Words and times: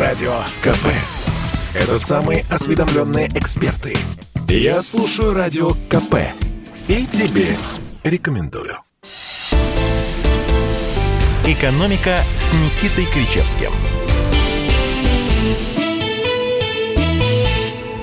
Радио 0.00 0.32
КП. 0.62 0.86
Это 1.74 1.98
самые 1.98 2.42
осведомленные 2.48 3.28
эксперты. 3.34 3.94
Я 4.48 4.80
слушаю 4.80 5.34
Радио 5.34 5.72
КП. 5.90 6.14
И 6.88 7.04
тебе 7.04 7.48
рекомендую. 8.02 8.76
«Экономика» 11.46 12.20
с 12.34 12.50
Никитой 12.54 13.04
Кричевским. 13.12 13.70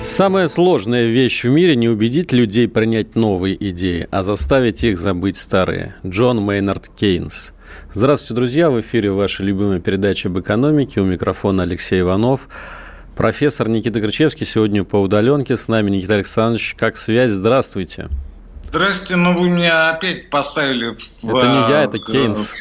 Самая 0.00 0.46
сложная 0.46 1.06
вещь 1.06 1.42
в 1.42 1.48
мире– 1.48 1.74
не 1.76 1.88
убедить 1.88 2.30
людей 2.30 2.68
принять 2.68 3.16
новые 3.16 3.56
идеи, 3.70 4.06
а 4.12 4.22
заставить 4.22 4.84
их 4.84 5.00
забыть 5.00 5.36
старые. 5.36 5.96
Джон 6.06 6.42
Мейнард 6.42 6.88
Кейнс. 6.96 7.54
Здравствуйте, 7.98 8.34
друзья! 8.34 8.70
В 8.70 8.80
эфире 8.80 9.10
ваша 9.10 9.42
любимая 9.42 9.80
передача 9.80 10.28
об 10.28 10.38
экономике. 10.38 11.00
У 11.00 11.04
микрофона 11.04 11.64
Алексей 11.64 11.98
Иванов. 11.98 12.48
Профессор 13.16 13.68
Никита 13.68 14.00
Кричевский 14.00 14.46
сегодня 14.46 14.84
по 14.84 15.02
удаленке. 15.02 15.56
С 15.56 15.66
нами 15.66 15.90
Никита 15.90 16.14
Александрович. 16.14 16.76
Как 16.78 16.96
связь? 16.96 17.32
Здравствуйте. 17.32 18.08
Здравствуйте, 18.68 19.16
ну 19.16 19.36
вы 19.36 19.50
меня 19.50 19.90
опять 19.90 20.30
поставили 20.30 20.96
в... 21.22 21.28
Это 21.28 21.48
не 21.48 21.70
я, 21.72 21.82
это 21.82 21.98
Кейнс 21.98 22.54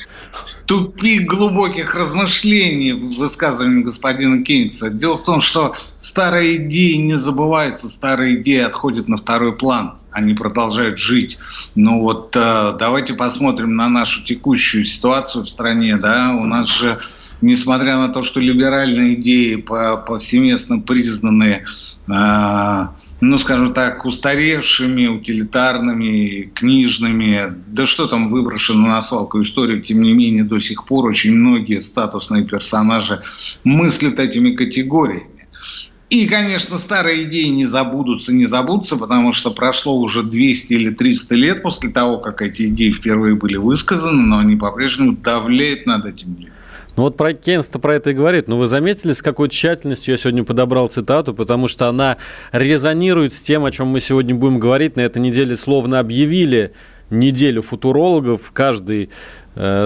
тупик 0.67 1.29
глубоких 1.29 1.95
размышлений 1.95 2.91
в 2.91 3.15
высказывании 3.15 3.83
господина 3.83 4.43
Кейнса. 4.43 4.89
Дело 4.89 5.17
в 5.17 5.23
том, 5.23 5.39
что 5.39 5.75
старые 5.97 6.57
идеи 6.57 6.95
не 6.95 7.17
забываются, 7.17 7.87
старые 7.87 8.41
идеи 8.41 8.59
отходят 8.59 9.07
на 9.07 9.15
второй 9.15 9.55
план, 9.55 9.97
они 10.11 10.33
продолжают 10.33 10.99
жить. 10.99 11.39
Ну 11.75 12.01
вот 12.01 12.35
э, 12.35 12.75
давайте 12.77 13.13
посмотрим 13.13 13.77
на 13.77 13.87
нашу 13.87 14.25
текущую 14.25 14.83
ситуацию 14.83 15.45
в 15.45 15.49
стране. 15.49 15.95
Да? 15.95 16.35
У 16.37 16.43
нас 16.43 16.67
же, 16.67 16.99
несмотря 17.39 17.95
на 17.95 18.09
то, 18.09 18.23
что 18.23 18.41
либеральные 18.41 19.13
идеи 19.15 19.55
повсеместно 19.55 20.79
признанные 20.79 21.65
ну, 22.07 23.37
скажем 23.37 23.73
так, 23.73 24.05
устаревшими, 24.05 25.07
утилитарными, 25.07 26.51
книжными, 26.53 27.41
да 27.67 27.85
что 27.85 28.07
там 28.07 28.29
выброшено 28.29 28.87
на 28.87 29.01
свалку 29.01 29.41
историю, 29.41 29.81
тем 29.81 30.01
не 30.01 30.13
менее 30.13 30.45
до 30.45 30.59
сих 30.59 30.85
пор 30.85 31.05
очень 31.05 31.33
многие 31.33 31.79
статусные 31.79 32.45
персонажи 32.45 33.21
мыслят 33.65 34.19
этими 34.19 34.51
категориями. 34.51 35.36
И, 36.09 36.25
конечно, 36.25 36.77
старые 36.77 37.23
идеи 37.25 37.47
не 37.47 37.65
забудутся, 37.65 38.33
не 38.33 38.45
забудутся, 38.45 38.95
потому 38.95 39.33
что 39.33 39.51
прошло 39.51 39.97
уже 39.97 40.23
200 40.23 40.73
или 40.73 40.89
300 40.89 41.35
лет 41.35 41.61
после 41.61 41.89
того, 41.89 42.17
как 42.19 42.41
эти 42.41 42.69
идеи 42.69 42.91
впервые 42.91 43.35
были 43.35 43.57
высказаны, 43.57 44.21
но 44.21 44.39
они 44.39 44.55
по-прежнему 44.55 45.17
давляют 45.17 45.85
над 45.85 46.05
этим 46.05 46.29
людьми. 46.29 46.51
Ну 46.95 47.03
вот 47.03 47.15
про 47.15 47.33
Кейнс-то 47.33 47.77
про 47.77 47.95
это 47.95 48.09
и 48.09 48.13
говорит. 48.13 48.47
Но 48.47 48.57
вы 48.57 48.67
заметили, 48.67 49.11
с 49.11 49.21
какой 49.21 49.49
тщательностью 49.49 50.13
я 50.13 50.17
сегодня 50.17 50.43
подобрал 50.43 50.87
цитату, 50.87 51.33
потому 51.33 51.67
что 51.67 51.87
она 51.87 52.17
резонирует 52.51 53.33
с 53.33 53.39
тем, 53.39 53.65
о 53.65 53.71
чем 53.71 53.87
мы 53.87 53.99
сегодня 53.99 54.33
будем 54.33 54.59
говорить. 54.59 54.95
На 54.95 55.01
этой 55.01 55.19
неделе 55.21 55.55
словно 55.55 55.99
объявили 55.99 56.73
неделю 57.11 57.61
футурологов. 57.61 58.51
Каждый 58.51 59.11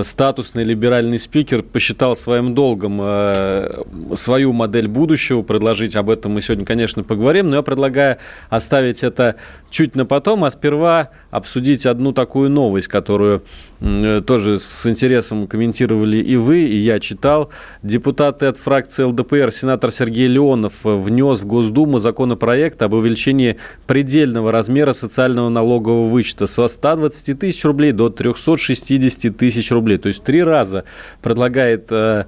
статусный 0.03 0.63
либеральный 0.63 1.19
спикер 1.19 1.61
посчитал 1.63 2.15
своим 2.15 2.53
долгом 2.53 2.99
э, 3.01 3.83
свою 4.15 4.53
модель 4.53 4.87
будущего, 4.87 5.41
предложить 5.43 5.95
об 5.95 6.09
этом 6.09 6.33
мы 6.33 6.41
сегодня, 6.41 6.65
конечно, 6.65 7.03
поговорим, 7.03 7.47
но 7.47 7.57
я 7.57 7.61
предлагаю 7.61 8.17
оставить 8.49 9.03
это 9.03 9.35
чуть 9.69 9.95
на 9.95 10.05
потом, 10.05 10.43
а 10.43 10.51
сперва 10.51 11.09
обсудить 11.29 11.85
одну 11.85 12.11
такую 12.11 12.49
новость, 12.49 12.87
которую 12.87 13.43
э, 13.79 14.21
тоже 14.25 14.59
с 14.59 14.85
интересом 14.87 15.47
комментировали 15.47 16.17
и 16.17 16.35
вы, 16.35 16.61
и 16.63 16.77
я 16.77 16.99
читал. 16.99 17.49
Депутаты 17.83 18.47
от 18.47 18.57
фракции 18.57 19.03
ЛДПР, 19.03 19.51
сенатор 19.51 19.91
Сергей 19.91 20.27
Леонов 20.27 20.83
внес 20.83 21.41
в 21.41 21.45
Госдуму 21.45 21.99
законопроект 21.99 22.81
об 22.81 22.93
увеличении 22.93 23.57
предельного 23.87 24.51
размера 24.51 24.91
социального 24.91 25.49
налогового 25.49 26.07
вычета 26.07 26.45
со 26.45 26.67
120 26.67 27.39
тысяч 27.39 27.63
рублей 27.63 27.91
до 27.91 28.09
360 28.09 29.37
тысяч 29.37 29.60
тысяч 29.61 29.71
рублей. 29.71 29.97
То 29.97 30.07
есть 30.07 30.23
три 30.23 30.43
раза 30.43 30.83
предлагает 31.21 31.91
э, 31.91 32.25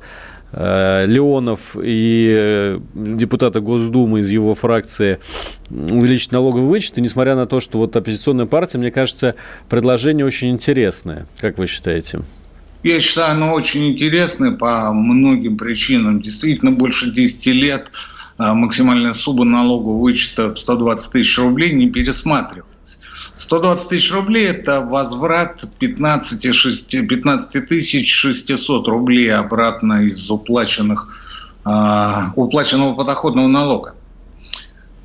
э, 0.51 1.05
Леонов 1.07 1.75
и 1.81 2.33
э, 2.35 2.79
депутаты 2.93 3.59
Госдумы 3.59 4.21
из 4.21 4.29
его 4.29 4.53
фракции 4.53 5.19
увеличить 5.69 6.31
налоговый 6.31 6.67
вычет. 6.67 6.97
И 6.97 7.01
несмотря 7.01 7.35
на 7.35 7.45
то, 7.45 7.59
что 7.59 7.79
вот 7.79 7.95
оппозиционная 7.95 8.45
партия, 8.45 8.77
мне 8.77 8.91
кажется, 8.91 9.35
предложение 9.69 10.25
очень 10.25 10.51
интересное. 10.51 11.25
Как 11.39 11.57
вы 11.57 11.67
считаете? 11.67 12.21
Я 12.83 12.99
считаю, 12.99 13.31
оно 13.31 13.53
очень 13.53 13.87
интересное 13.89 14.51
по 14.51 14.91
многим 14.91 15.57
причинам. 15.57 16.21
Действительно, 16.21 16.71
больше 16.71 17.11
10 17.11 17.47
лет 17.53 17.91
максимальная 18.37 19.13
сумма 19.13 19.45
налогового 19.45 20.01
вычета 20.01 20.53
120 20.53 21.11
тысяч 21.13 21.37
рублей 21.37 21.71
не 21.71 21.87
пересматривалась. 21.87 22.72
120 23.35 23.89
тысяч 23.89 24.11
рублей– 24.11 24.47
это 24.49 24.81
возврат 24.81 25.63
15, 25.79 26.53
6, 26.53 27.07
15 27.07 27.67
тысяч 27.67 28.13
600 28.13 28.87
рублей 28.87 29.33
обратно 29.33 30.03
из 30.03 30.29
уплаченных, 30.29 31.19
э, 31.65 32.21
уплаченного 32.35 32.93
подоходного 32.93 33.47
налога. 33.47 33.95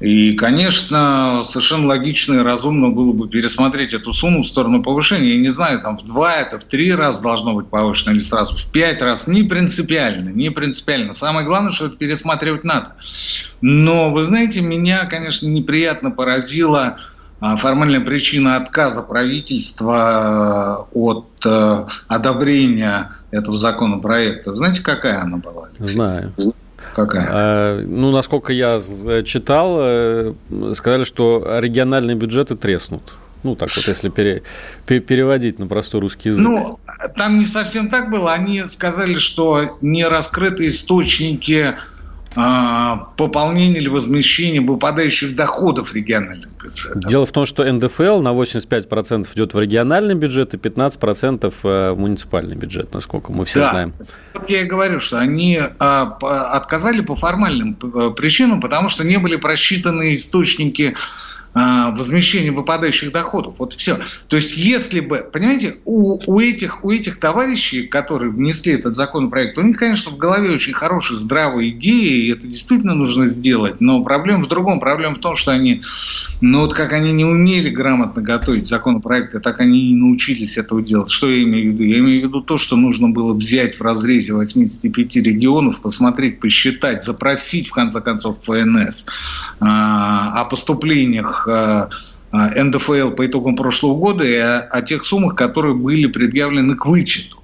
И, 0.00 0.34
конечно, 0.34 1.42
совершенно 1.44 1.88
логично 1.88 2.34
и 2.34 2.38
разумно 2.38 2.90
было 2.90 3.12
бы 3.12 3.28
пересмотреть 3.28 3.94
эту 3.94 4.12
сумму 4.12 4.44
в 4.44 4.46
сторону 4.46 4.80
повышения. 4.80 5.34
Я 5.34 5.40
не 5.40 5.48
знаю, 5.48 5.80
там 5.80 5.98
в 5.98 6.04
два, 6.04 6.34
это 6.36 6.60
в 6.60 6.64
три 6.64 6.94
раза 6.94 7.20
должно 7.20 7.54
быть 7.54 7.68
повышено 7.68 8.12
или 8.12 8.20
сразу 8.20 8.54
в 8.54 8.70
пять 8.70 9.02
раз. 9.02 9.26
Не 9.26 9.42
принципиально, 9.42 10.28
не 10.28 10.50
принципиально. 10.50 11.14
Самое 11.14 11.44
главное, 11.44 11.72
что 11.72 11.86
это 11.86 11.96
пересматривать 11.96 12.62
надо. 12.62 12.94
Но, 13.60 14.12
вы 14.12 14.22
знаете, 14.22 14.60
меня, 14.60 15.04
конечно, 15.06 15.48
неприятно 15.48 16.12
поразило 16.12 16.98
формальная 17.40 18.00
причина 18.00 18.56
отказа 18.56 19.02
правительства 19.02 20.86
э, 20.92 20.96
от 20.98 21.26
э, 21.44 21.86
одобрения 22.08 23.12
этого 23.30 23.56
законопроекта, 23.56 24.54
знаете, 24.54 24.82
какая 24.82 25.20
она 25.22 25.36
была? 25.36 25.68
Алексей? 25.78 25.94
Знаю. 25.94 26.32
Какая? 26.94 27.26
А, 27.28 27.82
ну, 27.82 28.10
насколько 28.10 28.52
я 28.52 28.80
читал, 29.24 29.76
э, 29.78 30.34
сказали, 30.74 31.04
что 31.04 31.58
региональные 31.60 32.16
бюджеты 32.16 32.56
треснут. 32.56 33.02
Ну, 33.44 33.54
так 33.54 33.68
вот, 33.76 33.86
если 33.86 34.08
пере, 34.08 34.42
переводить 34.86 35.60
на 35.60 35.68
простой 35.68 36.00
русский 36.00 36.30
язык. 36.30 36.42
Ну, 36.42 36.80
там 37.16 37.38
не 37.38 37.44
совсем 37.44 37.88
так 37.88 38.10
было. 38.10 38.32
Они 38.32 38.62
сказали, 38.62 39.18
что 39.18 39.78
не 39.80 40.04
раскрыты 40.04 40.66
источники 40.66 41.66
а, 41.66 41.74
пополнения 43.16 43.78
или 43.78 43.88
возмещения 43.88 44.60
выпадающих 44.60 45.34
доходов 45.34 45.92
региональных 45.94 46.48
бюджетов. 46.62 47.02
Дело 47.02 47.26
в 47.26 47.32
том, 47.32 47.46
что 47.46 47.64
НДФЛ 47.64 48.20
на 48.20 48.28
85% 48.28 49.26
идет 49.34 49.54
в 49.54 49.58
региональный 49.58 50.14
бюджет 50.14 50.54
и 50.54 50.56
15% 50.56 51.52
э, 51.62 51.90
в 51.92 51.98
муниципальный 51.98 52.54
бюджет, 52.54 52.94
насколько 52.94 53.32
мы 53.32 53.44
все 53.44 53.60
да. 53.60 53.70
знаем. 53.70 53.94
Вот 54.34 54.48
я 54.48 54.62
и 54.62 54.66
говорю, 54.66 55.00
что 55.00 55.18
они 55.18 55.60
а, 55.80 56.16
отказали 56.54 57.00
по 57.00 57.16
формальным 57.16 57.76
э, 57.82 58.10
причинам, 58.16 58.60
потому 58.60 58.88
что 58.88 59.04
не 59.04 59.16
были 59.18 59.34
просчитаны 59.34 60.14
источники 60.14 60.94
а, 60.94 61.27
возмещение 61.96 62.52
выпадающих 62.52 63.12
доходов. 63.12 63.56
Вот 63.58 63.74
все. 63.74 63.98
То 64.28 64.36
есть, 64.36 64.56
если 64.56 65.00
бы, 65.00 65.26
понимаете, 65.32 65.76
у, 65.84 66.18
у, 66.26 66.40
этих, 66.40 66.84
у 66.84 66.90
этих 66.90 67.18
товарищей, 67.18 67.86
которые 67.86 68.30
внесли 68.30 68.74
этот 68.74 68.96
законопроект, 68.96 69.58
у 69.58 69.62
них, 69.62 69.76
конечно, 69.76 70.12
в 70.12 70.16
голове 70.16 70.50
очень 70.50 70.72
хорошие, 70.72 71.16
здравые 71.16 71.70
идеи, 71.70 72.26
и 72.26 72.32
это 72.32 72.46
действительно 72.46 72.94
нужно 72.94 73.26
сделать, 73.26 73.80
но 73.80 74.02
проблема 74.04 74.44
в 74.44 74.48
другом. 74.48 74.78
Проблема 74.78 75.16
в 75.16 75.18
том, 75.18 75.36
что 75.36 75.50
они, 75.50 75.82
ну 76.40 76.60
вот 76.60 76.74
как 76.74 76.92
они 76.92 77.12
не 77.12 77.24
умели 77.24 77.70
грамотно 77.70 78.22
готовить 78.22 78.66
законопроекты, 78.66 79.40
так 79.40 79.60
они 79.60 79.80
и 79.80 79.88
не 79.88 79.96
научились 79.96 80.58
этого 80.58 80.82
делать. 80.82 81.10
Что 81.10 81.28
я 81.28 81.42
имею 81.42 81.70
в 81.70 81.72
виду? 81.74 81.82
Я 81.84 81.98
имею 81.98 82.22
в 82.22 82.24
виду 82.28 82.40
то, 82.40 82.58
что 82.58 82.76
нужно 82.76 83.08
было 83.08 83.34
взять 83.34 83.76
в 83.76 83.82
разрезе 83.82 84.34
85 84.34 85.16
регионов, 85.16 85.80
посмотреть, 85.80 86.40
посчитать, 86.40 87.02
запросить, 87.02 87.68
в 87.68 87.72
конце 87.72 88.00
концов, 88.00 88.38
ФНС 88.42 89.06
а, 89.60 90.40
о 90.40 90.44
поступлениях 90.44 91.47
Э, 91.47 91.47
э, 91.47 91.47
НДФЛ 92.32 93.10
по 93.12 93.26
итогам 93.26 93.56
прошлого 93.56 93.94
года 93.94 94.26
и 94.26 94.36
о, 94.36 94.60
о 94.60 94.82
тех 94.82 95.02
суммах, 95.04 95.34
которые 95.34 95.74
были 95.74 96.06
предъявлены 96.06 96.76
к 96.76 96.86
вычету. 96.86 97.42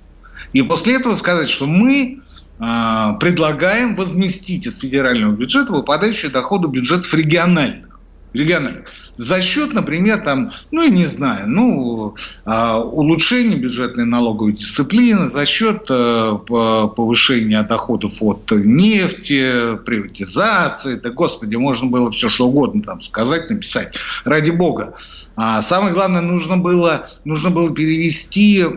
И 0.52 0.62
после 0.62 0.96
этого 0.96 1.14
сказать, 1.14 1.48
что 1.48 1.66
мы 1.66 2.20
э, 2.58 2.62
предлагаем 3.18 3.96
возместить 3.96 4.66
из 4.66 4.78
федерального 4.78 5.32
бюджета 5.32 5.72
выпадающие 5.72 6.30
доходы 6.30 6.68
бюджетов 6.68 7.12
региональных 7.14 7.94
региональных. 8.34 8.84
За 9.16 9.40
счет, 9.40 9.72
например, 9.72 10.19
там, 10.20 10.50
ну, 10.72 10.82
я 10.82 10.88
не 10.88 11.06
знаю, 11.06 11.48
ну, 11.48 12.16
а, 12.44 12.81
улучшения 12.81 13.56
бюджетной 13.56 14.04
налоговой 14.04 14.52
дисциплины, 14.52 15.28
за 15.28 15.46
счет 15.46 15.86
э, 15.88 16.32
повышения 16.46 17.62
доходов 17.62 18.14
от 18.20 18.50
нефти, 18.50 19.76
приватизации, 19.84 20.96
да, 20.96 21.10
господи, 21.10 21.54
можно 21.56 21.88
было 21.88 22.10
все 22.10 22.28
что 22.28 22.48
угодно 22.48 22.82
там 22.82 23.00
сказать, 23.02 23.48
написать, 23.50 23.94
ради 24.25 24.50
бога. 24.50 24.96
А 25.36 25.62
самое 25.62 25.94
главное, 25.94 26.20
нужно 26.20 26.56
было, 26.56 27.08
нужно 27.25 27.50
было 27.50 27.72
перевести 27.72 28.62
э, 28.62 28.69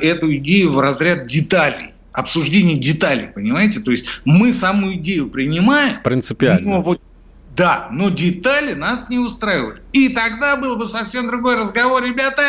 эту 0.00 0.34
идею 0.36 0.72
в 0.72 0.80
разряд 0.80 1.26
деталей 1.26 1.92
обсуждение 2.12 2.76
деталей, 2.76 3.28
понимаете? 3.28 3.80
То 3.80 3.90
есть 3.90 4.04
мы 4.26 4.52
саму 4.52 4.92
идею 4.94 5.30
принимаем. 5.30 5.96
Принципиально. 6.04 6.68
Но 6.68 6.82
вот 6.82 7.00
да, 7.56 7.88
но 7.90 8.08
детали 8.08 8.72
нас 8.72 9.08
не 9.08 9.18
устраивают. 9.18 9.82
И 9.92 10.08
тогда 10.08 10.56
был 10.56 10.76
бы 10.76 10.86
совсем 10.86 11.26
другой 11.28 11.56
разговор, 11.56 12.02
ребята. 12.02 12.42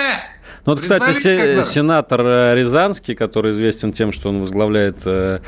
Ну 0.66 0.74
вот, 0.74 0.82
кстати, 0.82 1.12
се- 1.12 1.62
сенатор 1.64 2.22
э, 2.26 2.56
Рязанский, 2.56 3.16
который 3.16 3.52
известен 3.52 3.92
тем, 3.92 4.14
что 4.14 4.30
он 4.30 4.40
возглавляет 4.40 5.02
э, 5.06 5.40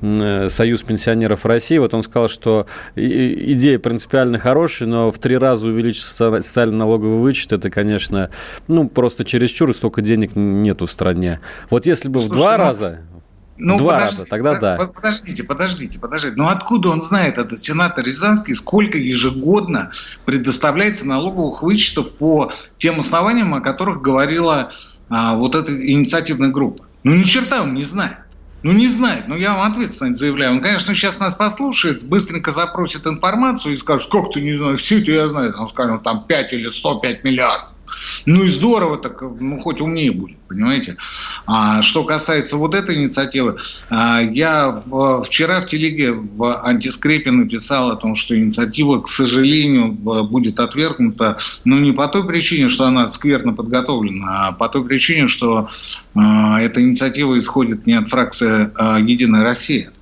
э, 0.00 0.48
Союз 0.48 0.84
пенсионеров 0.84 1.44
России, 1.44 1.78
вот 1.78 1.92
он 1.92 2.04
сказал, 2.04 2.28
что 2.28 2.68
идея 2.94 3.80
принципиально 3.80 4.38
хорошая, 4.38 4.88
но 4.88 5.10
в 5.10 5.18
три 5.18 5.36
раза 5.36 5.66
увеличить 5.66 6.04
социальный 6.04 6.76
налоговый 6.76 7.18
вычет, 7.18 7.52
это, 7.52 7.68
конечно, 7.68 8.30
ну, 8.68 8.88
просто 8.88 9.24
чересчур, 9.24 9.70
и 9.70 9.72
столько 9.72 10.02
денег 10.02 10.36
нету 10.36 10.86
в 10.86 10.92
стране. 10.92 11.40
Вот 11.68 11.86
если 11.86 12.08
бы 12.08 12.20
Слушай, 12.20 12.32
в 12.32 12.36
два 12.36 12.52
ну, 12.52 12.64
раза, 12.64 13.00
ну, 13.60 13.78
Два 13.78 14.00
раза, 14.00 14.24
тогда 14.24 14.58
да. 14.58 14.76
Подождите, 14.76 15.44
подождите, 15.44 15.98
подождите. 15.98 16.34
Ну 16.36 16.48
откуда 16.48 16.88
он 16.88 17.02
знает, 17.02 17.38
этот 17.38 17.58
сенатор 17.58 18.04
Рязанский, 18.04 18.54
сколько 18.54 18.98
ежегодно 18.98 19.92
предоставляется 20.24 21.06
налоговых 21.06 21.62
вычетов 21.62 22.16
по 22.16 22.52
тем 22.76 23.00
основаниям, 23.00 23.54
о 23.54 23.60
которых 23.60 24.02
говорила 24.02 24.72
а, 25.08 25.36
вот 25.36 25.54
эта 25.54 25.72
инициативная 25.72 26.50
группа? 26.50 26.84
Ну 27.04 27.14
ни 27.14 27.22
черта 27.22 27.62
он 27.62 27.74
не 27.74 27.84
знает. 27.84 28.18
Ну, 28.62 28.72
не 28.72 28.88
знает, 28.88 29.26
но 29.26 29.36
я 29.36 29.54
вам 29.54 29.72
ответственно 29.72 30.14
заявляю. 30.14 30.52
Он, 30.52 30.60
конечно, 30.60 30.94
сейчас 30.94 31.18
нас 31.18 31.34
послушает, 31.34 32.04
быстренько 32.04 32.50
запросит 32.50 33.06
информацию 33.06 33.72
и 33.72 33.76
скажет, 33.76 34.10
как 34.10 34.32
ты 34.32 34.42
не 34.42 34.54
знаешь, 34.54 34.80
все 34.80 35.00
это 35.00 35.10
я 35.12 35.28
знаю. 35.30 35.54
Он 35.58 35.70
скажет, 35.70 35.92
ну, 35.92 35.98
там 36.00 36.24
5 36.24 36.52
или 36.52 36.68
105 36.68 37.24
миллиардов. 37.24 37.70
Ну 38.26 38.44
и 38.44 38.48
здорово, 38.48 38.98
так, 38.98 39.22
ну 39.22 39.60
хоть 39.60 39.80
умнее 39.80 40.12
будет, 40.12 40.38
понимаете. 40.48 40.96
А 41.46 41.82
что 41.82 42.04
касается 42.04 42.56
вот 42.56 42.74
этой 42.74 42.96
инициативы, 42.96 43.56
а, 43.88 44.20
я 44.20 44.70
в, 44.70 45.22
вчера 45.24 45.60
в 45.60 45.66
телеге 45.66 46.12
в 46.12 46.60
антискрепе 46.62 47.30
написал 47.30 47.90
о 47.90 47.96
том, 47.96 48.16
что 48.16 48.38
инициатива, 48.38 49.00
к 49.00 49.08
сожалению, 49.08 49.92
будет 49.92 50.60
отвергнута, 50.60 51.38
но 51.64 51.78
не 51.78 51.92
по 51.92 52.08
той 52.08 52.26
причине, 52.26 52.68
что 52.68 52.84
она 52.84 53.08
скверно 53.08 53.52
подготовлена, 53.52 54.48
а 54.48 54.52
по 54.52 54.68
той 54.68 54.84
причине, 54.84 55.28
что 55.28 55.68
а, 56.14 56.60
эта 56.60 56.80
инициатива 56.82 57.38
исходит 57.38 57.86
не 57.86 57.94
от 57.94 58.08
фракции 58.08 58.70
а, 58.76 58.98
«Единая 58.98 59.42
Россия». 59.42 59.92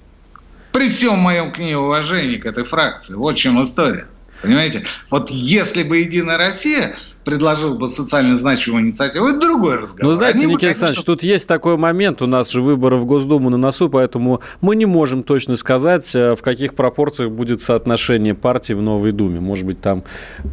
При 0.73 0.89
всем 0.91 1.19
моем 1.19 1.51
к 1.51 1.59
ней 1.59 1.75
уважении, 1.75 2.37
к 2.37 2.47
этой 2.47 2.65
фракции. 2.65 3.15
Вот 3.15 3.37
чем 3.37 3.63
история. 3.63 4.07
Понимаете? 4.43 4.85
Вот 5.11 5.31
если 5.31 5.83
бы 5.83 5.99
«Единая 5.99 6.39
Россия» 6.39 6.97
предложил 7.29 7.75
бы 7.75 7.89
социально 7.89 8.35
значимую 8.35 8.85
инициативу, 8.85 9.27
это 9.27 9.39
другой 9.39 9.77
разговор. 9.77 10.13
Ну, 10.13 10.17
знаете, 10.17 10.39
Они 10.39 10.47
Никита 10.47 10.61
бы, 10.61 10.67
Александрович, 10.69 11.05
тут 11.05 11.23
есть 11.23 11.47
такой 11.47 11.77
момент, 11.77 12.23
у 12.23 12.27
нас 12.27 12.51
же 12.51 12.63
выборы 12.63 12.97
в 12.97 13.05
Госдуму 13.05 13.51
на 13.51 13.59
носу, 13.59 13.91
поэтому 13.91 14.41
мы 14.63 14.77
не 14.77 14.87
можем 14.87 15.23
точно 15.23 15.57
сказать, 15.57 16.11
э, 16.17 16.35
в 16.35 16.41
каких 16.41 16.73
пропорциях 16.75 17.31
будет 17.31 17.61
соотношение 17.61 18.35
партий 18.35 18.73
в 18.73 18.81
Новой 18.81 19.13
Думе. 19.13 19.41
Может 19.41 19.67
быть, 19.67 19.79
там 19.79 20.05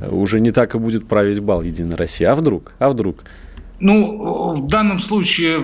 э, 0.02 0.10
уже 0.10 0.42
не 0.42 0.52
так 0.52 0.76
и 0.76 0.78
будет 0.78 1.08
править 1.08 1.40
бал 1.40 1.62
Единая 1.62 1.96
Россия. 1.96 2.30
А 2.30 2.36
вдруг? 2.36 2.74
А 2.78 2.90
вдруг? 2.90 3.24
Ну, 3.80 4.54
в 4.56 4.68
данном 4.68 5.02
случае, 5.02 5.60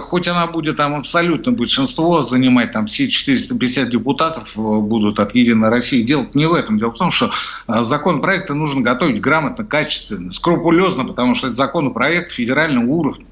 хоть 0.00 0.26
она 0.26 0.48
будет 0.48 0.78
там 0.78 0.96
абсолютно 0.96 1.52
большинство 1.52 2.22
занимать, 2.22 2.72
там 2.72 2.86
все 2.86 3.08
450 3.08 3.88
депутатов 3.88 4.56
э, 4.56 4.60
будут 4.60 5.20
от 5.20 5.34
«Единой 5.34 5.68
России», 5.68 6.02
дело 6.02 6.26
не 6.34 6.46
в 6.46 6.54
этом. 6.54 6.78
Дело 6.78 6.90
в 6.90 6.98
том, 6.98 7.12
что 7.12 7.30
э, 7.68 7.82
законопроекты 7.82 8.54
нужно 8.54 8.80
готовить 8.80 9.20
грамотно, 9.20 9.64
качественно, 9.64 10.32
скрупулезно, 10.32 11.04
потому 11.04 11.36
что 11.36 11.46
это 11.48 11.56
законопроект 11.56 12.32
федерального 12.32 12.86
уровня. 12.86 13.26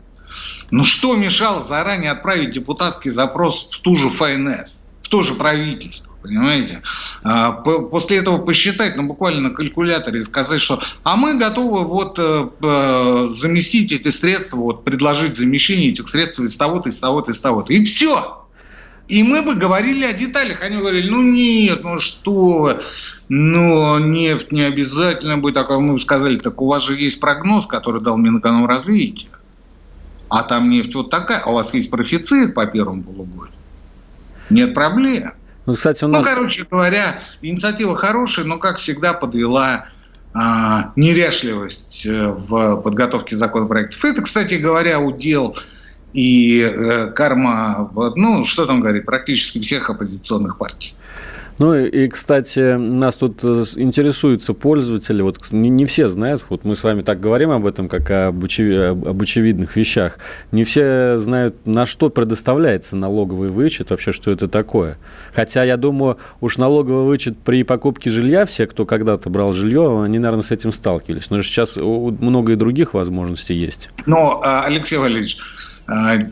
Ну 0.70 0.84
что 0.84 1.16
мешало 1.16 1.60
заранее 1.60 2.12
отправить 2.12 2.52
депутатский 2.52 3.10
запрос 3.10 3.68
в 3.72 3.80
ту 3.80 3.96
же 3.96 4.08
ФНС, 4.08 4.82
в 5.02 5.08
то 5.08 5.24
же 5.24 5.34
правительство? 5.34 6.09
Понимаете? 6.22 6.82
А, 7.22 7.52
после 7.52 8.18
этого 8.18 8.38
посчитать, 8.38 8.96
ну, 8.96 9.06
буквально 9.06 9.48
на 9.48 9.50
калькуляторе 9.50 10.20
и 10.20 10.22
сказать, 10.22 10.60
что 10.60 10.82
а 11.02 11.16
мы 11.16 11.38
готовы 11.38 11.86
вот 11.86 12.18
э, 12.18 12.48
э, 12.60 13.28
заместить 13.30 13.90
эти 13.92 14.10
средства, 14.10 14.58
вот 14.58 14.84
предложить 14.84 15.36
замещение 15.36 15.90
этих 15.90 16.08
средств 16.08 16.40
из 16.40 16.56
того-то, 16.56 16.90
из 16.90 16.98
того-то, 16.98 17.30
из 17.30 17.40
того-то. 17.40 17.72
И 17.72 17.82
все. 17.84 18.46
И 19.08 19.22
мы 19.22 19.42
бы 19.42 19.56
говорили 19.56 20.04
о 20.04 20.12
деталях. 20.12 20.62
Они 20.62 20.76
говорили, 20.76 21.08
ну 21.10 21.22
нет, 21.22 21.82
ну 21.82 21.98
что 21.98 22.78
ну 23.28 23.98
нефть 23.98 24.52
не 24.52 24.62
обязательно 24.62 25.38
будет 25.38 25.54
такой. 25.54 25.80
Мы 25.80 25.94
бы 25.94 26.00
сказали, 26.00 26.38
так 26.38 26.60
у 26.60 26.68
вас 26.68 26.84
же 26.84 26.94
есть 26.94 27.18
прогноз, 27.18 27.66
который 27.66 28.02
дал 28.02 28.18
Минэкономразвитие. 28.18 29.30
А 30.28 30.44
там 30.44 30.70
нефть 30.70 30.94
вот 30.94 31.10
такая. 31.10 31.40
А 31.40 31.50
у 31.50 31.54
вас 31.54 31.74
есть 31.74 31.90
профицит 31.90 32.54
по 32.54 32.66
первому 32.66 33.02
полугодию. 33.02 33.54
Нет 34.50 34.74
проблем. 34.74 35.32
Ну, 35.70 35.76
кстати, 35.76 36.04
у 36.04 36.08
ну, 36.08 36.14
нас... 36.14 36.26
ну, 36.26 36.34
короче 36.34 36.66
говоря, 36.68 37.20
инициатива 37.42 37.94
хорошая, 37.94 38.44
но, 38.44 38.58
как 38.58 38.78
всегда, 38.78 39.12
подвела 39.12 39.86
а, 40.34 40.90
неряшливость 40.96 42.06
э, 42.06 42.26
в 42.26 42.78
подготовке 42.78 43.36
законопроектов. 43.36 44.04
Это, 44.04 44.22
кстати 44.22 44.54
говоря, 44.54 44.98
удел 44.98 45.56
и 46.12 46.60
э, 46.60 47.12
карма, 47.12 47.88
ну, 48.16 48.44
что 48.44 48.66
там 48.66 48.80
говорить, 48.80 49.06
практически 49.06 49.60
всех 49.60 49.90
оппозиционных 49.90 50.58
партий. 50.58 50.92
Ну 51.60 51.74
и, 51.74 52.08
кстати, 52.08 52.76
нас 52.76 53.16
тут 53.16 53.44
э, 53.44 53.64
интересуются 53.76 54.54
пользователи, 54.54 55.20
вот 55.20 55.36
не, 55.50 55.68
не 55.68 55.84
все 55.84 56.08
знают, 56.08 56.42
вот 56.48 56.64
мы 56.64 56.74
с 56.74 56.82
вами 56.82 57.02
так 57.02 57.20
говорим 57.20 57.50
об 57.50 57.66
этом, 57.66 57.90
как 57.90 58.10
об, 58.10 58.42
очевид, 58.42 58.76
об 58.76 59.20
очевидных 59.20 59.76
вещах, 59.76 60.18
не 60.52 60.64
все 60.64 61.18
знают, 61.18 61.66
на 61.66 61.84
что 61.84 62.08
предоставляется 62.08 62.96
налоговый 62.96 63.50
вычет, 63.50 63.90
вообще, 63.90 64.10
что 64.10 64.30
это 64.30 64.48
такое. 64.48 64.96
Хотя, 65.34 65.62
я 65.62 65.76
думаю, 65.76 66.16
уж 66.40 66.56
налоговый 66.56 67.04
вычет 67.04 67.36
при 67.36 67.62
покупке 67.62 68.08
жилья, 68.08 68.46
все, 68.46 68.66
кто 68.66 68.86
когда-то 68.86 69.28
брал 69.28 69.52
жилье, 69.52 70.02
они, 70.02 70.18
наверное, 70.18 70.42
с 70.42 70.52
этим 70.52 70.72
сталкивались. 70.72 71.28
Но 71.28 71.42
сейчас 71.42 71.76
много 71.76 72.52
и 72.52 72.56
других 72.56 72.94
возможностей 72.94 73.54
есть. 73.54 73.90
Но, 74.06 74.40
а, 74.42 74.64
Алексей 74.64 74.96
Валерьевич, 74.96 75.36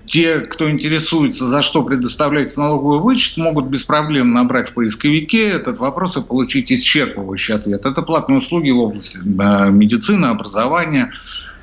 те, 0.04 0.38
кто 0.40 0.70
интересуется, 0.70 1.44
за 1.44 1.62
что 1.62 1.82
предоставляется 1.82 2.60
налоговый 2.60 3.00
вычет, 3.00 3.38
могут 3.38 3.66
без 3.66 3.82
проблем 3.82 4.32
набрать 4.32 4.70
в 4.70 4.74
поисковике 4.74 5.50
этот 5.50 5.78
вопрос 5.78 6.16
и 6.16 6.22
получить 6.22 6.70
исчерпывающий 6.70 7.54
ответ. 7.54 7.84
Это 7.84 8.02
платные 8.02 8.38
услуги 8.38 8.70
в 8.70 8.78
области 8.78 9.18
а, 9.38 9.68
медицины, 9.70 10.26
образования, 10.26 11.10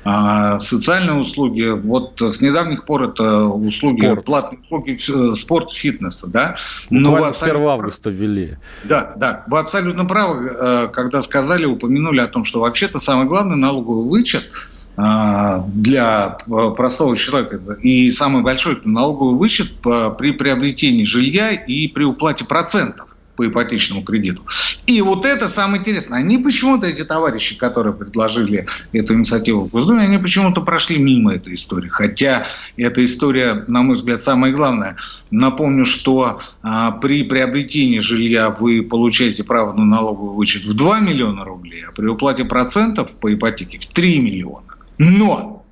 а, 0.04 0.60
социальные 0.60 1.16
услуги. 1.16 1.70
Вот 1.70 2.20
с 2.20 2.42
недавних 2.42 2.84
пор 2.84 3.10
это 3.10 3.44
услуги, 3.44 4.04
спорт. 4.04 4.24
платные 4.26 4.60
услуги 4.60 5.34
спорт, 5.34 5.72
фитнеса. 5.72 6.28
Да? 6.28 6.56
Но 6.90 7.12
Буквально 7.12 7.32
с 7.32 7.42
1 7.42 7.56
августа 7.62 8.10
ввели. 8.10 8.58
Да, 8.84 9.14
да. 9.16 9.44
Вы 9.46 9.58
абсолютно 9.58 10.04
правы, 10.04 10.88
когда 10.92 11.22
сказали, 11.22 11.64
упомянули 11.64 12.20
о 12.20 12.26
том, 12.26 12.44
что 12.44 12.60
вообще-то 12.60 13.00
самый 13.00 13.24
главный 13.24 13.56
налоговый 13.56 14.06
вычет– 14.06 14.50
а, 14.54 14.75
для 14.96 16.38
простого 16.76 17.16
человека. 17.16 17.60
И 17.82 18.10
самый 18.10 18.42
большой 18.42 18.80
налоговый 18.84 19.36
вычет 19.36 19.72
при 19.82 20.32
приобретении 20.32 21.04
жилья 21.04 21.50
и 21.52 21.86
при 21.88 22.04
уплате 22.04 22.46
процентов 22.46 23.06
по 23.36 23.46
ипотечному 23.46 24.02
кредиту. 24.02 24.42
И 24.86 25.00
вот 25.02 25.24
это 25.24 25.48
самое 25.48 25.80
интересное. 25.80 26.18
Они 26.18 26.38
почему-то, 26.38 26.86
эти 26.86 27.04
товарищи, 27.04 27.56
которые 27.56 27.92
предложили 27.92 28.66
эту 28.92 29.14
инициативу 29.14 29.66
в 29.66 29.68
Госдуме, 29.68 30.00
они 30.00 30.18
почему-то 30.18 30.62
прошли 30.62 30.98
мимо 30.98 31.34
этой 31.34 31.54
истории. 31.54 31.88
Хотя 31.88 32.46
эта 32.76 33.04
история, 33.04 33.64
на 33.68 33.82
мой 33.82 33.96
взгляд, 33.96 34.20
самая 34.20 34.52
главная. 34.52 34.96
Напомню, 35.30 35.84
что 35.84 36.40
а, 36.62 36.92
при 36.92 37.24
приобретении 37.24 37.98
жилья 37.98 38.50
вы 38.50 38.82
получаете 38.82 39.44
право 39.44 39.72
на 39.72 39.84
налоговый 39.84 40.34
вычет 40.34 40.64
в 40.64 40.74
2 40.74 41.00
миллиона 41.00 41.44
рублей, 41.44 41.84
а 41.86 41.92
при 41.92 42.06
уплате 42.06 42.44
процентов 42.44 43.12
по 43.12 43.32
ипотеке 43.32 43.78
в 43.78 43.86
3 43.86 44.20
миллиона. 44.20 44.75
Но 44.98 45.64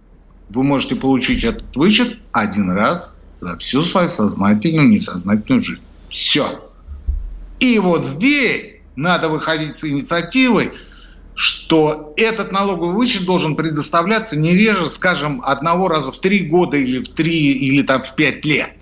вы 0.51 0.63
можете 0.63 0.97
получить 0.97 1.45
этот 1.45 1.75
вычет 1.77 2.19
один 2.33 2.71
раз 2.71 3.17
за 3.35 3.59
всю 3.59 3.83
свою 3.83 4.09
сознательную, 4.09 4.89
несознательную 4.89 5.63
жизнь. 5.63 5.83
Все. 6.09 6.71
И 7.61 7.79
вот 7.79 8.05
здесь 8.05 8.77
надо 8.97 9.29
выходить 9.29 9.75
с 9.75 9.85
инициативой, 9.85 10.73
что 11.35 12.15
этот 12.17 12.53
налоговый 12.53 12.95
вычет 12.95 13.25
должен 13.25 13.57
предоставляться 13.57 14.39
не 14.39 14.55
реже, 14.55 14.89
скажем, 14.89 15.43
одного 15.45 15.89
раза 15.89 16.13
в 16.13 16.19
три 16.19 16.41
года 16.41 16.77
или 16.77 17.03
в 17.03 17.09
три 17.09 17.53
или 17.53 17.83
там 17.83 18.03
в 18.03 18.15
пять 18.15 18.45
лет. 18.45 18.73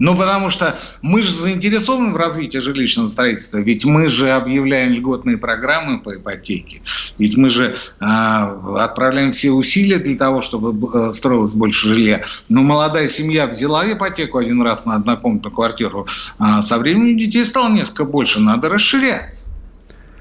Ну, 0.00 0.16
потому 0.16 0.50
что 0.50 0.76
мы 1.02 1.22
же 1.22 1.30
заинтересованы 1.30 2.12
в 2.12 2.16
развитии 2.16 2.58
жилищного 2.58 3.08
строительства, 3.10 3.58
ведь 3.58 3.84
мы 3.84 4.08
же 4.08 4.30
объявляем 4.30 4.92
льготные 4.92 5.38
программы 5.38 6.00
по 6.00 6.16
ипотеке, 6.16 6.82
ведь 7.16 7.36
мы 7.36 7.48
же 7.48 7.76
э, 8.00 8.04
отправляем 8.04 9.30
все 9.30 9.52
усилия 9.52 9.98
для 9.98 10.16
того, 10.16 10.42
чтобы 10.42 10.88
э, 10.88 11.12
строилось 11.12 11.54
больше 11.54 11.88
жилья. 11.88 12.24
Но 12.48 12.62
молодая 12.62 13.08
семья 13.08 13.46
взяла 13.46 13.90
ипотеку 13.90 14.38
один 14.38 14.62
раз 14.62 14.84
на 14.84 14.96
однокомнатную 14.96 15.54
квартиру, 15.54 16.08
а 16.38 16.60
со 16.62 16.78
временем 16.78 17.16
детей 17.16 17.44
стало 17.44 17.70
несколько 17.72 18.04
больше, 18.04 18.40
надо 18.40 18.68
расширяться. 18.68 19.46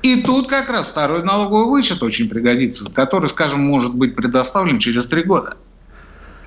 И 0.03 0.22
тут 0.22 0.50
как 0.50 0.70
раз 0.70 0.88
второй 0.88 1.24
налоговый 1.24 1.72
вычет 1.72 2.03
очень 2.03 2.30
пригодится, 2.30 2.92
который, 2.92 3.30
скажем, 3.30 3.62
может 3.62 3.96
быть 3.96 4.15
предоставлен 4.15 4.77
через 4.77 5.08
три 5.08 5.24
года. 5.24 5.56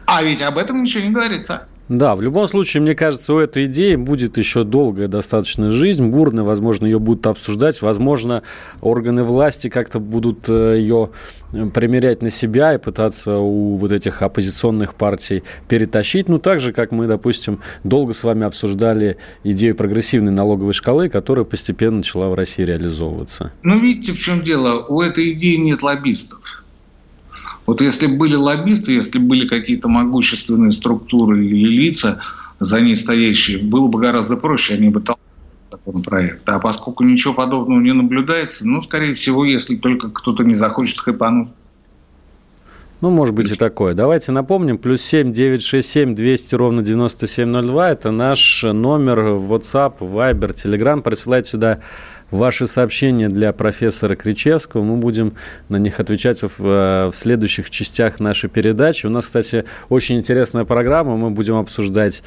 А 0.04 0.22
ведь 0.22 0.42
об 0.42 0.58
этом 0.58 0.82
ничего 0.82 1.02
не 1.04 1.10
говорится. 1.10 1.66
Да, 1.88 2.16
в 2.16 2.20
любом 2.20 2.48
случае, 2.48 2.82
мне 2.82 2.94
кажется, 2.94 3.32
у 3.32 3.38
этой 3.38 3.66
идеи 3.66 3.94
будет 3.94 4.38
еще 4.38 4.64
долгая 4.64 5.06
достаточно 5.06 5.70
жизнь, 5.70 6.06
бурная, 6.06 6.42
возможно, 6.42 6.86
ее 6.86 6.98
будут 6.98 7.26
обсуждать, 7.26 7.80
возможно, 7.80 8.42
органы 8.80 9.22
власти 9.22 9.68
как-то 9.68 10.00
будут 10.00 10.48
э, 10.48 10.78
ее 10.78 11.10
примерять 11.74 12.22
на 12.22 12.30
себя 12.30 12.74
и 12.74 12.78
пытаться 12.78 13.36
у 13.38 13.76
вот 13.76 13.92
этих 13.92 14.22
оппозиционных 14.22 14.94
партий 14.94 15.44
перетащить, 15.68 16.28
ну, 16.28 16.38
так 16.40 16.58
же, 16.58 16.72
как 16.72 16.90
мы, 16.90 17.06
допустим, 17.06 17.60
долго 17.84 18.14
с 18.14 18.24
вами 18.24 18.44
обсуждали 18.46 19.18
идею 19.44 19.76
прогрессивной 19.76 20.32
налоговой 20.32 20.72
шкалы, 20.72 21.08
которая 21.08 21.44
постепенно 21.44 21.98
начала 21.98 22.28
в 22.30 22.34
России 22.34 22.62
реализовываться. 22.62 23.52
Ну, 23.62 23.78
видите, 23.78 24.12
в 24.12 24.18
чем 24.18 24.42
дело, 24.42 24.84
у 24.88 25.00
этой 25.02 25.32
идеи 25.32 25.56
нет 25.56 25.82
лоббистов. 25.82 26.64
Вот 27.66 27.80
если 27.80 28.06
были 28.06 28.36
лоббисты, 28.36 28.92
если 28.92 29.18
были 29.18 29.46
какие-то 29.46 29.88
могущественные 29.88 30.72
структуры 30.72 31.44
или 31.44 31.68
лица, 31.68 32.20
за 32.60 32.80
ней 32.80 32.96
стоящие, 32.96 33.58
было 33.58 33.88
бы 33.88 34.00
гораздо 34.00 34.36
проще, 34.36 34.74
они 34.74 34.88
бы 34.88 35.00
толкали 35.00 35.20
законопроект. 35.70 36.48
А 36.48 36.58
поскольку 36.58 37.04
ничего 37.04 37.34
подобного 37.34 37.80
не 37.80 37.92
наблюдается, 37.92 38.66
ну, 38.66 38.80
скорее 38.80 39.14
всего, 39.14 39.44
если 39.44 39.76
только 39.76 40.08
кто-то 40.10 40.44
не 40.44 40.54
захочет 40.54 41.00
хайпануть. 41.00 41.48
Ну, 43.02 43.10
может 43.10 43.34
быть 43.34 43.50
и 43.52 43.56
такое. 43.56 43.92
Давайте 43.92 44.32
напомним. 44.32 44.78
Плюс 44.78 45.02
семь 45.02 45.30
девять 45.30 45.62
шесть 45.62 45.90
семь 45.90 46.14
двести 46.14 46.54
ровно 46.54 46.80
девяносто 46.80 47.26
семь 47.26 47.48
ноль 47.48 47.66
два. 47.66 47.90
Это 47.90 48.10
наш 48.10 48.62
номер 48.62 49.18
WhatsApp, 49.18 49.98
Viber, 50.00 50.54
Telegram. 50.54 51.02
Присылайте 51.02 51.50
сюда 51.50 51.80
ваши 52.30 52.66
сообщения 52.66 53.28
для 53.28 53.52
профессора 53.52 54.16
Кричевского. 54.16 54.82
Мы 54.82 54.96
будем 54.96 55.34
на 55.68 55.76
них 55.76 56.00
отвечать 56.00 56.42
в, 56.42 56.66
э, 56.66 57.10
в 57.10 57.16
следующих 57.16 57.70
частях 57.70 58.20
нашей 58.20 58.50
передачи. 58.50 59.06
У 59.06 59.10
нас, 59.10 59.26
кстати, 59.26 59.64
очень 59.88 60.18
интересная 60.18 60.64
программа. 60.64 61.16
Мы 61.16 61.30
будем 61.30 61.56
обсуждать 61.56 62.24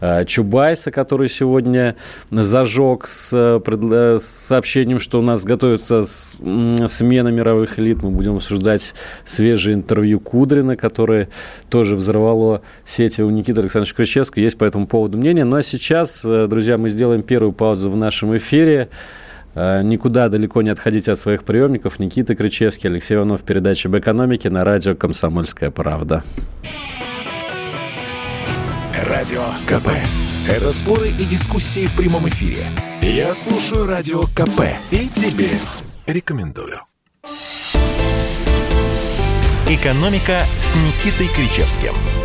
э, 0.00 0.26
Чубайса, 0.26 0.90
который 0.90 1.28
сегодня 1.28 1.96
зажег 2.30 3.06
с, 3.06 3.32
с 3.32 4.22
сообщением, 4.22 5.00
что 5.00 5.18
у 5.18 5.22
нас 5.22 5.44
готовится 5.44 6.02
смена 6.04 7.28
мировых 7.28 7.78
элит. 7.78 8.02
Мы 8.02 8.10
будем 8.10 8.36
обсуждать 8.36 8.94
свежее 9.24 9.74
интервью 9.74 10.20
Кудрина, 10.20 10.76
которое 10.76 11.30
тоже 11.70 11.96
взорвало 11.96 12.60
сети 12.84 13.22
у 13.22 13.30
Никиты 13.30 13.60
Александровича 13.60 13.96
Кричевского. 13.96 14.42
Есть 14.42 14.58
по 14.58 14.64
этому 14.64 14.86
поводу 14.86 15.16
мнение. 15.16 15.44
Ну 15.44 15.56
а 15.56 15.62
сейчас, 15.62 16.22
э, 16.24 16.46
друзья, 16.48 16.76
мы 16.76 16.90
сделаем 16.90 17.22
первую 17.22 17.52
паузу 17.52 17.88
в 17.88 17.96
нашем 17.96 18.36
эфире. 18.36 18.90
Э, 19.58 19.82
никуда 19.82 20.28
далеко 20.28 20.62
не 20.62 20.70
отходите 20.70 21.10
от 21.10 21.18
своих 21.18 21.42
приемников. 21.42 21.98
Никита 21.98 22.36
Кричевский, 22.36 22.88
Алексей 22.88 23.16
Иванов, 23.16 23.42
передача 23.42 23.88
об 23.88 23.98
экономике 23.98 24.50
на 24.50 24.64
радио 24.64 24.94
«Комсомольская 24.94 25.72
правда». 25.72 26.22
Радио 29.08 29.42
КП. 29.66 29.88
Это 30.48 30.70
споры 30.70 31.08
и 31.08 31.24
дискуссии 31.24 31.86
в 31.86 31.96
прямом 31.96 32.28
эфире. 32.28 32.62
Я 33.02 33.34
слушаю 33.34 33.86
Радио 33.86 34.22
КП 34.22 34.60
и 34.92 35.08
тебе 35.08 35.50
рекомендую. 36.06 36.78
«Экономика» 39.68 40.44
с 40.56 40.74
Никитой 40.76 41.26
Кричевским– 41.34 41.94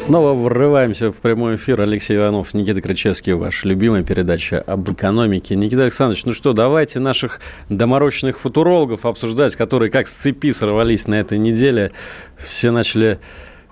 Снова 0.00 0.32
врываемся 0.32 1.10
в 1.10 1.16
прямой 1.16 1.56
эфир. 1.56 1.82
Алексей 1.82 2.16
Иванов, 2.16 2.54
Никита 2.54 2.80
Кричевский, 2.80 3.34
ваша 3.34 3.68
любимая 3.68 4.02
передача 4.02 4.58
об 4.58 4.90
экономике. 4.90 5.56
Никита 5.56 5.82
Александрович, 5.82 6.24
ну 6.24 6.32
что, 6.32 6.54
давайте 6.54 7.00
наших 7.00 7.38
доморощенных 7.68 8.38
футурологов 8.38 9.04
обсуждать, 9.04 9.56
которые 9.56 9.90
как 9.90 10.08
с 10.08 10.12
цепи 10.12 10.52
сорвались 10.52 11.06
на 11.06 11.16
этой 11.16 11.36
неделе. 11.36 11.92
Все 12.38 12.70
начали... 12.70 13.20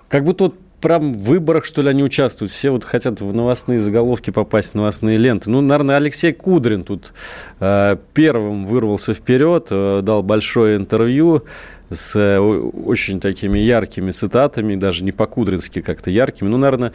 Как 0.07 0.23
будто 0.23 0.45
вот 0.45 0.55
прям 0.81 1.13
в 1.13 1.23
выборах, 1.23 1.65
что 1.65 1.81
ли, 1.81 1.89
они 1.89 2.03
участвуют. 2.03 2.51
Все 2.51 2.69
вот 2.69 2.83
хотят 2.83 3.21
в 3.21 3.33
новостные 3.33 3.79
заголовки 3.79 4.29
попасть, 4.29 4.73
в 4.73 4.75
новостные 4.75 5.17
ленты. 5.17 5.49
Ну, 5.49 5.61
наверное, 5.61 5.97
Алексей 5.97 6.31
Кудрин 6.31 6.83
тут 6.83 7.11
э, 7.59 7.97
первым 8.13 8.67
вырвался 8.67 9.15
вперед, 9.15 9.69
э, 9.71 10.01
дал 10.03 10.21
большое 10.21 10.77
интервью 10.77 11.43
с 11.89 12.15
э, 12.15 12.39
очень 12.39 13.19
такими 13.19 13.59
яркими 13.59 14.11
цитатами, 14.11 14.75
даже 14.75 15.03
не 15.03 15.11
по-кудрински 15.11 15.81
как-то 15.81 16.11
яркими. 16.11 16.47
Ну, 16.47 16.57
наверное, 16.57 16.93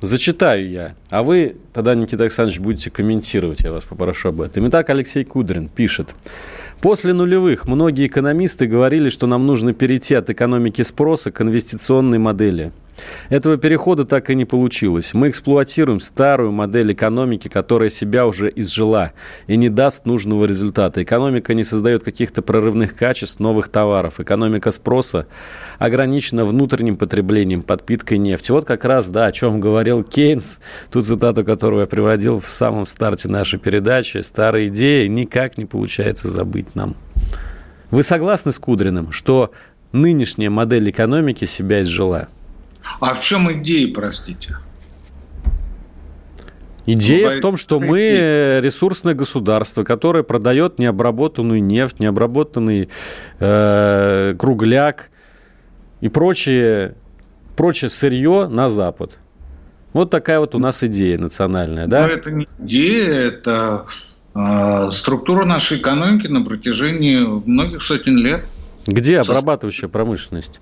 зачитаю 0.00 0.68
я. 0.68 0.94
А 1.10 1.22
вы 1.22 1.56
тогда, 1.72 1.94
Никита 1.94 2.24
Александрович, 2.24 2.60
будете 2.60 2.90
комментировать, 2.90 3.60
я 3.60 3.72
вас 3.72 3.84
попрошу 3.84 4.28
об 4.30 4.40
этом. 4.40 4.68
Итак, 4.68 4.90
Алексей 4.90 5.24
Кудрин 5.24 5.68
пишет. 5.68 6.14
После 6.80 7.12
нулевых 7.12 7.66
многие 7.66 8.06
экономисты 8.06 8.66
говорили, 8.66 9.08
что 9.08 9.26
нам 9.26 9.46
нужно 9.46 9.72
перейти 9.72 10.14
от 10.14 10.28
экономики 10.30 10.82
спроса 10.82 11.30
к 11.30 11.40
инвестиционной 11.40 12.18
модели– 12.18 12.72
этого 13.28 13.56
перехода 13.56 14.04
так 14.04 14.30
и 14.30 14.34
не 14.34 14.44
получилось. 14.44 15.14
Мы 15.14 15.28
эксплуатируем 15.28 16.00
старую 16.00 16.52
модель 16.52 16.92
экономики, 16.92 17.48
которая 17.48 17.90
себя 17.90 18.26
уже 18.26 18.52
изжила 18.54 19.12
и 19.46 19.56
не 19.56 19.68
даст 19.68 20.06
нужного 20.06 20.44
результата. 20.44 21.02
Экономика 21.02 21.54
не 21.54 21.64
создает 21.64 22.04
каких-то 22.04 22.42
прорывных 22.42 22.96
качеств, 22.96 23.40
новых 23.40 23.68
товаров. 23.68 24.20
Экономика 24.20 24.70
спроса 24.70 25.26
ограничена 25.78 26.44
внутренним 26.44 26.96
потреблением, 26.96 27.62
подпиткой 27.62 28.18
нефти. 28.18 28.52
Вот 28.52 28.64
как 28.64 28.84
раз, 28.84 29.08
да, 29.08 29.26
о 29.26 29.32
чем 29.32 29.60
говорил 29.60 30.02
Кейнс, 30.02 30.60
ту 30.90 31.02
цитату, 31.02 31.44
которую 31.44 31.80
я 31.80 31.86
приводил 31.86 32.38
в 32.38 32.48
самом 32.48 32.86
старте 32.86 33.28
нашей 33.28 33.58
передачи. 33.58 34.18
Старые 34.18 34.68
идеи 34.68 35.06
никак 35.06 35.58
не 35.58 35.64
получается 35.64 36.28
забыть 36.28 36.74
нам. 36.74 36.96
Вы 37.90 38.02
согласны 38.02 38.52
с 38.52 38.58
Кудриным, 38.58 39.12
что 39.12 39.52
нынешняя 39.92 40.50
модель 40.50 40.90
экономики 40.90 41.44
себя 41.44 41.82
изжила? 41.82 42.28
А 43.00 43.14
в 43.14 43.22
чем 43.22 43.50
идея, 43.52 43.92
простите? 43.92 44.58
Идея 46.86 47.38
в 47.38 47.40
том, 47.40 47.56
что 47.56 47.80
мы 47.80 48.60
ресурсное 48.62 49.14
государство, 49.14 49.84
которое 49.84 50.22
продает 50.22 50.78
необработанную 50.78 51.62
нефть, 51.62 51.98
необработанный 51.98 52.90
э, 53.38 54.34
кругляк 54.38 55.10
и 56.02 56.08
прочее, 56.10 56.94
прочее 57.56 57.88
сырье 57.88 58.48
на 58.48 58.68
Запад. 58.68 59.18
Вот 59.94 60.10
такая 60.10 60.40
вот 60.40 60.54
у 60.54 60.58
нас 60.58 60.82
идея 60.84 61.16
национальная, 61.18 61.86
да? 61.86 62.02
Но 62.02 62.08
это 62.08 62.30
не 62.30 62.48
идея, 62.58 63.28
это 63.28 63.86
э, 64.34 64.90
структура 64.90 65.46
нашей 65.46 65.78
экономики 65.78 66.26
на 66.26 66.44
протяжении 66.44 67.24
многих 67.48 67.82
сотен 67.82 68.18
лет. 68.18 68.44
Где 68.86 69.20
обрабатывающая 69.20 69.88
промышленность? 69.88 70.60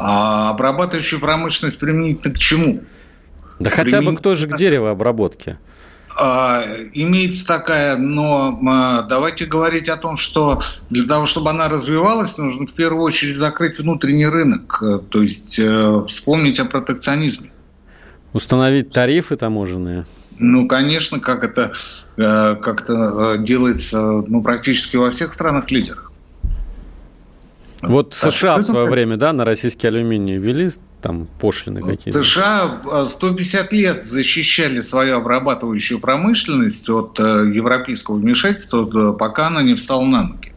А 0.00 0.50
обрабатывающая 0.50 1.18
промышленность 1.18 1.78
применительно 1.78 2.32
к 2.32 2.38
чему? 2.38 2.82
Да 3.58 3.68
хотя 3.68 4.00
бы 4.00 4.14
к 4.14 4.20
той 4.20 4.36
же 4.36 4.46
к 4.46 4.56
деревообработке. 4.56 5.58
А, 6.20 6.62
имеется 6.94 7.44
такая, 7.44 7.96
но 7.96 8.60
а, 8.68 9.02
давайте 9.02 9.46
говорить 9.46 9.88
о 9.88 9.96
том, 9.96 10.16
что 10.16 10.62
для 10.88 11.04
того, 11.04 11.26
чтобы 11.26 11.50
она 11.50 11.68
развивалась, 11.68 12.38
нужно 12.38 12.66
в 12.66 12.74
первую 12.74 13.02
очередь 13.02 13.36
закрыть 13.36 13.78
внутренний 13.78 14.26
рынок, 14.26 14.82
то 15.10 15.22
есть 15.22 15.58
э, 15.58 16.04
вспомнить 16.06 16.58
о 16.60 16.64
протекционизме. 16.64 17.50
Установить 18.32 18.90
тарифы 18.90 19.36
таможенные? 19.36 20.06
Ну, 20.38 20.68
конечно, 20.68 21.18
как 21.18 21.44
это 21.44 21.72
э, 22.16 22.56
как-то 22.56 23.34
э, 23.34 23.44
делается 23.44 24.00
ну, 24.26 24.42
практически 24.42 24.96
во 24.96 25.10
всех 25.10 25.32
странах-лидерах. 25.32 26.07
Вот 27.82 28.12
а 28.12 28.30
США 28.30 28.58
в 28.58 28.62
свое 28.62 28.88
время, 28.88 29.16
да, 29.16 29.32
на 29.32 29.44
российский 29.44 29.86
алюминий 29.86 30.36
ввели 30.36 30.70
там 31.00 31.28
пошлины 31.40 31.80
какие-то? 31.80 32.22
США 32.24 32.80
150 33.06 33.72
лет 33.72 34.04
защищали 34.04 34.80
свою 34.80 35.16
обрабатывающую 35.16 36.00
промышленность 36.00 36.88
от 36.88 37.20
э, 37.20 37.50
европейского 37.52 38.16
вмешательства, 38.16 39.12
пока 39.12 39.46
она 39.46 39.62
не 39.62 39.74
встала 39.74 40.04
на 40.04 40.24
ноги. 40.24 40.52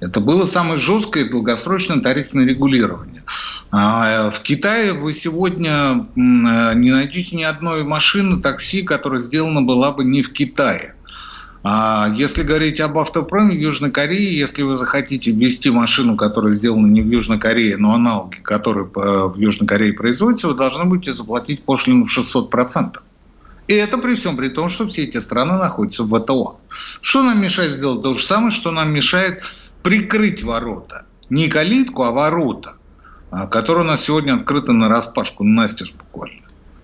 Это 0.00 0.18
было 0.18 0.46
самое 0.46 0.80
жесткое 0.80 1.30
долгосрочное 1.30 2.00
тарифное 2.00 2.44
регулирование. 2.44 3.22
А 3.70 4.30
в 4.30 4.40
Китае 4.40 4.94
вы 4.94 5.12
сегодня 5.12 5.70
э, 5.70 6.04
не 6.16 6.90
найдете 6.90 7.36
ни 7.36 7.44
одной 7.44 7.84
машины, 7.84 8.42
такси, 8.42 8.82
которая 8.82 9.20
сделана 9.20 9.62
была 9.62 9.92
бы 9.92 10.02
не 10.02 10.22
в 10.22 10.32
Китае. 10.32 10.96
А 11.64 12.12
если 12.16 12.42
говорить 12.42 12.80
об 12.80 12.98
автопроме 12.98 13.54
в 13.54 13.58
Южной 13.60 13.92
Корее, 13.92 14.36
если 14.36 14.62
вы 14.62 14.74
захотите 14.74 15.30
ввести 15.30 15.70
машину, 15.70 16.16
которая 16.16 16.52
сделана 16.52 16.88
не 16.88 17.02
в 17.02 17.08
Южной 17.08 17.38
Корее, 17.38 17.76
но 17.76 17.94
аналоги, 17.94 18.36
которые 18.42 18.90
в 18.94 19.36
Южной 19.36 19.68
Корее 19.68 19.92
производятся, 19.92 20.48
вы 20.48 20.54
должны 20.54 20.86
будете 20.86 21.12
заплатить 21.12 21.62
пошлину 21.62 22.06
в 22.06 22.18
600%. 22.18 22.98
И 23.68 23.74
это 23.74 23.96
при 23.98 24.16
всем 24.16 24.36
при 24.36 24.48
том, 24.48 24.68
что 24.68 24.88
все 24.88 25.04
эти 25.04 25.18
страны 25.18 25.52
находятся 25.52 26.02
в 26.02 26.20
ВТО. 26.20 26.58
Что 27.00 27.22
нам 27.22 27.40
мешает 27.40 27.70
сделать 27.70 28.02
то 28.02 28.14
же 28.14 28.22
самое, 28.22 28.50
что 28.50 28.72
нам 28.72 28.92
мешает 28.92 29.44
прикрыть 29.84 30.42
ворота? 30.42 31.06
Не 31.30 31.48
калитку, 31.48 32.02
а 32.02 32.10
ворота, 32.10 32.74
а, 33.30 33.46
которые 33.46 33.84
у 33.84 33.88
нас 33.88 34.02
сегодня 34.02 34.34
открыты 34.34 34.72
на 34.72 34.88
распашку, 34.88 35.44
настежь 35.44 35.92
буквально. 35.92 36.42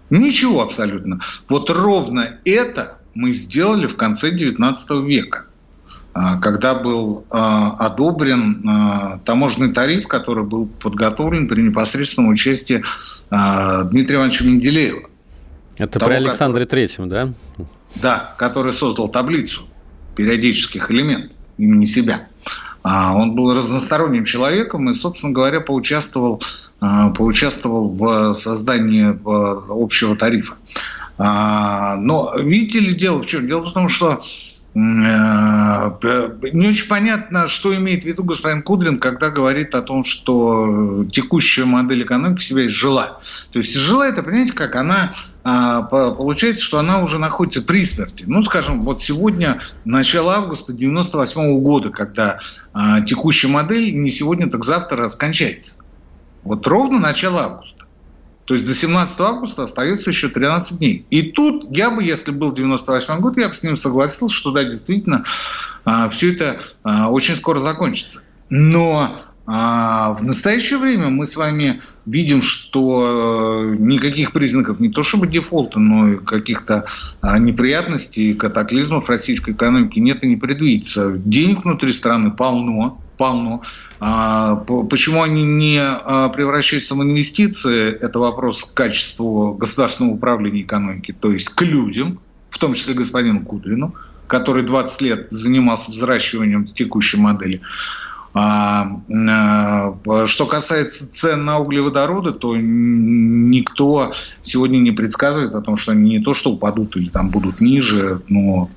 Ничего 0.09 0.63
абсолютно. 0.63 1.21
Вот 1.49 1.69
ровно 1.69 2.39
это 2.45 2.98
мы 3.19 3.33
сделали 3.33 3.89
в 3.89 3.97
конце 3.97 4.31
XIX 4.31 5.05
века. 5.05 5.47
когда 6.41 6.75
был 6.75 7.25
одобрен 7.31 9.21
таможенный 9.25 9.73
тариф, 9.73 10.09
который 10.09 10.45
был 10.45 10.67
подготовлен 10.67 11.49
при 11.49 11.63
непосредственном 11.63 12.31
участии 12.31 12.83
Дмитрия 13.31 14.17
Ивановича 14.17 14.45
Менделеева. 14.45 15.09
Это 15.77 15.99
того, 15.99 16.11
при 16.11 16.17
Александре 16.17 16.65
который, 16.65 16.87
Третьем, 16.87 17.09
да? 17.09 17.33
Да, 17.97 18.35
который 18.37 18.73
создал 18.73 19.09
таблицу 19.09 19.69
периодических 20.17 20.91
элементов 20.91 21.37
имени 21.57 21.85
себя. 21.85 22.27
Он 22.83 23.35
был 23.35 23.55
разносторонним 23.55 24.25
человеком 24.25 24.91
и, 24.91 24.95
собственно 24.95 25.33
говоря, 25.33 25.61
поучаствовал, 25.61 26.43
поучаствовал 26.81 27.91
в 27.91 28.35
создании 28.35 29.17
общего 29.71 30.17
тарифа. 30.17 30.55
Но 31.19 32.33
видите 32.39 32.81
ли, 32.81 32.95
дело 32.95 33.23
в 33.23 33.27
чем? 33.27 33.49
Дело 33.49 33.69
в 33.69 33.73
том, 33.73 33.89
что 33.89 34.21
Э, 34.79 35.91
не 36.53 36.69
очень 36.69 36.89
понятно, 36.89 37.49
что 37.49 37.75
имеет 37.75 38.05
в 38.05 38.07
виду 38.07 38.23
господин 38.23 38.63
Кудрин, 38.63 38.99
когда 38.99 39.31
говорит 39.31 39.75
о 39.75 39.83
том, 39.83 40.05
что 40.05 41.05
текущая 41.11 41.65
модель 41.65 42.05
экономики 42.05 42.45
себя 42.45 42.67
изжила. 42.67 43.19
То 43.51 43.59
есть 43.59 43.75
изжила 43.75 44.05
это, 44.05 44.23
понимаете, 44.23 44.53
как 44.53 44.77
она 44.77 45.11
а, 45.43 45.83
получается, 45.83 46.63
что 46.63 46.79
она 46.79 47.03
уже 47.03 47.19
находится 47.19 47.63
при 47.63 47.85
смерти. 47.85 48.25
Ну, 48.27 48.45
скажем, 48.45 48.85
вот 48.85 49.01
сегодня 49.01 49.61
начало 49.85 50.35
августа 50.35 50.73
98 50.73 51.41
-го 51.41 51.61
года, 51.61 51.89
когда 51.89 52.39
а, 52.73 53.01
текущая 53.01 53.49
модель 53.49 53.99
не 53.99 54.11
сегодня, 54.11 54.49
так 54.49 54.65
завтра 54.65 55.09
скончается. 55.09 55.79
Вот 56.45 56.67
ровно 56.67 57.01
начало 57.01 57.43
августа. 57.43 57.87
То 58.49 58.55
есть 58.55 58.67
до 58.67 58.75
17 58.75 59.21
августа 59.21 59.65
остается 59.65 60.09
еще 60.09 60.31
13 60.31 60.79
дней. 60.79 61.05
И 61.11 61.21
тут 61.21 61.67
я 61.69 61.91
бы, 61.91 62.03
если 62.03 62.31
был 62.31 62.51
98 62.51 63.21
год, 63.21 63.37
я 63.37 63.49
бы 63.49 63.55
с 63.55 63.63
ним 63.63 63.77
согласился, 63.77 64.35
что 64.35 64.53
да, 64.53 64.65
действительно, 64.65 65.25
а, 65.85 66.09
все 66.09 66.33
это 66.33 66.59
а, 66.83 67.11
очень 67.11 67.37
скоро 67.37 67.59
закончится. 67.59 68.23
Но 68.49 69.15
а, 69.45 70.15
в 70.15 70.25
настоящее 70.25 70.79
время 70.79 71.09
мы 71.11 71.27
с 71.27 71.37
вами 71.37 71.83
видим, 72.07 72.41
что 72.41 73.75
э, 73.75 73.77
никаких 73.77 74.33
признаков 74.33 74.81
не 74.81 74.89
то 74.89 75.03
чтобы 75.03 75.27
дефолта, 75.27 75.79
но 75.79 76.09
и 76.09 76.17
каких-то 76.17 76.87
неприятностей, 77.39 78.33
катаклизмов 78.33 79.11
российской 79.11 79.51
экономики 79.51 79.99
нет 79.99 80.25
и 80.25 80.27
не 80.27 80.37
предвидится. 80.37 81.11
Денег 81.13 81.67
внутри 81.67 81.93
страны 81.93 82.31
полно, 82.31 82.99
полно. 83.19 83.61
А, 84.01 84.57
почему 84.57 85.23
они 85.23 85.45
не 85.45 85.81
а, 85.81 86.29
превращаются 86.29 86.95
в 86.95 87.03
инвестиции, 87.03 87.91
это 87.93 88.19
вопрос 88.19 88.65
к 88.65 88.75
качеству 88.75 89.55
государственного 89.55 90.15
управления 90.15 90.63
экономики, 90.63 91.15
то 91.19 91.33
есть 91.33 91.49
к 91.49 91.63
людям, 91.63 92.21
в 92.51 92.59
том 92.59 92.75
числе 92.75 92.95
господину 92.95 93.45
Кудрину, 93.45 93.95
который 94.29 94.63
20 94.63 95.01
лет 95.01 95.31
занимался 95.31 95.91
взращиванием 95.91 96.65
текущей 96.65 97.17
модели. 97.17 97.61
А, 98.41 98.89
а, 99.11 100.27
что 100.27 100.47
касается 100.47 101.11
цен 101.11 101.45
на 101.45 101.59
углеводороды, 101.59 102.31
то 102.31 102.55
никто 102.57 104.13
сегодня 104.43 104.79
не 104.79 104.93
предсказывает 104.93 105.53
о 105.55 105.61
том, 105.61 105.77
что 105.77 105.91
они 105.91 106.19
не 106.19 106.21
то 106.21 106.35
что 106.35 106.53
упадут 106.53 106.97
или 106.97 107.09
там 107.09 107.31
будут 107.31 107.61
ниже, 107.61 108.23
но 108.29 108.71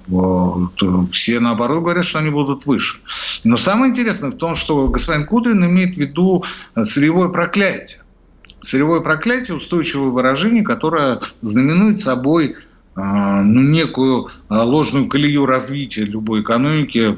все 1.11 1.39
наоборот 1.39 1.83
говорят, 1.83 2.05
что 2.05 2.17
они 2.17 2.31
будут 2.31 2.65
выше. 2.65 3.01
Но 3.43 3.55
самое 3.55 3.91
интересное 3.91 4.31
в 4.31 4.37
том, 4.37 4.55
что 4.55 4.87
господин 4.87 5.27
Кудрин 5.27 5.63
имеет 5.63 5.93
в 5.93 5.99
виду 5.99 6.43
сырьевое 6.81 7.29
проклятие. 7.29 8.01
Сырьевое 8.61 9.01
проклятие– 9.01 9.57
устойчивое 9.57 10.09
выражение, 10.09 10.63
которое 10.63 11.19
знаменует 11.41 11.99
собой 11.99 12.55
а, 12.95 13.43
ну, 13.43 13.61
некую 13.61 14.29
ложную 14.49 15.07
колею 15.07 15.45
развития 15.45 16.03
любой 16.03 16.41
экономики, 16.41 17.15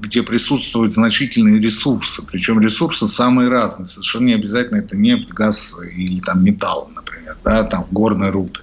где 0.00 0.22
присутствуют 0.22 0.92
значительные 0.92 1.60
ресурсы, 1.60 2.22
причем 2.22 2.60
ресурсы 2.60 3.06
самые 3.06 3.48
разные, 3.48 3.86
совершенно 3.86 4.26
не 4.26 4.34
обязательно 4.34 4.78
это 4.78 4.96
нефть, 4.96 5.28
газ 5.30 5.76
или 5.94 6.20
там 6.20 6.44
металл, 6.44 6.90
например, 6.94 7.36
да, 7.44 7.62
там 7.64 7.86
горные 7.90 8.30
руды. 8.30 8.60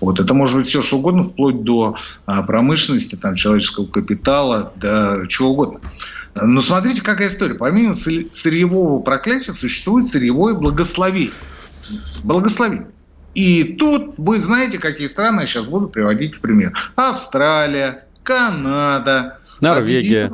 Вот 0.00 0.20
это 0.20 0.34
может 0.34 0.56
быть 0.56 0.66
все 0.66 0.82
что 0.82 0.98
угодно, 0.98 1.22
вплоть 1.22 1.62
до 1.62 1.96
а, 2.26 2.42
промышленности, 2.42 3.16
там 3.16 3.34
человеческого 3.34 3.86
капитала, 3.86 4.72
да 4.76 5.26
чего 5.28 5.50
угодно. 5.50 5.80
Но 6.34 6.60
смотрите, 6.60 7.02
какая 7.02 7.28
история. 7.28 7.54
Помимо 7.54 7.94
сырьевого 7.94 9.00
проклятия 9.00 9.52
существует 9.52 10.06
сырьевое 10.06 10.54
благословение. 10.54 11.32
Благословение. 12.22 12.88
И 13.34 13.64
тут 13.64 14.14
вы 14.16 14.38
знаете, 14.38 14.78
какие 14.78 15.08
страны 15.08 15.42
я 15.42 15.46
сейчас 15.46 15.66
буду 15.66 15.88
приводить 15.88 16.36
в 16.36 16.40
пример. 16.40 16.72
Австралия, 16.96 18.06
Канада, 18.22 19.38
Норвегия. 19.60 20.30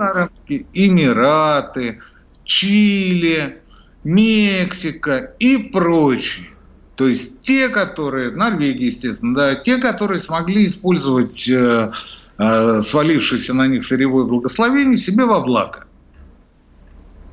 Эмираты, 0.72 2.00
Чили, 2.44 3.61
Мексика 4.04 5.35
и 5.38 5.56
прочие. 5.59 6.48
То 6.96 7.06
есть 7.06 7.40
те, 7.40 7.68
которые, 7.68 8.30
Норвегия, 8.30 8.87
естественно, 8.87 9.35
да, 9.35 9.54
те, 9.54 9.78
которые 9.78 10.20
смогли 10.20 10.66
использовать 10.66 11.48
э, 11.48 11.92
э, 12.38 12.83
свалившееся 12.83 13.54
на 13.54 13.66
них 13.66 13.85
сырьевое 13.85 14.24
благословение 14.24 14.96
себе 14.96 15.24
во 15.24 15.40
благо. 15.40 15.85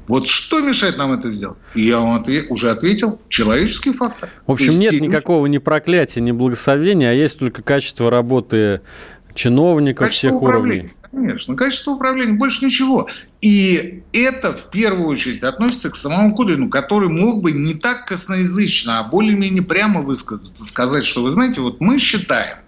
Вот 0.08 0.26
что 0.26 0.62
мешает 0.62 0.97
нам 0.97 1.12
это 1.12 1.30
сделать? 1.30 1.60
И 1.76 1.82
я 1.82 2.00
вам 2.00 2.15
ответ, 2.15 2.45
уже 2.50 2.71
ответил, 2.71 3.19
человеческий 3.28 3.91
фактор. 3.91 4.30
В 4.45 4.54
общем, 4.54 4.71
нет 4.71 5.02
никакого 5.02 5.45
ни 5.47 5.58
проклятия, 5.58 6.21
ни 6.21 6.32
благословения, 6.32 7.10
а 7.10 7.13
есть 7.13 7.38
только 7.38 7.62
качество 7.62 8.10
работы 8.10 8.82
чиновников 9.34 10.08
качество 10.08 10.30
всех 10.30 10.41
управления. 10.41 10.80
уровней. 10.80 10.97
Конечно, 11.17 11.56
качество 11.56 11.93
управления, 11.93 12.34
больше 12.34 12.63
ничего. 12.63 13.10
И 13.41 14.03
это 14.13 14.56
в 14.56 14.69
первую 14.69 15.08
очередь 15.08 15.41
относится 15.41 15.89
к 15.89 15.95
самому 15.95 16.36
Кудрину, 16.36 16.69
который 16.69 17.10
мог 17.10 17.41
бы 17.41 17.53
не 17.53 17.73
так 17.73 18.06
косноязычно, 18.06 18.99
а 18.99 19.03
более-менее 19.10 19.63
прямо 19.63 20.03
высказаться, 20.03 20.63
сказать, 20.63 21.08
что 21.08 21.23
вы 21.23 21.32
знаете, 21.32 21.62
вот 21.62 21.82
мы 21.82 21.97
считаем 21.97 22.60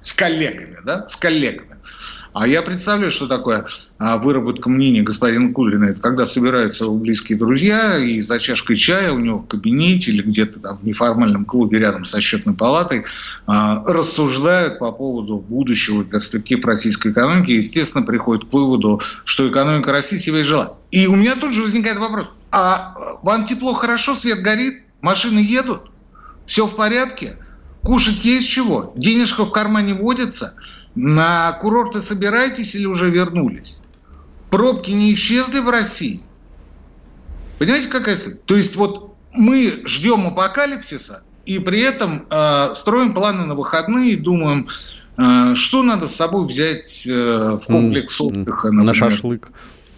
с 0.00 0.12
коллегами, 0.14 0.78
да, 0.84 1.06
с 1.06 1.14
коллегами, 1.14 1.71
а 2.32 2.46
я 2.46 2.62
представляю, 2.62 3.10
что 3.10 3.28
такое 3.28 3.66
а, 3.98 4.16
выработка 4.16 4.70
мнения 4.70 5.02
господина 5.02 5.52
Кудрина. 5.52 5.84
Это 5.84 6.00
когда 6.00 6.24
собираются 6.24 6.88
близкие 6.88 7.36
друзья 7.36 7.98
и 7.98 8.20
за 8.20 8.38
чашкой 8.38 8.76
чая 8.76 9.12
у 9.12 9.18
него 9.18 9.38
в 9.40 9.46
кабинете 9.46 10.12
или 10.12 10.22
где-то 10.22 10.60
там 10.60 10.78
в 10.78 10.84
неформальном 10.84 11.44
клубе 11.44 11.78
рядом 11.78 12.04
со 12.04 12.20
счетной 12.20 12.54
палатой 12.54 13.04
а, 13.46 13.84
рассуждают 13.84 14.78
по 14.78 14.92
поводу 14.92 15.36
будущего 15.36 16.04
перспектив 16.04 16.64
российской 16.64 17.12
экономики. 17.12 17.50
И, 17.50 17.56
естественно, 17.56 18.04
приходят 18.04 18.48
к 18.48 18.52
выводу, 18.52 19.02
что 19.24 19.48
экономика 19.48 19.92
России 19.92 20.16
себе 20.16 20.42
жила. 20.42 20.78
И 20.90 21.06
у 21.06 21.16
меня 21.16 21.36
тут 21.36 21.52
же 21.52 21.62
возникает 21.62 21.98
вопрос. 21.98 22.30
А 22.50 22.94
вам 23.22 23.44
тепло, 23.44 23.74
хорошо, 23.74 24.14
свет 24.14 24.40
горит, 24.40 24.82
машины 25.02 25.38
едут, 25.38 25.90
все 26.46 26.66
в 26.66 26.76
порядке, 26.76 27.36
кушать 27.82 28.24
есть 28.24 28.48
чего, 28.48 28.92
денежка 28.96 29.44
в 29.44 29.50
кармане 29.50 29.92
водится– 29.94 30.54
на 30.94 31.52
курорты 31.52 32.00
собираетесь 32.00 32.74
или 32.74 32.86
уже 32.86 33.10
вернулись? 33.10 33.80
Пробки 34.50 34.90
не 34.90 35.14
исчезли 35.14 35.60
в 35.60 35.70
России? 35.70 36.20
Понимаете, 37.58 37.88
какая 37.88 38.16
То 38.44 38.56
есть 38.56 38.76
вот 38.76 39.14
мы 39.32 39.82
ждем 39.86 40.26
апокалипсиса, 40.26 41.22
и 41.46 41.58
при 41.58 41.80
этом 41.80 42.26
э, 42.30 42.74
строим 42.74 43.14
планы 43.14 43.46
на 43.46 43.54
выходные 43.54 44.12
и 44.12 44.16
думаем, 44.16 44.68
э, 45.16 45.54
что 45.54 45.82
надо 45.82 46.06
с 46.06 46.14
собой 46.14 46.46
взять 46.46 47.06
э, 47.06 47.58
в 47.60 47.66
комплекс 47.66 48.20
отдыха. 48.20 48.70
Например. 48.70 48.84
На 48.84 48.94
шашлык. 48.94 49.50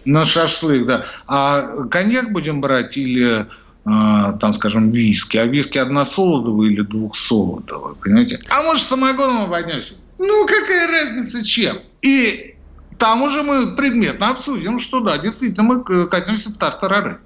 На 0.05 0.25
шашлык, 0.25 0.85
да. 0.85 1.05
А 1.27 1.85
коньяк 1.85 2.31
будем 2.31 2.61
брать 2.61 2.97
или 2.97 3.41
э, 3.41 3.45
там, 3.83 4.53
скажем, 4.53 4.91
виски, 4.91 5.37
а 5.37 5.45
виски 5.45 5.77
односолодовый 5.77 6.71
или 6.71 6.81
двухсолодовый, 6.81 7.95
понимаете? 7.95 8.39
А 8.49 8.63
может, 8.63 8.83
самогоном 8.83 9.43
обойдемся? 9.43 9.95
Ну, 10.17 10.45
какая 10.47 10.87
разница 10.87 11.45
чем? 11.45 11.79
И 12.01 12.55
там 12.97 13.23
уже 13.23 13.43
мы 13.43 13.75
предметно 13.75 14.29
обсудим, 14.29 14.79
что 14.79 14.99
да, 14.99 15.17
действительно, 15.17 15.63
мы 15.63 16.07
катимся 16.07 16.49
в 16.49 16.57
тартарары. 16.57 17.19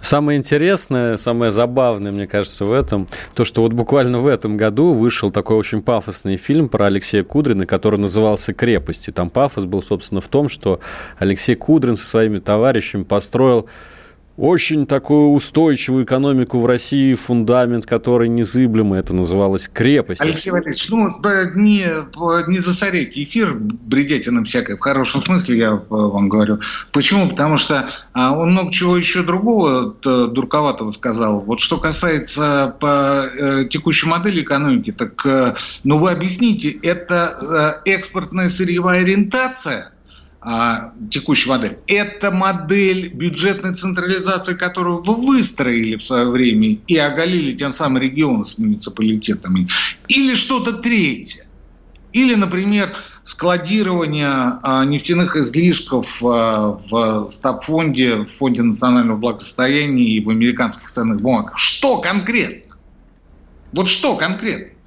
Самое 0.00 0.38
интересное, 0.38 1.16
самое 1.16 1.50
забавное, 1.50 2.12
мне 2.12 2.28
кажется, 2.28 2.64
в 2.64 2.72
этом, 2.72 3.06
то, 3.34 3.44
что 3.44 3.62
вот 3.62 3.72
буквально 3.72 4.20
в 4.20 4.28
этом 4.28 4.56
году 4.56 4.92
вышел 4.92 5.30
такой 5.32 5.56
очень 5.56 5.82
пафосный 5.82 6.36
фильм 6.36 6.68
про 6.68 6.86
Алексея 6.86 7.24
Кудрина, 7.24 7.66
который 7.66 7.98
назывался 7.98 8.54
«Крепость». 8.54 9.08
И 9.08 9.12
там 9.12 9.28
пафос 9.28 9.64
был, 9.64 9.82
собственно, 9.82 10.20
в 10.20 10.28
том, 10.28 10.48
что 10.48 10.80
Алексей 11.18 11.56
Кудрин 11.56 11.96
со 11.96 12.06
своими 12.06 12.38
товарищами 12.38 13.02
построил 13.02 13.68
очень 14.38 14.86
такую 14.86 15.30
устойчивую 15.30 16.04
экономику 16.04 16.60
в 16.60 16.66
России, 16.66 17.14
фундамент, 17.14 17.86
который 17.86 18.28
незыблемый, 18.28 19.00
это 19.00 19.12
называлось 19.12 19.66
крепость. 19.66 20.20
Алексей 20.20 20.52
Валерьевич, 20.52 20.88
ну, 20.90 21.08
не, 21.56 21.84
не 22.48 22.58
засорите 22.60 23.24
эфир 23.24 23.56
бредетином 23.58 24.44
всякой, 24.44 24.76
в 24.76 24.80
хорошем 24.80 25.20
смысле 25.22 25.58
я 25.58 25.82
вам 25.88 26.28
говорю. 26.28 26.60
Почему? 26.92 27.28
Потому 27.28 27.56
что 27.56 27.88
а, 28.12 28.32
он 28.32 28.52
много 28.52 28.70
чего 28.70 28.96
еще 28.96 29.24
другого 29.24 29.96
дурковатого 30.02 30.92
сказал. 30.92 31.42
Вот 31.42 31.58
что 31.58 31.78
касается 31.78 32.76
по 32.78 33.24
э, 33.26 33.64
текущей 33.68 34.06
модели 34.06 34.42
экономики, 34.42 34.92
так, 34.92 35.26
э, 35.26 35.54
ну, 35.82 35.98
вы 35.98 36.12
объясните, 36.12 36.70
это 36.70 37.82
э, 37.84 37.90
экспортная 37.90 38.48
сырьевая 38.48 39.00
ориентация– 39.00 39.92
а, 40.40 40.92
текущая 41.10 41.50
модель. 41.50 41.78
Это 41.86 42.30
модель 42.30 43.08
бюджетной 43.08 43.74
централизации, 43.74 44.54
которую 44.54 45.02
вы 45.02 45.14
выстроили 45.14 45.96
в 45.96 46.02
свое 46.02 46.26
время 46.30 46.76
и 46.86 46.96
оголили 46.96 47.52
тем 47.52 47.72
самым 47.72 48.00
регионы 48.02 48.44
с 48.44 48.56
муниципалитетами. 48.56 49.68
Или 50.06 50.34
что-то 50.36 50.74
третье. 50.74 51.46
Или, 52.12 52.34
например, 52.34 52.96
складирование 53.24 54.58
а, 54.62 54.84
нефтяных 54.84 55.36
излишков 55.36 56.22
а, 56.24 56.78
в 56.88 57.28
стабфонде, 57.28 58.16
в 58.18 58.26
Фонде 58.26 58.62
национального 58.62 59.18
благосостояния 59.18 60.04
и 60.04 60.24
в 60.24 60.30
американских 60.30 60.90
ценных 60.90 61.20
бумагах. 61.20 61.58
Что 61.58 61.98
конкретно? 61.98 62.76
Вот 63.72 63.88
что 63.88 64.16
конкретно? 64.16 64.77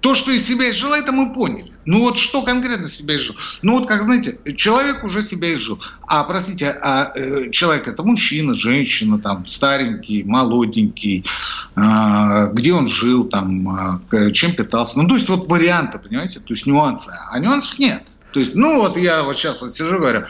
То, 0.00 0.14
что 0.14 0.30
из 0.30 0.46
себя 0.46 0.70
изжил, 0.70 0.92
это 0.94 1.12
мы 1.12 1.32
поняли. 1.32 1.72
Ну 1.84 2.00
вот 2.00 2.18
что 2.18 2.42
конкретно 2.42 2.88
себя 2.88 3.16
изжил? 3.16 3.34
Ну 3.62 3.78
вот, 3.78 3.86
как 3.86 4.02
знаете, 4.02 4.38
человек 4.56 5.04
уже 5.04 5.22
себя 5.22 5.52
изжил. 5.54 5.80
А, 6.06 6.24
простите, 6.24 6.70
а 6.82 7.12
э, 7.14 7.50
человек 7.50 7.88
это 7.88 8.02
мужчина, 8.02 8.54
женщина, 8.54 9.18
там, 9.18 9.46
старенький, 9.46 10.22
молоденький, 10.24 11.24
а, 11.74 12.46
где 12.46 12.72
он 12.72 12.88
жил, 12.88 13.24
там, 13.24 13.68
а, 13.68 14.30
чем 14.32 14.54
питался. 14.54 14.98
Ну, 14.98 15.08
то 15.08 15.14
есть 15.14 15.28
вот 15.28 15.50
варианты, 15.50 15.98
понимаете, 15.98 16.40
то 16.40 16.54
есть 16.54 16.66
нюансы. 16.66 17.10
А 17.30 17.38
нюансов 17.38 17.78
нет. 17.78 18.02
То 18.32 18.40
есть, 18.40 18.54
ну 18.54 18.80
вот 18.80 18.96
я 18.96 19.22
вот 19.22 19.36
сейчас 19.36 19.60
вот 19.60 19.72
сижу 19.72 19.98
говорю, 19.98 20.24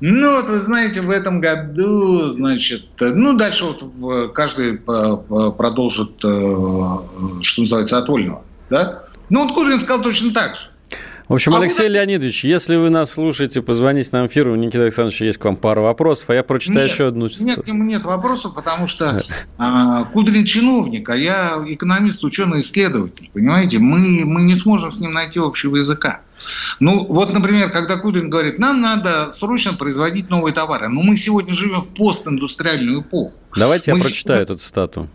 ну, 0.00 0.36
вот 0.36 0.50
вы 0.50 0.58
знаете, 0.58 1.00
в 1.00 1.10
этом 1.10 1.40
году, 1.40 2.30
значит, 2.30 2.84
ну, 3.00 3.34
дальше 3.34 3.64
вот 3.64 4.32
каждый 4.34 4.76
продолжит, 4.76 6.22
э, 6.22 6.56
что 7.40 7.62
называется, 7.62 7.96
от 7.96 8.08
вольного, 8.08 8.44
да? 8.68 9.05
Ну, 9.30 9.44
вот 9.44 9.54
Кудрин 9.54 9.78
сказал 9.78 10.02
точно 10.02 10.32
так 10.32 10.56
же. 10.56 10.62
В 11.28 11.34
общем, 11.34 11.54
а 11.54 11.58
Алексей 11.58 11.88
вы... 11.88 11.94
Леонидович, 11.94 12.44
если 12.44 12.76
вы 12.76 12.88
нас 12.88 13.10
слушаете, 13.10 13.60
позвоните 13.60 14.10
нам 14.12 14.28
в 14.28 14.30
эфир. 14.30 14.48
У 14.48 14.54
Никиты 14.54 14.82
Александровича 14.82 15.24
есть 15.24 15.38
к 15.38 15.44
вам 15.44 15.56
пара 15.56 15.80
вопросов, 15.80 16.30
а 16.30 16.34
я 16.34 16.44
прочитаю 16.44 16.84
нет, 16.84 16.92
еще 16.92 17.08
одну. 17.08 17.28
Нет, 17.40 17.62
к 17.62 17.66
нему 17.66 17.82
нет 17.82 18.04
вопросов, 18.04 18.54
потому 18.54 18.86
что 18.86 19.20
а, 19.58 20.04
Кудрин 20.04 20.44
чиновник, 20.44 21.08
а 21.08 21.16
я 21.16 21.56
экономист, 21.66 22.22
ученый, 22.22 22.60
исследователь. 22.60 23.28
Понимаете, 23.32 23.78
мы, 23.80 24.24
мы 24.24 24.42
не 24.42 24.54
сможем 24.54 24.92
с 24.92 25.00
ним 25.00 25.12
найти 25.12 25.40
общего 25.40 25.76
языка. 25.76 26.20
Ну, 26.78 27.04
вот, 27.08 27.34
например, 27.34 27.70
когда 27.70 27.96
Кудрин 27.96 28.30
говорит, 28.30 28.60
нам 28.60 28.80
надо 28.80 29.32
срочно 29.32 29.72
производить 29.74 30.30
новые 30.30 30.54
товары. 30.54 30.88
Но 30.88 31.02
мы 31.02 31.16
сегодня 31.16 31.54
живем 31.54 31.80
в 31.80 31.88
постиндустриальную 31.88 33.00
эпоху. 33.00 33.34
Давайте 33.56 33.90
мы 33.90 33.98
я 33.98 34.04
прочитаю 34.04 34.38
сегодня... 34.38 34.54
эту 34.54 34.62
цитату. 34.62 35.08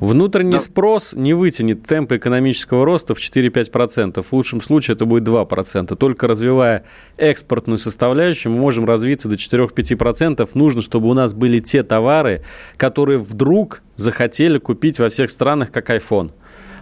Внутренний 0.00 0.52
да. 0.52 0.60
спрос 0.60 1.14
не 1.14 1.32
вытянет 1.32 1.84
темп 1.84 2.12
экономического 2.12 2.84
роста 2.84 3.14
в 3.14 3.18
4-5%. 3.18 4.22
В 4.22 4.32
лучшем 4.32 4.60
случае 4.60 4.94
это 4.94 5.06
будет 5.06 5.26
2%. 5.26 5.94
Только 5.96 6.28
развивая 6.28 6.84
экспортную 7.16 7.78
составляющую, 7.78 8.52
мы 8.52 8.58
можем 8.58 8.84
развиться 8.84 9.28
до 9.28 9.36
4-5%. 9.36 10.48
Нужно, 10.54 10.82
чтобы 10.82 11.08
у 11.08 11.14
нас 11.14 11.32
были 11.32 11.60
те 11.60 11.82
товары, 11.82 12.44
которые 12.76 13.18
вдруг 13.18 13.82
захотели 13.96 14.58
купить 14.58 14.98
во 14.98 15.08
всех 15.08 15.30
странах, 15.30 15.70
как 15.70 15.88
iPhone. 15.90 16.32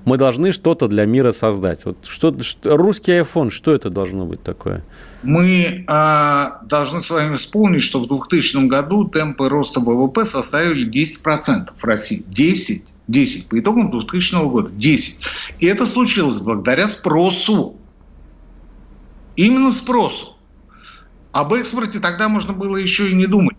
Мы 0.04 0.18
должны 0.18 0.52
что-то 0.52 0.86
для 0.86 1.06
мира 1.06 1.30
создать. 1.30 1.84
Вот 1.84 1.96
что, 2.02 2.38
что, 2.42 2.76
русский 2.76 3.12
iPhone, 3.12 3.50
что 3.50 3.72
это 3.72 3.88
должно 3.88 4.26
быть 4.26 4.42
такое? 4.42 4.84
Мы 5.22 5.84
а, 5.86 6.60
должны 6.64 7.00
с 7.00 7.08
вами 7.10 7.36
вспомнить, 7.36 7.82
что 7.82 8.00
в 8.00 8.08
2000 8.08 8.66
году 8.66 9.08
темпы 9.08 9.48
роста 9.48 9.80
ВВП 9.80 10.26
составили 10.26 10.90
10% 10.90 11.70
в 11.74 11.84
России. 11.84 12.22
10 12.28 12.93
10 13.08 13.48
по 13.48 13.58
итогам 13.58 13.90
2000 13.90 14.48
года. 14.48 14.72
10. 14.72 15.20
И 15.60 15.66
это 15.66 15.86
случилось 15.86 16.40
благодаря 16.40 16.88
спросу. 16.88 17.76
Именно 19.36 19.72
спросу. 19.72 20.36
Об 21.32 21.52
экспорте 21.52 21.98
тогда 21.98 22.28
можно 22.28 22.52
было 22.52 22.76
еще 22.76 23.10
и 23.10 23.14
не 23.14 23.26
думать. 23.26 23.56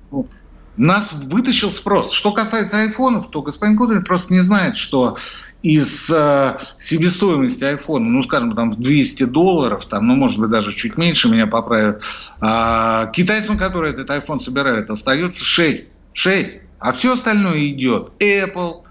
Нас 0.78 1.14
вытащил 1.14 1.72
спрос. 1.72 2.12
Что 2.12 2.32
касается 2.32 2.78
айфонов, 2.78 3.30
то 3.30 3.42
господин 3.42 3.78
Кудрин 3.78 4.04
просто 4.04 4.34
не 4.34 4.42
знает, 4.42 4.76
что 4.76 5.18
из 5.62 6.12
э, 6.12 6.58
себестоимости 6.78 7.64
айфона, 7.64 8.06
ну, 8.06 8.24
скажем, 8.24 8.54
там, 8.56 8.72
в 8.72 8.76
200 8.76 9.24
долларов, 9.26 9.86
там, 9.86 10.08
ну, 10.08 10.16
может 10.16 10.38
быть, 10.38 10.52
даже 10.52 10.72
чуть 10.72 10.98
меньше, 10.98 11.28
меня 11.28 11.48
поправят, 11.48 12.04
э, 12.40 13.12
китайцам, 13.14 13.58
которые 13.58 13.94
этот 13.94 14.10
iPhone 14.10 14.40
собирают, 14.40 14.90
остается 14.90 15.44
6. 15.44 15.90
6. 16.14 16.62
А 16.80 16.94
все 16.94 17.14
остальное 17.14 17.68
идет. 17.68 18.12
Apple, 18.20 18.84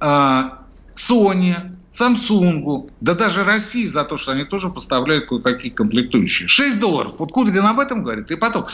Sony, 0.00 1.54
Samsung, 1.94 2.90
да 3.00 3.14
даже 3.14 3.44
России 3.44 3.86
за 3.86 4.04
то, 4.04 4.16
что 4.16 4.32
они 4.32 4.44
тоже 4.44 4.68
поставляют 4.68 5.26
кое-какие 5.26 5.70
комплектующие. 5.70 6.48
6 6.48 6.80
долларов. 6.80 7.14
Вот 7.18 7.30
Кудрин 7.30 7.64
об 7.64 7.78
этом 7.78 8.02
говорит. 8.02 8.30
И 8.32 8.36
потом, 8.36 8.64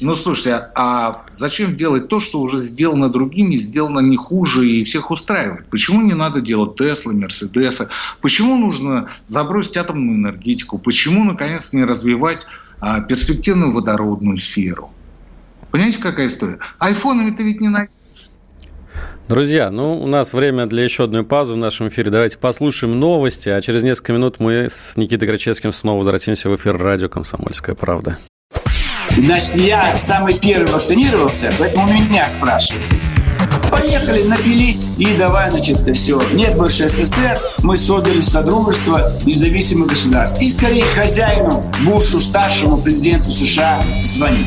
ну, 0.00 0.14
слушайте, 0.14 0.54
а, 0.54 0.72
а 0.74 1.24
зачем 1.30 1.76
делать 1.76 2.08
то, 2.08 2.18
что 2.18 2.40
уже 2.40 2.58
сделано 2.58 3.10
другими, 3.10 3.56
сделано 3.56 4.00
не 4.00 4.16
хуже 4.16 4.66
и 4.66 4.84
всех 4.84 5.10
устраивает? 5.10 5.68
Почему 5.68 6.00
не 6.00 6.14
надо 6.14 6.40
делать 6.40 6.76
Теслы, 6.76 7.14
Мерседесы? 7.14 7.88
Почему 8.22 8.56
нужно 8.56 9.10
забросить 9.26 9.76
атомную 9.76 10.16
энергетику? 10.16 10.78
Почему, 10.78 11.24
наконец, 11.24 11.74
не 11.74 11.84
развивать 11.84 12.46
а, 12.80 13.02
перспективную 13.02 13.72
водородную 13.72 14.38
сферу? 14.38 14.92
Понимаете, 15.70 15.98
какая 15.98 16.28
история? 16.28 16.58
Айфонами 16.78 17.30
ты 17.30 17.42
ведь 17.42 17.60
не 17.60 17.68
найдешь. 17.68 17.95
Друзья, 19.28 19.72
ну, 19.72 20.00
у 20.00 20.06
нас 20.06 20.32
время 20.32 20.66
для 20.66 20.84
еще 20.84 21.02
одной 21.02 21.24
паузы 21.24 21.54
в 21.54 21.56
нашем 21.56 21.88
эфире. 21.88 22.12
Давайте 22.12 22.38
послушаем 22.38 23.00
новости, 23.00 23.48
а 23.48 23.60
через 23.60 23.82
несколько 23.82 24.12
минут 24.12 24.36
мы 24.38 24.68
с 24.70 24.96
Никитой 24.96 25.26
Грачевским 25.26 25.72
снова 25.72 25.98
возвратимся 25.98 26.48
в 26.48 26.54
эфир 26.54 26.78
радио 26.78 27.08
«Комсомольская 27.08 27.74
правда». 27.74 28.18
Значит, 29.10 29.56
я 29.56 29.98
самый 29.98 30.38
первый 30.38 30.70
вакцинировался, 30.70 31.52
поэтому 31.58 31.92
меня 31.92 32.28
спрашивают. 32.28 32.86
Поехали, 33.68 34.22
напились 34.22 34.88
и 34.96 35.16
давай, 35.16 35.50
значит, 35.50 35.78
все. 35.96 36.22
Нет 36.32 36.54
больше 36.54 36.88
СССР, 36.88 37.36
мы 37.64 37.76
создали 37.76 38.20
Содружество 38.20 39.10
независимых 39.24 39.88
государств. 39.88 40.40
И 40.40 40.48
скорее 40.48 40.84
хозяину, 40.84 41.68
Бушу, 41.84 42.20
старшему 42.20 42.78
президенту 42.78 43.30
США 43.32 43.82
звонить. 44.04 44.46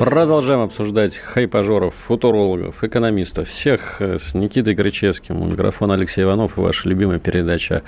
Продолжаем 0.00 0.60
обсуждать 0.60 1.18
хайпажоров, 1.18 1.94
футурологов, 1.94 2.82
экономистов, 2.82 3.48
всех 3.48 4.00
э, 4.00 4.16
с 4.18 4.32
Никитой 4.32 4.74
Кричевским. 4.74 5.42
У 5.42 5.44
микрофона 5.44 5.92
Алексей 5.92 6.24
Иванов 6.24 6.56
и 6.56 6.60
ваша 6.62 6.88
любимая 6.88 7.18
передача 7.18 7.82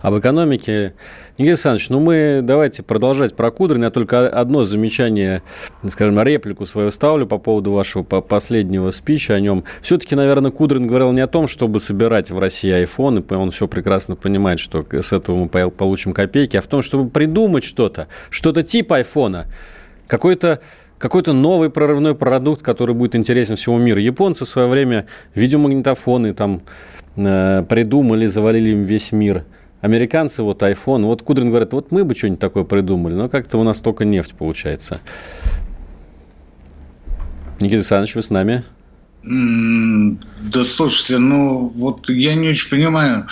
об 0.00 0.18
экономике. 0.18 0.94
Никита 1.36 1.50
Александрович, 1.50 1.90
ну 1.90 2.00
мы 2.00 2.40
давайте 2.42 2.82
продолжать 2.82 3.36
про 3.36 3.50
Кудрина. 3.50 3.84
Я 3.84 3.90
только 3.90 4.26
одно 4.30 4.64
замечание, 4.64 5.42
скажем, 5.86 6.18
реплику 6.22 6.64
свою 6.64 6.90
ставлю 6.90 7.26
по 7.26 7.36
поводу 7.36 7.72
вашего 7.72 8.04
последнего 8.04 8.90
спича 8.90 9.34
о 9.34 9.40
нем. 9.40 9.64
Все-таки, 9.82 10.16
наверное, 10.16 10.52
Кудрин 10.52 10.86
говорил 10.86 11.12
не 11.12 11.20
о 11.20 11.26
том, 11.26 11.46
чтобы 11.46 11.78
собирать 11.78 12.30
в 12.30 12.38
России 12.38 12.70
айфоны, 12.70 13.22
он 13.28 13.50
все 13.50 13.68
прекрасно 13.68 14.16
понимает, 14.16 14.60
что 14.60 14.82
с 14.90 15.12
этого 15.12 15.36
мы 15.36 15.70
получим 15.70 16.14
копейки, 16.14 16.56
а 16.56 16.62
в 16.62 16.68
том, 16.68 16.80
чтобы 16.80 17.10
придумать 17.10 17.64
что-то, 17.64 18.08
что-то 18.30 18.62
типа 18.62 18.96
айфона, 18.96 19.46
какой-то 20.06 20.60
какой-то 21.00 21.32
новый 21.32 21.68
прорывной 21.70 22.14
продукт, 22.14 22.62
который 22.62 22.94
будет 22.94 23.16
интересен 23.16 23.56
всему 23.56 23.78
миру. 23.78 23.98
Японцы 23.98 24.44
в 24.44 24.48
свое 24.48 24.68
время 24.68 25.06
видеомагнитофоны 25.34 26.34
там 26.34 26.62
э, 27.16 27.64
придумали, 27.68 28.26
завалили 28.26 28.70
им 28.70 28.84
весь 28.84 29.10
мир– 29.10 29.44
Американцы, 29.80 30.42
вот 30.42 30.62
iPhone. 30.62 31.04
Вот 31.06 31.22
Кудрин 31.22 31.48
говорит, 31.48 31.72
вот 31.72 31.90
мы 31.90 32.04
бы 32.04 32.14
что-нибудь 32.14 32.40
такое 32.40 32.64
придумали, 32.64 33.14
но 33.14 33.28
как-то 33.28 33.56
у 33.58 33.64
нас 33.64 33.80
только 33.80 34.04
нефть 34.04 34.34
получается. 34.34 35.00
Никита 37.60 37.76
Александрович, 37.76 38.14
вы 38.14 38.22
с 38.22 38.30
нами? 38.30 38.62
Да 39.22 40.64
слушайте, 40.64 41.18
ну 41.18 41.72
вот 41.74 42.08
я 42.08 42.34
не 42.34 42.48
очень 42.48 42.70
понимаю, 42.70 43.26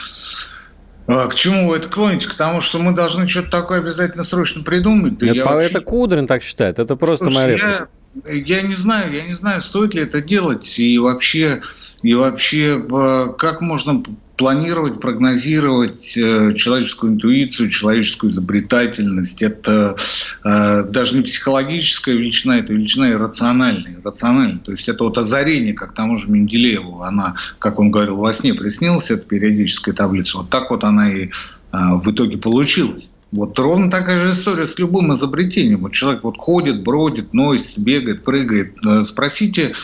к 1.09 1.35
чему 1.35 1.68
вы 1.68 1.77
это 1.77 1.88
клоните? 1.88 2.29
К 2.29 2.35
тому, 2.35 2.61
что 2.61 2.79
мы 2.79 2.92
должны 2.92 3.27
что-то 3.27 3.51
такое 3.51 3.79
обязательно 3.79 4.25
срочно 4.25 4.62
придумать? 4.62 5.16
Да 5.18 5.27
Нет, 5.27 5.38
это 5.38 5.47
вообще... 5.47 5.81
Кудрин 5.81 6.27
так 6.27 6.42
считает, 6.42 6.79
это 6.79 6.97
просто 6.97 7.25
Слушай, 7.25 7.35
моя 7.35 7.47
реплика. 7.49 7.88
я 8.27 8.62
не 8.62 8.75
знаю, 8.75 9.12
я 9.12 9.23
не 9.23 9.35
знаю, 9.35 9.62
стоит 9.62 9.94
ли 9.94 10.03
это 10.03 10.21
делать 10.21 10.79
и 10.79 10.99
вообще, 10.99 11.62
и 12.03 12.14
вообще, 12.14 12.79
э, 12.79 13.27
как 13.38 13.62
можно 13.62 14.03
планировать, 14.38 15.01
прогнозировать 15.01 16.16
э, 16.16 16.55
человеческую 16.55 17.14
интуицию, 17.14 17.68
человеческую 17.68 18.31
изобретательность. 18.31 19.42
Это 19.42 19.96
э, 20.44 20.85
даже 20.85 21.16
не 21.16 21.22
психологическая 21.22 22.14
величина, 22.14 22.59
это 22.59 22.72
величина 22.72 23.11
иррациональная. 23.11 23.98
рациональная. 24.03 24.61
То 24.61 24.70
есть 24.70 24.88
это 24.88 25.05
вот 25.05 25.18
озарение, 25.18 25.74
как 25.74 25.92
тому 25.92 26.16
же 26.18 26.31
Менделееву. 26.31 27.03
Она, 27.03 27.35
как 27.59 27.81
он 27.81 27.90
говорил, 27.90 28.16
во 28.16 28.33
сне 28.33 28.55
приснилась, 28.55 29.11
эта 29.11 29.27
периодическая 29.27 29.94
таблица. 29.94 30.38
Вот 30.38 30.51
так 30.51 30.70
вот 30.70 30.85
она 30.85 31.11
и 31.11 31.27
э, 31.27 31.31
в 31.72 32.11
итоге 32.11 32.38
получилась. 32.38 33.09
Вот 33.33 33.59
ровно 33.59 33.90
такая 33.90 34.24
же 34.24 34.33
история 34.33 34.66
с 34.66 34.79
любым 34.79 35.12
изобретением. 35.12 35.81
Вот 35.81 35.92
человек 35.92 36.22
вот 36.22 36.38
ходит, 36.38 36.83
бродит, 36.83 37.35
носит, 37.35 37.83
бегает, 37.83 38.24
прыгает. 38.24 38.77
Э, 38.87 39.03
спросите 39.03 39.74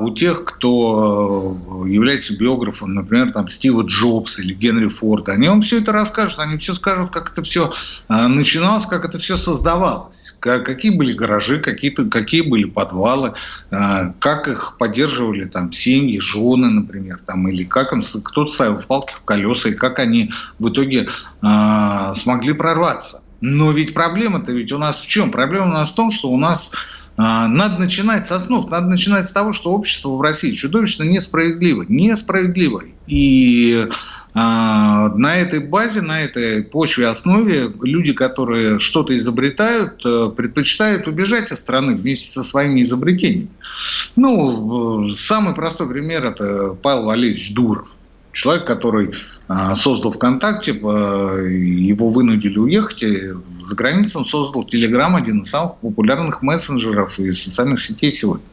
у 0.00 0.10
тех, 0.10 0.44
кто 0.44 1.56
э, 1.84 1.88
является 1.90 2.36
биографом, 2.36 2.94
например, 2.94 3.32
там 3.32 3.48
Стива 3.48 3.82
Джобс 3.82 4.38
или 4.38 4.54
Генри 4.54 4.88
Форд, 4.88 5.28
они 5.28 5.48
вам 5.48 5.62
все 5.62 5.80
это 5.80 5.92
расскажут, 5.92 6.38
они 6.38 6.58
все 6.58 6.74
скажут, 6.74 7.10
как 7.10 7.30
это 7.30 7.42
все 7.42 7.72
а, 8.08 8.28
начиналось, 8.28 8.86
как 8.86 9.04
это 9.04 9.18
все 9.18 9.36
создавалось, 9.36 10.34
какие 10.40 10.96
были 10.96 11.12
гаражи, 11.12 11.60
какие-то, 11.60 12.06
какие 12.06 12.42
были 12.42 12.64
подвалы, 12.64 13.34
а, 13.70 14.14
как 14.18 14.48
их 14.48 14.76
поддерживали 14.78 15.44
там 15.44 15.70
семьи, 15.70 16.18
жены, 16.18 16.70
например, 16.70 17.20
там, 17.24 17.46
или 17.48 17.64
как 17.64 17.92
он, 17.92 18.02
кто-то 18.02 18.50
ставил 18.50 18.80
палки 18.80 19.14
в 19.14 19.24
колеса, 19.24 19.68
и 19.68 19.74
как 19.74 19.98
они 19.98 20.30
в 20.58 20.70
итоге 20.70 21.08
смогли 22.14 22.52
прорваться. 22.52 23.22
Но 23.42 23.72
ведь 23.72 23.92
проблема-то 23.92 24.52
ведь 24.52 24.70
у 24.72 24.78
нас 24.78 25.00
в 25.00 25.08
чем? 25.08 25.32
Проблема 25.32 25.66
у 25.66 25.72
нас 25.72 25.90
в 25.90 25.94
том, 25.96 26.12
что 26.12 26.30
у 26.30 26.38
нас 26.38 26.70
а, 26.72 26.76
надо 27.16 27.78
начинать 27.78 28.24
с 28.26 28.32
основ, 28.32 28.68
надо 28.70 28.86
начинать 28.86 29.26
с 29.26 29.32
того, 29.32 29.52
что 29.52 29.70
общество 29.70 30.10
в 30.16 30.22
России 30.22 30.52
чудовищно 30.52 31.04
несправедливо, 31.04 31.84
несправедливо. 31.88 32.82
И 33.06 33.86
а, 34.34 35.08
на 35.10 35.36
этой 35.36 35.60
базе, 35.60 36.00
на 36.00 36.22
этой 36.22 36.62
почве 36.62 37.06
основе 37.06 37.70
люди, 37.82 38.14
которые 38.14 38.78
что-то 38.78 39.14
изобретают, 39.14 40.00
э, 40.06 40.30
предпочитают 40.34 41.06
убежать 41.06 41.52
из 41.52 41.58
страны 41.58 41.94
вместе 41.94 42.30
со 42.30 42.42
своими 42.42 42.82
изобретениями. 42.82 43.50
Ну, 44.16 45.10
самый 45.10 45.54
простой 45.54 45.86
пример– 45.86 46.24
это 46.26 46.74
Павел 46.82 47.04
Валерьевич 47.04 47.52
Дуров. 47.52 47.94
Человек, 48.32 48.66
который 48.66 49.12
а, 49.48 49.74
создал 49.74 50.12
ВКонтакте, 50.12 50.72
его 50.72 52.08
вынудили 52.08 52.58
уехать 52.58 53.04
за 53.60 53.74
границу, 53.74 54.20
он 54.20 54.26
создал 54.26 54.64
Телеграм, 54.64 55.14
один 55.16 55.40
из 55.40 55.50
самых 55.50 55.76
популярных 55.76 56.42
мессенджеров 56.42 57.18
и 57.18 57.32
социальных 57.32 57.82
сетей 57.82 58.12
сегодня. 58.12 58.46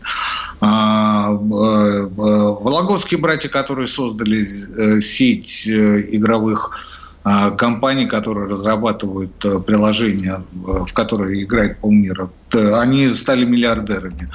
А, 0.61 1.29
Вологодские 1.31 3.19
братья, 3.19 3.49
которые 3.49 3.87
создали 3.87 4.41
э, 4.41 4.99
сеть 4.99 5.67
э, 5.67 6.05
игровых 6.11 6.85
а, 7.23 7.51
компаний, 7.51 8.07
которые 8.07 8.47
разрабатывают 8.47 9.43
э, 9.45 9.59
приложения, 9.59 10.43
в 10.51 10.91
которые 10.93 11.43
играет 11.43 11.79
полмира, 11.79 12.29
они 12.51 13.07
стали 13.09 13.45
миллиардерами. 13.45 14.29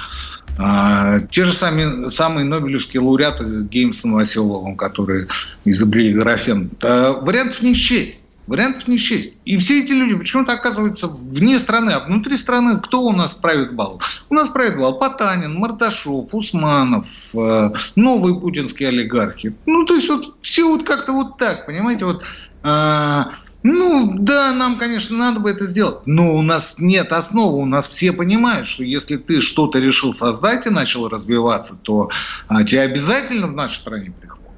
А, 0.57 1.19
те 1.31 1.45
же 1.45 1.51
самые, 1.51 2.09
самые 2.09 2.45
нобелевские 2.45 3.01
лауреаты 3.01 3.43
Геймс 3.63 4.01
с 4.01 4.03
Новоселовым, 4.03 4.77
которые 4.77 5.27
изобрели 5.65 6.13
графен. 6.13 6.71
Вариантов 6.81 7.61
не 7.61 7.73
счесть. 7.73 8.25
Вариантов 8.47 8.87
не 8.87 8.97
счесть. 8.97 9.33
И 9.45 9.57
все 9.57 9.83
эти 9.83 9.91
люди 9.91 10.15
почему-то 10.15 10.53
оказываются 10.53 11.07
вне 11.07 11.57
страны, 11.57 11.91
а 11.91 12.05
внутри 12.05 12.37
страны 12.37 12.79
кто 12.79 13.01
у 13.01 13.11
нас 13.11 13.33
правит 13.33 13.73
бал? 13.73 13.99
У 14.29 14.35
нас 14.35 14.49
правит 14.49 14.77
бал 14.77 14.99
Потанин, 14.99 15.55
Марташов, 15.55 16.29
Усманов, 16.31 17.07
э, 17.35 17.71
новые 17.95 18.39
путинские 18.39 18.89
олигархи. 18.89 19.55
Ну, 19.65 19.85
то 19.85 19.95
есть 19.95 20.09
вот 20.09 20.35
все 20.41 20.67
вот 20.67 20.83
как-то 20.83 21.13
вот 21.13 21.37
так, 21.37 21.65
понимаете, 21.65 22.05
вот 22.05 22.23
а, 22.61 23.31
ну, 23.67 24.11
да, 24.13 24.53
нам, 24.53 24.77
конечно, 24.77 25.17
надо 25.17 25.39
бы 25.39 25.49
это 25.49 25.65
сделать, 25.65 26.05
но 26.05 26.35
у 26.35 26.43
нас 26.43 26.75
нет 26.77 27.11
основы, 27.11 27.57
у 27.57 27.65
нас 27.65 27.87
все 27.87 28.11
понимают, 28.11 28.67
что 28.67 28.83
если 28.83 29.15
ты 29.15 29.41
что-то 29.41 29.79
решил 29.79 30.13
создать 30.13 30.67
и 30.67 30.69
начал 30.69 31.09
развиваться, 31.09 31.75
то 31.81 32.11
а, 32.47 32.63
тебя 32.63 32.81
обязательно 32.81 33.47
в 33.47 33.53
нашей 33.53 33.77
стране 33.77 34.11
прихлопнут. 34.11 34.53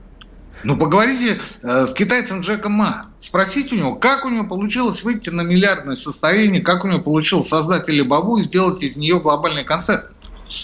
Ну, 0.66 0.76
поговорите 0.76 1.40
э, 1.62 1.86
с 1.86 1.94
китайцем 1.94 2.42
Джеком 2.42 2.74
Ма, 2.74 3.06
спросите 3.18 3.76
у 3.76 3.78
него, 3.78 3.96
как 3.96 4.26
у 4.26 4.30
него 4.30 4.44
получилось 4.46 5.02
выйти 5.06 5.30
на 5.30 5.42
миллиардное 5.42 5.96
состояние, 5.96 6.62
как 6.62 6.84
у 6.84 6.90
него 6.90 7.00
получилось 7.00 7.48
создать 7.48 7.88
Алибабу 7.88 8.40
и 8.40 8.44
сделать 8.44 8.84
из 8.84 8.98
нее 8.98 9.22
глобальный 9.22 9.64
концерт. 9.64 10.12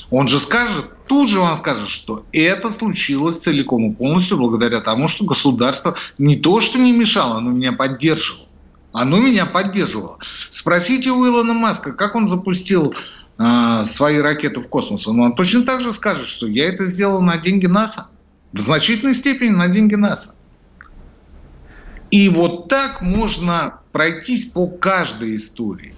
Он 0.10 0.28
же 0.28 0.40
скажет, 0.40 0.86
тут 1.08 1.30
же 1.30 1.40
он 1.40 1.56
скажет, 1.56 1.90
что 1.90 2.26
это 2.32 2.70
случилось 2.70 3.40
целиком 3.40 3.92
и 3.92 3.94
полностью 3.94 4.38
благодаря 4.38 4.80
тому, 4.82 5.08
что 5.08 5.26
государство 5.26 5.96
не 6.18 6.36
то, 6.36 6.60
что 6.60 6.80
не 6.80 6.92
мешало, 6.92 7.38
оно 7.38 7.52
меня 7.52 7.74
поддерживало. 7.74 8.48
Оно 8.92 9.20
меня 9.20 9.46
поддерживало. 9.46 10.20
Спросите 10.50 11.10
у 11.10 11.26
Илона 11.26 11.54
Маска, 11.54 11.94
как 11.94 12.14
он 12.16 12.28
запустил 12.28 12.94
э, 13.40 13.86
свои 13.86 14.18
ракеты 14.20 14.62
в 14.62 14.68
космос. 14.68 15.08
Он 15.08 15.20
вам 15.20 15.36
точно 15.36 15.64
так 15.64 15.82
же 15.82 15.92
скажет, 15.92 16.28
что 16.28 16.46
я 16.46 16.70
это 16.70 16.86
сделал 16.86 17.22
на 17.22 17.38
деньги 17.38 17.66
НАСА. 17.66 18.08
В 18.52 18.60
значительной 18.60 19.16
степени 19.16 19.50
на 19.50 19.68
деньги 19.68 19.96
НАСА. 19.96 20.36
И 22.12 22.30
вот 22.30 22.70
так 22.70 23.02
можно 23.02 23.80
пройтись 23.92 24.46
по 24.46 24.68
каждой 24.68 25.36
истории 25.36 25.96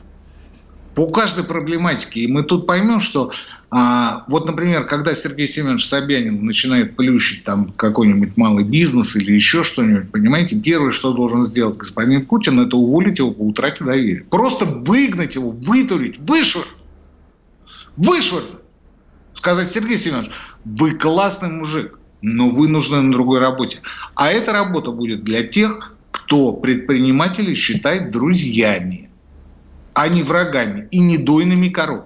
по 0.95 1.07
каждой 1.07 1.43
проблематике. 1.43 2.21
И 2.21 2.27
мы 2.27 2.43
тут 2.43 2.65
поймем, 2.65 3.01
что 3.01 3.31
а, 3.71 4.25
вот, 4.29 4.45
например, 4.47 4.85
когда 4.85 5.15
Сергей 5.15 5.47
Семенович 5.47 5.87
Собянин 5.87 6.45
начинает 6.45 6.95
плющить 6.95 7.43
там 7.43 7.69
какой-нибудь 7.69 8.37
малый 8.37 8.63
бизнес 8.63 9.15
или 9.15 9.33
еще 9.33 9.63
что-нибудь, 9.63 10.11
понимаете, 10.11 10.55
первое, 10.57 10.91
что 10.91 11.13
должен 11.13 11.45
сделать 11.45 11.77
господин 11.77 12.25
Путин, 12.25 12.59
это 12.59 12.77
уволить 12.77 13.19
его 13.19 13.31
по 13.31 13.41
утрате 13.41 13.83
доверия. 13.83 14.23
Просто 14.29 14.65
выгнать 14.65 15.35
его, 15.35 15.51
вытурить, 15.51 16.19
вышвырнуть. 16.19 16.69
Вышвырнуть. 17.97 18.61
Сказать, 19.33 19.71
Сергей 19.71 19.97
Семенович, 19.97 20.31
вы 20.63 20.91
классный 20.91 21.49
мужик, 21.49 21.99
но 22.21 22.49
вы 22.49 22.67
нужны 22.67 23.01
на 23.01 23.11
другой 23.11 23.39
работе. 23.39 23.79
А 24.15 24.31
эта 24.31 24.53
работа 24.53 24.91
будет 24.91 25.23
для 25.23 25.43
тех, 25.43 25.95
кто 26.11 26.53
предпринимателей 26.53 27.55
считает 27.55 28.11
друзьями 28.11 29.05
а 29.95 30.09
не 30.09 30.23
врагами 30.23 30.87
и 30.91 30.99
не 30.99 31.17
дойными 31.17 31.69
коров. 31.69 32.05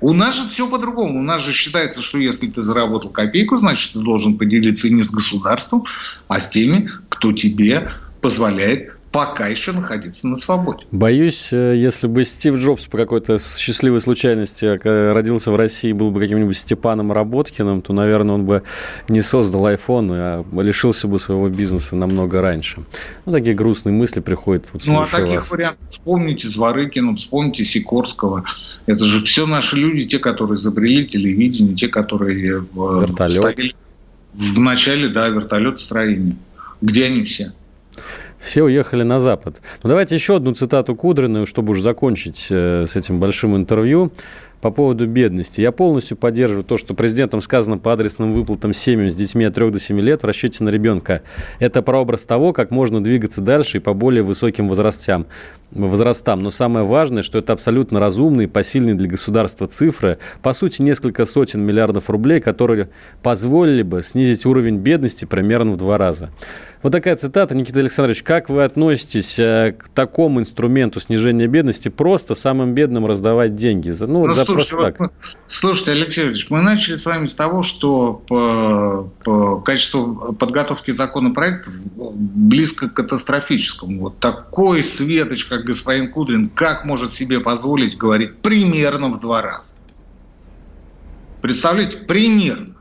У 0.00 0.12
нас 0.12 0.36
же 0.36 0.46
все 0.46 0.68
по-другому. 0.68 1.18
У 1.18 1.22
нас 1.22 1.42
же 1.42 1.52
считается, 1.52 2.02
что 2.02 2.18
если 2.18 2.46
ты 2.46 2.62
заработал 2.62 3.10
копейку, 3.10 3.56
значит, 3.56 3.92
ты 3.92 3.98
должен 3.98 4.38
поделиться 4.38 4.88
не 4.90 5.02
с 5.02 5.10
государством, 5.10 5.84
а 6.28 6.38
с 6.38 6.50
теми, 6.50 6.90
кто 7.08 7.32
тебе 7.32 7.90
позволяет 8.20 8.97
пока 9.12 9.46
еще 9.46 9.72
находиться 9.72 10.26
на 10.28 10.36
свободе. 10.36 10.84
Боюсь, 10.90 11.52
э, 11.52 11.76
если 11.76 12.06
бы 12.06 12.24
Стив 12.24 12.56
Джобс 12.56 12.86
по 12.86 12.96
какой-то 12.96 13.38
счастливой 13.38 14.00
случайности 14.00 14.66
э, 14.66 15.12
родился 15.12 15.50
в 15.50 15.56
России, 15.56 15.92
был 15.92 16.10
бы 16.10 16.20
каким-нибудь 16.20 16.56
Степаном 16.56 17.12
Работкиным, 17.12 17.82
то, 17.82 17.92
наверное, 17.92 18.34
он 18.34 18.44
бы 18.44 18.62
не 19.08 19.22
создал 19.22 19.66
iPhone, 19.68 20.10
а 20.10 20.62
лишился 20.62 21.08
бы 21.08 21.18
своего 21.18 21.48
бизнеса 21.48 21.96
намного 21.96 22.40
раньше. 22.42 22.82
Ну, 23.24 23.32
такие 23.32 23.54
грустные 23.54 23.92
мысли 23.92 24.20
приходят. 24.20 24.66
Вот, 24.72 24.82
ну, 24.86 25.00
а 25.00 25.06
таких 25.06 25.36
вас. 25.36 25.50
вариантов 25.50 25.88
вспомните 25.88 26.48
Зворыкина, 26.48 27.16
вспомните 27.16 27.64
Сикорского. 27.64 28.44
Это 28.86 29.04
же 29.04 29.24
все 29.24 29.46
наши 29.46 29.76
люди, 29.76 30.04
те, 30.04 30.18
которые 30.18 30.56
изобрели 30.56 31.06
телевидение, 31.06 31.74
те, 31.74 31.88
которые 31.88 32.58
э, 32.58 32.62
Вертолет. 32.74 33.32
стояли 33.32 33.74
в 34.34 34.60
начале, 34.60 35.08
да, 35.08 35.28
вертолет-строения. 35.28 36.36
Где 36.80 37.06
они 37.06 37.24
все? 37.24 37.52
Все 38.40 38.62
уехали 38.62 39.02
на 39.02 39.20
Запад. 39.20 39.60
Ну, 39.82 39.88
давайте 39.88 40.14
еще 40.14 40.36
одну 40.36 40.54
цитату 40.54 40.94
Кудриную, 40.94 41.46
чтобы 41.46 41.72
уже 41.72 41.82
закончить 41.82 42.46
э, 42.50 42.84
с 42.86 42.96
этим 42.96 43.18
большим 43.20 43.56
интервью 43.56 44.12
по 44.60 44.70
поводу 44.70 45.06
бедности. 45.06 45.60
Я 45.60 45.72
полностью 45.72 46.16
поддерживаю 46.16 46.64
то, 46.64 46.76
что 46.76 46.94
президентом 46.94 47.40
сказано 47.40 47.78
по 47.78 47.92
адресным 47.92 48.32
выплатам 48.32 48.72
семьям 48.72 49.08
с 49.08 49.14
детьми 49.14 49.44
от 49.44 49.54
3 49.54 49.70
до 49.70 49.78
7 49.78 50.00
лет 50.00 50.22
в 50.22 50.26
расчете 50.26 50.64
на 50.64 50.70
ребенка. 50.70 51.22
Это 51.58 51.82
прообраз 51.82 52.24
того, 52.24 52.52
как 52.52 52.70
можно 52.70 53.02
двигаться 53.02 53.40
дальше 53.40 53.78
и 53.78 53.80
по 53.80 53.94
более 53.94 54.22
высоким 54.22 54.68
возрастам. 54.68 55.26
возрастам. 55.70 56.40
Но 56.40 56.50
самое 56.50 56.84
важное, 56.84 57.22
что 57.22 57.38
это 57.38 57.52
абсолютно 57.52 58.00
разумные, 58.00 58.48
посильные 58.48 58.94
для 58.94 59.08
государства 59.08 59.66
цифры, 59.66 60.18
по 60.42 60.52
сути, 60.52 60.82
несколько 60.82 61.24
сотен 61.24 61.60
миллиардов 61.62 62.10
рублей, 62.10 62.40
которые 62.40 62.90
позволили 63.22 63.82
бы 63.82 64.02
снизить 64.02 64.46
уровень 64.46 64.78
бедности 64.78 65.24
примерно 65.24 65.72
в 65.72 65.76
два 65.76 65.98
раза. 65.98 66.30
Вот 66.82 66.92
такая 66.92 67.16
цитата, 67.16 67.56
Никита 67.56 67.80
Александрович. 67.80 68.22
Как 68.22 68.48
вы 68.48 68.62
относитесь 68.62 69.38
э, 69.38 69.74
к 69.76 69.88
такому 69.88 70.40
инструменту 70.40 71.00
снижения 71.00 71.48
бедности? 71.48 71.88
Просто 71.88 72.36
самым 72.36 72.72
бедным 72.72 73.04
раздавать 73.04 73.56
деньги? 73.56 73.92
Ну, 74.00 74.26
ну 74.26 74.34
слушайте, 74.54 74.76
вот 74.76 74.98
мы, 74.98 75.10
слушайте, 75.46 75.90
Алексей 75.92 76.26
Ильич, 76.26 76.50
мы 76.50 76.62
начали 76.62 76.96
с 76.96 77.04
вами 77.04 77.26
с 77.26 77.34
того, 77.34 77.62
что 77.62 78.14
по, 78.14 79.10
по 79.24 79.60
качеству 79.60 80.32
подготовки 80.34 80.90
законопроектов 80.90 81.74
близко 81.94 82.88
к 82.88 82.94
катастрофическому. 82.94 84.00
Вот 84.00 84.18
такой 84.18 84.82
светоч, 84.82 85.44
как 85.44 85.64
господин 85.64 86.10
Кудрин, 86.10 86.48
как 86.48 86.84
может 86.84 87.12
себе 87.12 87.40
позволить 87.40 87.96
говорить 87.96 88.38
примерно 88.38 89.08
в 89.08 89.20
два 89.20 89.42
раза? 89.42 89.74
Представляете, 91.42 91.98
примерно. 91.98 92.74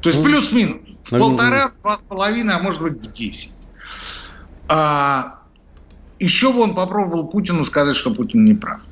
То 0.00 0.10
есть 0.10 0.20
ну, 0.20 0.24
плюс-минус. 0.24 0.80
В 1.04 1.12
ну, 1.12 1.18
полтора, 1.18 1.72
два 1.82 1.96
с 1.96 2.02
половиной, 2.02 2.54
а 2.54 2.58
может 2.60 2.82
быть 2.82 2.94
в 2.94 3.12
десять. 3.12 3.54
А, 4.68 5.40
еще 6.18 6.52
бы 6.52 6.60
он 6.60 6.74
попробовал 6.74 7.28
Путину 7.28 7.64
сказать, 7.64 7.96
что 7.96 8.14
Путин 8.14 8.44
не 8.44 8.54
прав. 8.54 8.82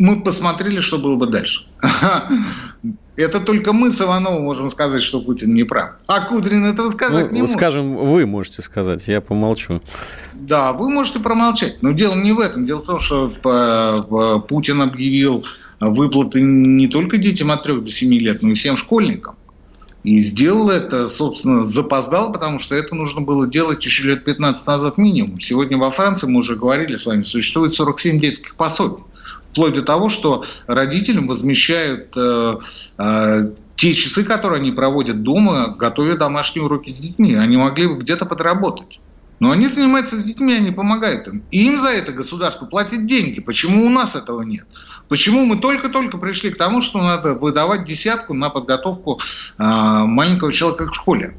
Мы 0.00 0.22
посмотрели, 0.22 0.80
что 0.80 0.98
было 0.98 1.16
бы 1.16 1.26
дальше. 1.26 1.66
Это 3.16 3.38
только 3.38 3.74
мы 3.74 3.90
с 3.90 4.00
Ивановым 4.00 4.44
можем 4.44 4.70
сказать, 4.70 5.02
что 5.02 5.20
Путин 5.20 5.52
не 5.52 5.64
прав. 5.64 5.90
А 6.06 6.22
Кудрин 6.22 6.64
этого 6.64 6.88
сказать 6.88 7.26
ну, 7.26 7.34
не 7.34 7.40
может. 7.42 7.54
Скажем, 7.54 7.96
вы 7.96 8.24
можете 8.24 8.62
сказать, 8.62 9.06
я 9.08 9.20
помолчу. 9.20 9.82
Да, 10.32 10.72
вы 10.72 10.88
можете 10.88 11.18
промолчать. 11.18 11.82
Но 11.82 11.92
дело 11.92 12.14
не 12.14 12.32
в 12.32 12.40
этом. 12.40 12.64
Дело 12.64 12.82
в 12.82 12.86
том, 12.86 12.98
что 12.98 13.30
э, 13.44 14.48
Путин 14.48 14.80
объявил 14.80 15.44
выплаты 15.80 16.40
не 16.40 16.88
только 16.88 17.18
детям 17.18 17.50
от 17.50 17.62
3 17.62 17.82
до 17.82 17.90
7 17.90 18.14
лет, 18.14 18.40
но 18.40 18.52
и 18.52 18.54
всем 18.54 18.78
школьникам. 18.78 19.36
И 20.02 20.18
сделал 20.20 20.70
это, 20.70 21.10
собственно, 21.10 21.66
запоздал, 21.66 22.32
потому 22.32 22.58
что 22.58 22.74
это 22.74 22.94
нужно 22.94 23.20
было 23.20 23.46
делать 23.46 23.84
еще 23.84 24.04
лет 24.04 24.24
15 24.24 24.66
назад 24.66 24.96
минимум. 24.96 25.40
Сегодня 25.40 25.76
во 25.76 25.90
Франции, 25.90 26.26
мы 26.26 26.38
уже 26.38 26.56
говорили 26.56 26.96
с 26.96 27.04
вами, 27.04 27.20
существует 27.20 27.74
47 27.74 28.18
детских 28.18 28.56
пособий. 28.56 29.04
Вплоть 29.52 29.74
до 29.74 29.82
того, 29.82 30.08
что 30.08 30.44
родителям 30.66 31.26
возмещают 31.26 32.16
э, 32.16 32.54
э, 32.98 33.52
те 33.74 33.94
часы, 33.94 34.24
которые 34.24 34.60
они 34.60 34.70
проводят 34.70 35.22
дома, 35.22 35.74
готовя 35.76 36.16
домашние 36.16 36.64
уроки 36.64 36.90
с 36.90 37.00
детьми. 37.00 37.34
Они 37.34 37.56
могли 37.56 37.86
бы 37.86 37.96
где-то 37.96 38.26
подработать. 38.26 39.00
Но 39.40 39.50
они 39.50 39.68
занимаются 39.68 40.16
с 40.16 40.24
детьми, 40.24 40.54
они 40.54 40.70
помогают 40.70 41.26
им. 41.26 41.46
И 41.50 41.66
им 41.66 41.78
за 41.78 41.88
это 41.88 42.12
государство 42.12 42.66
платит 42.66 43.06
деньги. 43.06 43.40
Почему 43.40 43.86
у 43.86 43.88
нас 43.88 44.14
этого 44.14 44.42
нет? 44.42 44.66
Почему 45.08 45.44
мы 45.46 45.56
только-только 45.56 46.18
пришли 46.18 46.50
к 46.50 46.58
тому, 46.58 46.82
что 46.82 46.98
надо 46.98 47.36
выдавать 47.36 47.84
десятку 47.84 48.34
на 48.34 48.50
подготовку 48.50 49.18
э, 49.58 49.64
маленького 49.64 50.52
человека 50.52 50.86
к 50.86 50.94
школе? 50.94 51.38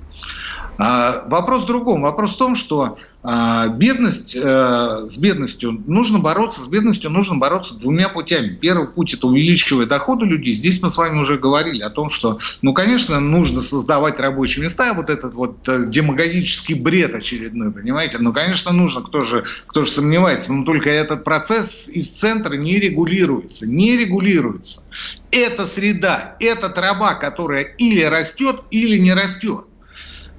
А, 0.77 1.23
вопрос 1.27 1.63
в 1.63 1.67
другом. 1.67 2.01
Вопрос 2.01 2.33
в 2.33 2.37
том, 2.37 2.55
что 2.55 2.97
бедность, 3.23 4.35
а, 4.35 5.07
с 5.07 5.17
бедностью 5.19 5.83
нужно 5.85 6.17
бороться, 6.17 6.61
с 6.61 6.67
бедностью 6.67 7.11
нужно 7.11 7.37
бороться 7.37 7.75
двумя 7.75 8.09
путями. 8.09 8.57
Первый 8.59 8.87
путь– 8.87 9.13
это 9.15 9.27
увеличивая 9.27 9.85
доходы 9.85 10.25
людей. 10.25 10.53
Здесь 10.53 10.81
мы 10.81 10.89
с 10.89 10.97
вами 10.97 11.19
уже 11.19 11.37
говорили 11.37 11.83
о 11.83 11.91
том, 11.91 12.09
что, 12.09 12.39
ну, 12.63 12.73
конечно, 12.73 13.19
нужно 13.19 13.61
создавать 13.61 14.19
рабочие 14.19 14.63
места, 14.63 14.93
вот 14.95 15.11
этот 15.11 15.35
вот 15.35 15.69
э, 15.69 15.85
демагогический 15.87 16.73
бред 16.73 17.13
очередной, 17.13 17.71
понимаете? 17.71 18.17
Ну, 18.19 18.33
конечно, 18.33 18.71
нужно, 18.71 19.01
кто 19.01 19.23
же, 19.23 19.45
кто 19.67 19.83
же 19.83 19.91
сомневается, 19.91 20.51
но 20.51 20.65
только 20.65 20.89
этот 20.89 21.23
процесс 21.23 21.89
из 21.89 22.09
центра 22.09 22.55
не 22.55 22.79
регулируется, 22.79 23.67
не 23.67 23.97
регулируется. 23.97 24.83
Это 25.29 25.67
среда, 25.67 26.35
это 26.39 26.69
трава, 26.69 27.13
которая 27.13 27.61
или 27.61 28.01
растет, 28.01 28.61
или 28.71 28.97
не 28.97 29.13
растет. 29.13 29.65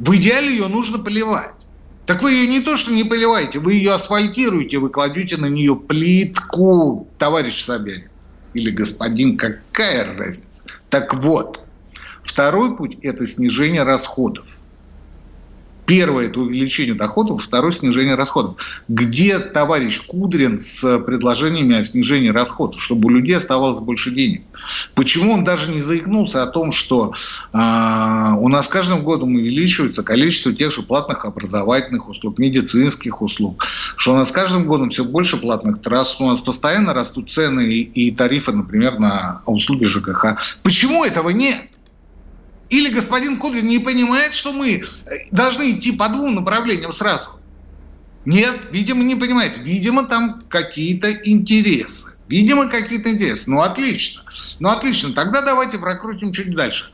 В 0.01 0.17
идеале 0.17 0.51
ее 0.51 0.67
нужно 0.67 0.99
поливать. 0.99 1.69
Так 2.07 2.23
вы 2.23 2.33
ее 2.33 2.49
не 2.49 2.61
то, 2.61 2.77
что 2.77 2.93
не 2.93 3.05
поливаете, 3.05 3.59
вы 3.59 3.75
ее 3.75 3.95
асфальтируете, 3.95 4.79
вы 4.79 4.91
кладете 4.91 5.37
на 5.37 5.47
нее 5.47 5.77
плитку, 5.77 7.09
товарищ 7.19 7.63
Собянин. 7.63 8.09
Или 8.55 8.71
господин, 8.71 9.37
какая 9.37 10.17
разница? 10.17 10.65
Так 10.91 11.15
вот, 11.15 11.65
второй 12.23 12.77
путь– 12.77 12.99
это 13.03 13.27
снижение 13.27 13.85
расходов. 13.85 14.59
Первое– 15.93 16.25
это 16.29 16.41
увеличение 16.41 16.95
доходов, 16.95 17.43
второе– 17.43 17.71
снижение 17.73 18.15
расходов. 18.15 18.57
Где 18.89 19.39
товарищ 19.39 20.01
Кудрин 20.07 20.59
с 20.59 20.99
предложениями 21.01 21.77
о 21.77 21.85
снижении 21.85 22.31
расходов, 22.31 22.83
чтобы 22.83 23.09
у 23.09 23.11
людей 23.11 23.37
оставалось 23.37 23.79
больше 23.81 24.11
денег? 24.11 24.41
Почему 24.95 25.35
он 25.35 25.45
даже 25.45 25.71
не 25.71 25.83
заикнулся 25.83 26.45
о 26.45 26.47
том, 26.47 26.73
что 26.73 27.13
э, 27.53 27.59
у 27.59 28.49
нас 28.49 28.69
каждым 28.69 29.03
годом 29.03 29.35
увеличивается 29.35 30.03
количество 30.03 30.55
тех 30.55 30.73
же 30.73 30.81
платных 30.81 31.27
образовательных 31.27 32.09
услуг, 32.09 32.39
медицинских 32.39 33.21
услуг, 33.21 33.63
что 33.97 34.15
у 34.15 34.17
нас 34.17 34.33
каждым 34.33 34.65
годом 34.65 34.89
все 34.89 35.05
больше 35.05 35.37
платных 35.37 35.83
трасс, 35.83 36.19
у 36.21 36.27
нас 36.27 36.41
постоянно 36.41 36.95
растут 36.95 37.31
цены 37.31 37.67
и, 37.67 37.83
и 37.83 38.11
тарифы, 38.13 38.53
например, 38.53 38.99
на 38.99 39.43
услуги 39.45 39.85
ЖКХ. 39.85 40.39
Почему 40.63 41.05
этого 41.05 41.29
нет? 41.29 41.67
Или 42.73 42.89
господин 42.89 43.37
Кудрин 43.37 43.67
не 43.67 43.81
понимает, 43.81 44.33
что 44.33 44.51
мы 44.51 44.77
э, 44.77 45.11
должны 45.31 45.73
идти 45.73 45.93
по 45.93 46.09
двум 46.09 46.37
направлениям 46.37 46.91
сразу? 46.91 47.29
Нет, 48.25 48.59
видимо, 48.71 49.05
не 49.05 49.15
понимает. 49.15 49.59
Видимо, 49.59 50.05
там 50.05 50.43
какие-то 50.49 51.13
интересы. 51.13 52.17
Видимо, 52.29 52.69
какие-то 52.69 53.11
интересы. 53.11 53.51
Ну, 53.51 53.61
отлично. 53.61 54.23
Ну, 54.59 54.71
отлично. 54.71 55.13
Тогда 55.13 55.43
давайте 55.43 55.77
прокрутим 55.77 56.33
чуть 56.33 56.57
дальше. 56.57 56.91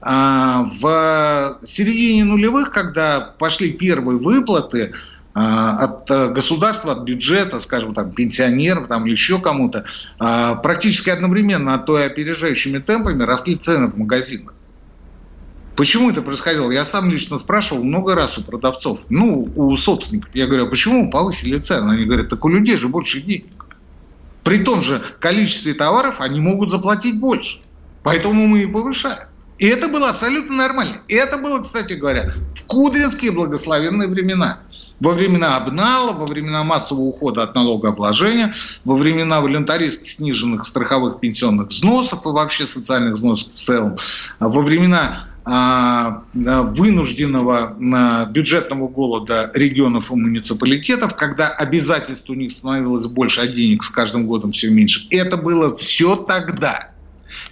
А, 0.00 0.64
в 0.64 1.60
середине 1.64 2.24
нулевых, 2.24 2.72
когда 2.72 3.20
пошли 3.20 3.70
первые 3.70 4.18
выплаты 4.18 4.94
а, 5.32 5.76
от 5.84 6.10
э, 6.10 6.32
государства, 6.32 6.90
от 6.90 7.04
бюджета, 7.04 7.60
скажем, 7.60 7.94
там, 7.94 8.10
пенсионеров 8.10 8.88
там, 8.88 9.06
или 9.06 9.12
еще 9.12 9.40
кому-то, 9.40 9.84
а, 10.18 10.56
практически 10.56 11.10
одновременно, 11.10 11.74
а 11.74 11.78
то 11.78 12.00
и 12.00 12.02
опережающими 12.02 12.78
темпами 12.78 13.22
росли 13.22 13.54
цены 13.54 13.86
в 13.86 13.96
магазинах. 13.96 14.54
Почему 15.80 16.10
это 16.10 16.20
происходило? 16.20 16.70
Я 16.70 16.84
сам 16.84 17.10
лично 17.10 17.38
спрашивал 17.38 17.82
много 17.82 18.14
раз 18.14 18.36
у 18.36 18.42
продавцов, 18.42 18.98
ну, 19.08 19.50
у 19.56 19.74
собственников. 19.78 20.28
Я 20.34 20.46
говорю, 20.46 20.66
а 20.66 20.68
почему 20.68 21.06
вы 21.06 21.10
повысили 21.10 21.56
цены? 21.56 21.92
Они 21.92 22.04
говорят, 22.04 22.28
так 22.28 22.44
у 22.44 22.50
людей 22.50 22.76
же 22.76 22.88
больше 22.88 23.22
денег. 23.22 23.64
При 24.44 24.58
том 24.58 24.82
же 24.82 25.02
количестве 25.20 25.72
товаров 25.72 26.20
они 26.20 26.38
могут 26.38 26.70
заплатить 26.70 27.18
больше. 27.18 27.62
Поэтому 28.02 28.46
мы 28.46 28.64
и 28.64 28.66
повышаем. 28.66 29.28
И 29.56 29.68
это 29.68 29.88
было 29.88 30.10
абсолютно 30.10 30.54
нормально. 30.54 30.98
И 31.08 31.14
это 31.14 31.38
было, 31.38 31.60
кстати 31.60 31.94
говоря, 31.94 32.30
в 32.54 32.66
кудринские 32.66 33.30
благословенные 33.30 34.06
времена. 34.06 34.60
Во 35.00 35.12
времена 35.12 35.56
обнала, 35.56 36.12
во 36.12 36.26
времена 36.26 36.62
массового 36.62 37.04
ухода 37.04 37.42
от 37.42 37.54
налогообложения, 37.54 38.54
во 38.84 38.96
времена 38.96 39.40
волюнтаристски 39.40 40.10
сниженных 40.10 40.66
страховых 40.66 41.20
пенсионных 41.20 41.68
взносов 41.68 42.26
и 42.26 42.28
вообще 42.28 42.66
социальных 42.66 43.14
взносов 43.14 43.54
в 43.54 43.58
целом, 43.58 43.96
во 44.40 44.60
времена 44.60 45.29
вынужденного 46.32 47.76
бюджетного 48.30 48.88
голода 48.88 49.50
регионов 49.54 50.10
и 50.12 50.14
муниципалитетов, 50.14 51.16
когда 51.16 51.48
обязательств 51.48 52.30
у 52.30 52.34
них 52.34 52.52
становилось 52.52 53.06
больше, 53.06 53.40
а 53.40 53.46
денег 53.46 53.82
с 53.82 53.90
каждым 53.90 54.26
годом 54.26 54.52
все 54.52 54.70
меньше. 54.70 55.06
Это 55.10 55.36
было 55.36 55.76
все 55.76 56.16
тогда. 56.16 56.89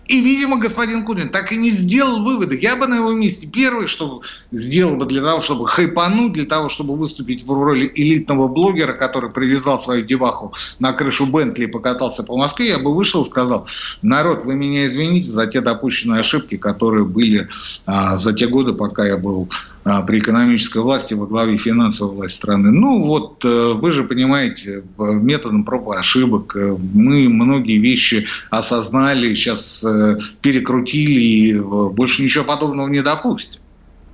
И, 0.09 0.23
видимо, 0.23 0.57
господин 0.57 1.05
Кудрин 1.05 1.29
так 1.29 1.53
и 1.53 1.57
не 1.57 1.69
сделал 1.69 2.25
выводы. 2.25 2.59
Я 2.61 2.77
бы 2.77 2.87
на 2.87 2.97
его 2.97 3.13
месте 3.13 3.47
первый, 3.47 3.89
что 3.89 4.23
сделал 4.51 4.97
бы 4.97 5.05
для 5.05 5.21
того, 5.23 5.43
чтобы 5.43 5.69
хайпануть, 5.69 6.33
для 6.33 6.47
того, 6.47 6.71
чтобы 6.71 6.97
выступить 6.97 7.45
в 7.45 7.53
роли 7.53 7.93
элитного 7.95 8.49
блогера, 8.49 8.95
который 8.95 9.31
привязал 9.31 9.79
свою 9.79 10.03
деваху 10.03 10.55
на 10.79 10.95
крышу 10.95 11.27
Бентли 11.27 11.65
и 11.65 11.67
покатался 11.67 12.23
по 12.23 12.39
Москве, 12.39 12.71
я 12.71 12.79
бы 12.79 12.95
вышел 12.95 13.23
и 13.23 13.27
сказал, 13.27 13.69
народ, 14.01 14.47
вы 14.47 14.55
меня 14.55 14.87
извините 14.87 15.29
за 15.29 15.47
те 15.47 15.61
допущенные 15.61 16.21
ошибки, 16.21 16.57
которые 16.57 17.05
были 17.05 17.49
а, 17.85 18.17
за 18.17 18.33
те 18.33 18.47
годы, 18.47 18.73
пока 18.73 19.07
я 19.07 19.19
был 19.19 19.49
при 20.07 20.19
экономической 20.19 20.83
власти 20.83 21.15
во 21.15 21.27
главе 21.27 21.57
финансовой 21.57 22.17
власти 22.17 22.37
страны. 22.37 22.71
Ну 22.71 23.05
вот, 23.05 23.45
э, 23.45 23.73
вы 23.75 23.91
же 23.93 24.05
понимаете, 24.05 24.85
методом 24.99 25.65
проб 25.65 25.93
и 25.95 25.99
ошибок 25.99 26.57
э, 26.57 26.77
мы 26.77 27.29
многие 27.29 27.79
вещи 27.79 28.27
осознали, 28.51 29.35
сейчас 29.35 29.85
э, 29.85 30.19
перекрутили 30.41 31.21
и 31.21 31.59
больше 31.59 32.23
ничего 32.23 32.45
подобного 32.45 32.89
не 32.89 33.03
допустим. 33.03 33.61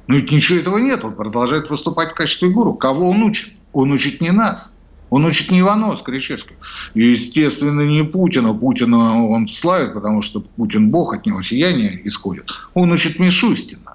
Но 0.07 0.17
ведь 0.17 0.31
ничего 0.31 0.59
этого 0.59 0.79
нет, 0.79 1.05
он 1.05 1.15
продолжает 1.15 1.71
выступать 1.71 2.13
в 2.13 2.15
качестве 2.15 2.51
гуру. 2.51 2.75
Кого 2.75 3.11
он 3.11 3.23
учит? 3.23 3.55
Он 3.73 3.91
учит 3.91 4.21
не 4.21 4.31
нас. 4.31 4.75
Он 5.11 5.25
учит 5.25 5.51
не 5.51 5.61
Иванова 5.61 5.97
с 5.97 6.03
Кричевским. 6.03 6.57
Естественно, 6.95 7.83
не 7.83 8.05
Путина. 8.05 8.53
Путина 8.53 9.27
он 9.27 9.49
славит, 9.49 9.95
потому 9.95 10.23
что 10.23 10.41
Путин 10.41 10.91
бог, 10.91 11.15
от 11.15 11.25
него 11.25 11.41
сияние 11.41 12.01
исходит. 12.07 12.51
Он 12.75 12.91
учит 12.91 13.21
Мишустина. 13.21 13.94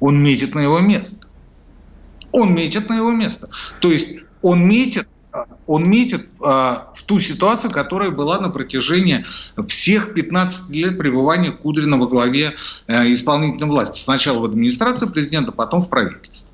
Он 0.00 0.22
метит 0.22 0.54
на 0.54 0.60
его 0.60 0.80
место. 0.80 1.16
Он 2.32 2.54
метит 2.54 2.88
на 2.88 2.96
его 2.96 3.12
место. 3.12 3.48
То 3.80 3.90
есть 3.90 4.18
он 4.42 4.66
метит 4.66 5.08
он 5.66 5.88
метит 5.88 6.26
а, 6.44 6.92
в 6.94 7.04
ту 7.04 7.20
ситуацию, 7.20 7.70
которая 7.70 8.10
была 8.10 8.40
на 8.40 8.50
протяжении 8.50 9.24
всех 9.68 10.12
15 10.14 10.70
лет 10.70 10.98
пребывания 10.98 11.52
Кудрина 11.52 11.98
во 11.98 12.08
главе 12.08 12.50
а, 12.88 13.06
исполнительной 13.06 13.68
власти. 13.68 14.00
Сначала 14.00 14.40
в 14.40 14.44
администрации 14.44 15.06
президента, 15.06 15.52
потом 15.52 15.82
в 15.82 15.88
правительстве. 15.88 16.50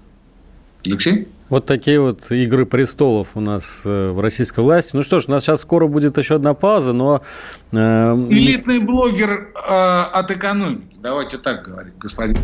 Алексей? 0.84 1.28
Вот 1.48 1.66
такие 1.66 2.00
вот 2.00 2.30
игры 2.30 2.66
престолов 2.66 3.28
у 3.34 3.40
нас 3.40 3.84
э, 3.86 4.10
в 4.10 4.20
российской 4.20 4.60
власти. 4.60 4.96
Ну 4.96 5.02
что 5.02 5.20
ж, 5.20 5.26
у 5.28 5.30
нас 5.30 5.44
сейчас 5.44 5.60
скоро 5.60 5.86
будет 5.86 6.18
еще 6.18 6.36
одна 6.36 6.54
пауза, 6.54 6.92
но... 6.92 7.22
Э... 7.70 7.76
Элитный 8.30 8.80
блогер 8.80 9.52
э, 9.54 10.02
от 10.12 10.30
экономики, 10.32 10.96
давайте 11.00 11.38
так 11.38 11.64
говорить, 11.64 11.94
господин 11.98 12.42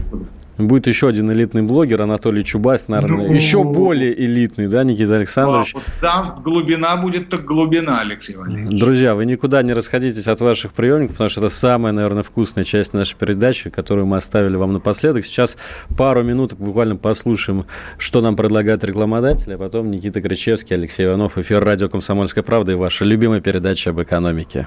Будет 0.59 0.87
еще 0.87 1.09
один 1.09 1.31
элитный 1.33 1.63
блогер, 1.63 2.03
Анатолий 2.03 2.45
Чубайс, 2.45 2.89
наверное, 2.89 3.29
ну, 3.29 3.33
еще 3.33 3.65
более 3.65 4.13
элитный, 4.13 4.69
да, 4.69 4.85
Никита 4.85 5.17
Александрович? 5.17 5.75
Вот 5.75 6.43
глубина 6.43 6.97
будет 6.97 7.31
так 7.31 7.45
глубина, 7.45 8.01
Алексей 8.01 8.37
Валерьевич. 8.37 8.79
Друзья, 8.79 9.15
вы 9.15 9.25
никуда 9.25 9.63
не 9.63 9.73
расходитесь 9.73 10.29
от 10.29 10.41
ваших 10.41 10.73
приемников, 10.73 11.17
потому 11.17 11.31
что 11.31 11.41
это 11.41 11.49
самая, 11.49 11.93
наверное, 11.93 12.23
вкусная 12.23 12.65
часть 12.65 12.93
нашей 12.93 13.17
передачи, 13.17 13.71
которую 13.71 14.07
мы 14.07 14.19
оставили 14.19 14.57
вам 14.57 14.75
напоследок. 14.75 15.25
Сейчас 15.25 15.57
пару 15.97 16.23
минут 16.23 16.53
буквально 16.53 16.97
послушаем, 16.97 17.65
что 17.97 18.21
нам 18.21 18.37
предлагают 18.37 18.85
рекламодатели, 18.85 19.55
а 19.55 19.59
потом 19.59 19.91
Никита 19.91 20.21
Кричевский, 20.21 20.77
Алексей 20.77 21.07
Иванов, 21.07 21.39
эфир 21.39 21.65
радио 21.65 21.89
«Комсомольская 21.89 22.45
правда» 22.45 22.73
и 22.73 22.75
ваша 22.75 23.05
любимая 23.05 23.41
передача 23.41 23.91
об 23.91 24.03
экономике. 24.03 24.67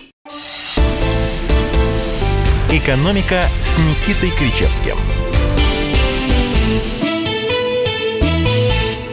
«Экономика» 2.73 3.47
с 3.59 3.77
Никитой 3.77 4.29
Кричевским. 4.39 4.95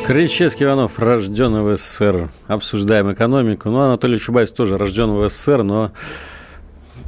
Кричевский 0.06 0.64
Иванов, 0.64 1.00
рожден 1.00 1.64
в 1.64 1.76
СССР. 1.76 2.30
Обсуждаем 2.46 3.12
экономику. 3.12 3.68
Ну, 3.70 3.80
Анатолий 3.80 4.16
Чубайс 4.16 4.52
тоже 4.52 4.78
рожден 4.78 5.10
в 5.10 5.28
СССР, 5.28 5.64
но, 5.64 5.90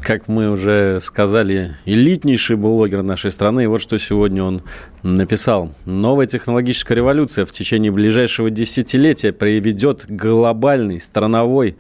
как 0.03 0.27
мы 0.27 0.51
уже 0.51 0.99
сказали, 1.01 1.77
элитнейший 1.85 2.57
блогер 2.57 3.05
нашей 3.05 3.31
страны. 3.31 3.63
И 3.63 3.67
вот 3.69 3.81
что 3.81 3.97
сегодня 3.99 4.43
он 4.43 4.63
написал. 5.05 5.73
Новая 5.85 6.27
технологическая 6.27 6.97
революция 6.97 7.47
в 7.47 7.53
течение 7.53 7.93
ближайшего 7.93 8.51
десятилетия 8.51 9.31
приведет 9.31 10.05
к 10.05 10.11
глобальной 10.11 11.01
страновой 11.01 11.77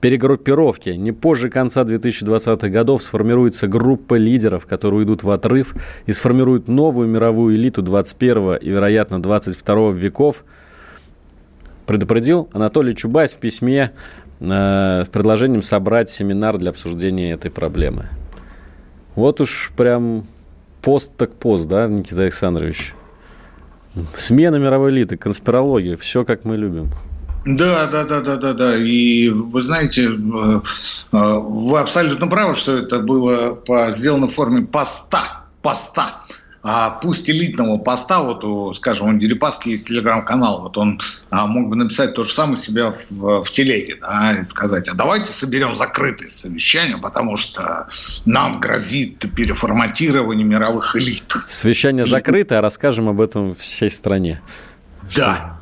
перегруппировки. 0.00 0.90
Не 0.90 1.12
позже 1.12 1.50
конца 1.50 1.82
2020-х 1.82 2.68
годов 2.68 3.02
сформируется 3.02 3.66
группа 3.66 4.14
лидеров, 4.14 4.66
которые 4.66 5.00
уйдут 5.00 5.22
в 5.22 5.30
отрыв 5.30 5.74
и 6.06 6.12
сформируют 6.12 6.68
новую 6.68 7.08
мировую 7.08 7.56
элиту 7.56 7.82
21 7.82 8.56
и, 8.56 8.68
вероятно, 8.68 9.20
22 9.20 9.92
веков. 9.92 10.44
Предупредил 11.86 12.48
Анатолий 12.52 12.94
Чубайс 12.94 13.34
в 13.34 13.38
письме 13.38 13.92
э, 14.40 14.44
с 15.04 15.08
предложением 15.08 15.62
собрать 15.62 16.10
семинар 16.10 16.58
для 16.58 16.70
обсуждения 16.70 17.32
этой 17.32 17.50
проблемы. 17.50 18.08
Вот 19.14 19.40
уж 19.40 19.72
прям 19.76 20.26
пост 20.82 21.10
так 21.16 21.34
пост, 21.34 21.66
да, 21.66 21.88
Никита 21.88 22.22
Александрович? 22.22 22.94
Смена 24.14 24.56
мировой 24.56 24.90
элиты, 24.90 25.16
конспирология, 25.16 25.96
все 25.96 26.24
как 26.24 26.44
мы 26.44 26.56
любим. 26.56 26.90
Да, 27.44 27.86
да, 27.86 28.04
да, 28.04 28.20
да, 28.20 28.36
да, 28.36 28.52
да. 28.52 28.76
И 28.76 29.28
вы 29.28 29.62
знаете, 29.62 30.06
э, 30.06 30.08
э, 30.10 30.60
вы 31.12 31.78
абсолютно 31.78 32.26
правы, 32.26 32.54
что 32.54 32.76
это 32.76 32.98
было 33.00 33.54
по, 33.54 33.90
сделано 33.90 34.28
в 34.28 34.34
форме 34.34 34.62
поста, 34.62 35.44
поста. 35.62 36.22
А 36.62 36.90
пусть 36.90 37.30
элитного 37.30 37.78
поста, 37.78 38.20
вот, 38.20 38.42
у, 38.44 38.72
скажем, 38.72 39.08
у 39.08 39.18
Дерипаски 39.18 39.70
есть 39.70 39.86
телеграм-канал, 39.86 40.62
вот 40.62 40.76
он 40.76 41.00
а, 41.30 41.46
мог 41.46 41.68
бы 41.68 41.76
написать 41.76 42.14
то 42.14 42.24
же 42.24 42.32
самое 42.32 42.56
себя 42.56 42.94
в, 43.10 43.44
в 43.44 43.50
телеге, 43.52 43.96
да, 44.00 44.32
и 44.40 44.44
сказать, 44.44 44.88
а 44.88 44.94
давайте 44.94 45.32
соберем 45.32 45.76
закрытое 45.76 46.28
совещание, 46.28 46.98
потому 46.98 47.36
что 47.36 47.88
нам 48.24 48.58
грозит 48.58 49.24
переформатирование 49.36 50.44
мировых 50.44 50.96
элит. 50.96 51.32
Совещание 51.46 52.04
закрыто, 52.04 52.58
а 52.58 52.60
расскажем 52.60 53.08
об 53.08 53.20
этом 53.20 53.54
всей 53.54 53.90
стране. 53.90 54.42
Да, 55.14 55.57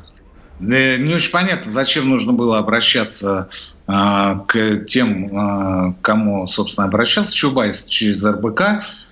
не 0.59 1.13
очень 1.13 1.31
понятно, 1.31 1.71
зачем 1.71 2.09
нужно 2.09 2.33
было 2.33 2.57
обращаться 2.57 3.49
а, 3.85 4.39
к 4.47 4.85
тем, 4.85 5.29
а, 5.37 5.93
кому, 6.01 6.47
собственно, 6.47 6.87
обращался 6.87 7.33
Чубайс 7.33 7.85
через 7.85 8.23
РБК, 8.25 8.61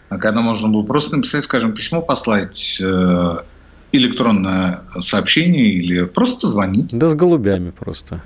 а 0.10 0.18
когда 0.18 0.42
можно 0.42 0.70
было 0.70 0.84
просто 0.84 1.16
написать, 1.16 1.44
скажем, 1.44 1.74
письмо, 1.74 2.02
послать 2.02 2.80
э, 2.82 3.38
электронное 3.92 4.84
сообщение 5.00 5.72
или 5.72 6.06
просто 6.06 6.42
позвонить. 6.42 6.90
Да 6.92 7.08
с 7.08 7.16
голубями 7.16 7.72
просто. 7.72 8.22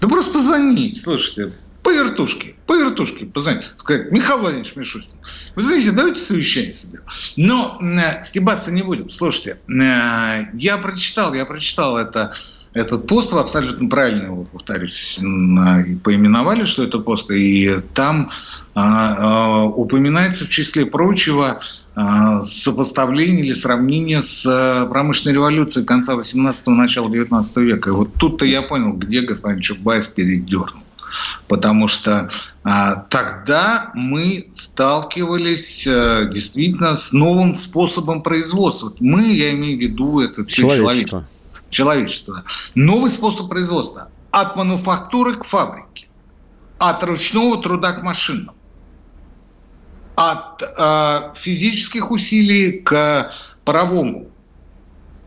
Да 0.00 0.08
просто 0.08 0.32
позвонить, 0.32 1.02
слушайте, 1.02 1.52
по 1.82 1.90
вертушке, 1.90 2.54
по 2.70 2.74
вертушке 2.74 3.26
позвонить, 3.26 3.64
сказать, 3.78 4.12
Михаил 4.12 4.42
Владимирович 4.42 4.76
Мишустин, 4.76 5.10
вы 5.56 5.64
знаете, 5.64 5.90
давайте 5.90 6.20
совещание 6.20 6.72
соберем. 6.72 7.02
Но 7.34 7.80
э, 7.82 8.22
стебаться 8.22 8.70
не 8.70 8.82
будем. 8.82 9.10
Слушайте, 9.10 9.58
э, 9.68 10.44
я 10.54 10.78
прочитал, 10.78 11.34
я 11.34 11.46
прочитал 11.46 11.98
это 11.98 12.32
этот 12.72 13.08
пост, 13.08 13.32
вы 13.32 13.40
абсолютно 13.40 13.88
правильно 13.88 14.26
его, 14.26 14.44
повторюсь, 14.44 15.16
поименовали, 15.16 16.64
что 16.64 16.84
это 16.84 17.00
пост, 17.00 17.28
и 17.32 17.78
там 17.92 18.30
а, 18.76 19.64
а, 19.64 19.64
упоминается 19.64 20.44
в 20.44 20.50
числе 20.50 20.86
прочего 20.86 21.58
а, 21.96 22.40
сопоставление 22.42 23.46
или 23.46 23.52
сравнение 23.52 24.22
с 24.22 24.46
э, 24.46 24.88
промышленной 24.88 25.34
революцией 25.34 25.84
конца 25.84 26.14
18-го, 26.14 26.70
начала 26.70 27.10
19 27.10 27.56
века. 27.56 27.90
И 27.90 27.92
вот 27.92 28.14
тут-то 28.14 28.44
я 28.44 28.62
понял, 28.62 28.92
где 28.92 29.22
господин 29.22 29.60
Чубайс 29.60 30.06
передернул 30.06 30.84
потому 31.48 31.88
что 31.88 32.28
а, 32.62 32.96
тогда 33.08 33.90
мы 33.94 34.48
сталкивались 34.52 35.86
а, 35.86 36.24
действительно 36.24 36.94
с 36.94 37.12
новым 37.12 37.54
способом 37.54 38.22
производства. 38.22 38.92
Мы, 39.00 39.24
я 39.32 39.52
имею 39.52 39.78
в 39.78 39.80
виду, 39.80 40.20
это 40.20 40.44
все 40.44 40.62
человечество. 40.62 41.26
Человечество. 41.70 42.44
Новый 42.74 43.10
способ 43.10 43.48
производства. 43.48 44.10
От 44.30 44.56
мануфактуры 44.56 45.34
к 45.34 45.44
фабрике. 45.44 46.08
От 46.78 47.02
ручного 47.04 47.62
труда 47.62 47.92
к 47.92 48.02
машинам. 48.02 48.54
От 50.16 50.62
а, 50.76 51.32
физических 51.34 52.10
усилий 52.10 52.80
к 52.80 53.30
паровому 53.64 54.29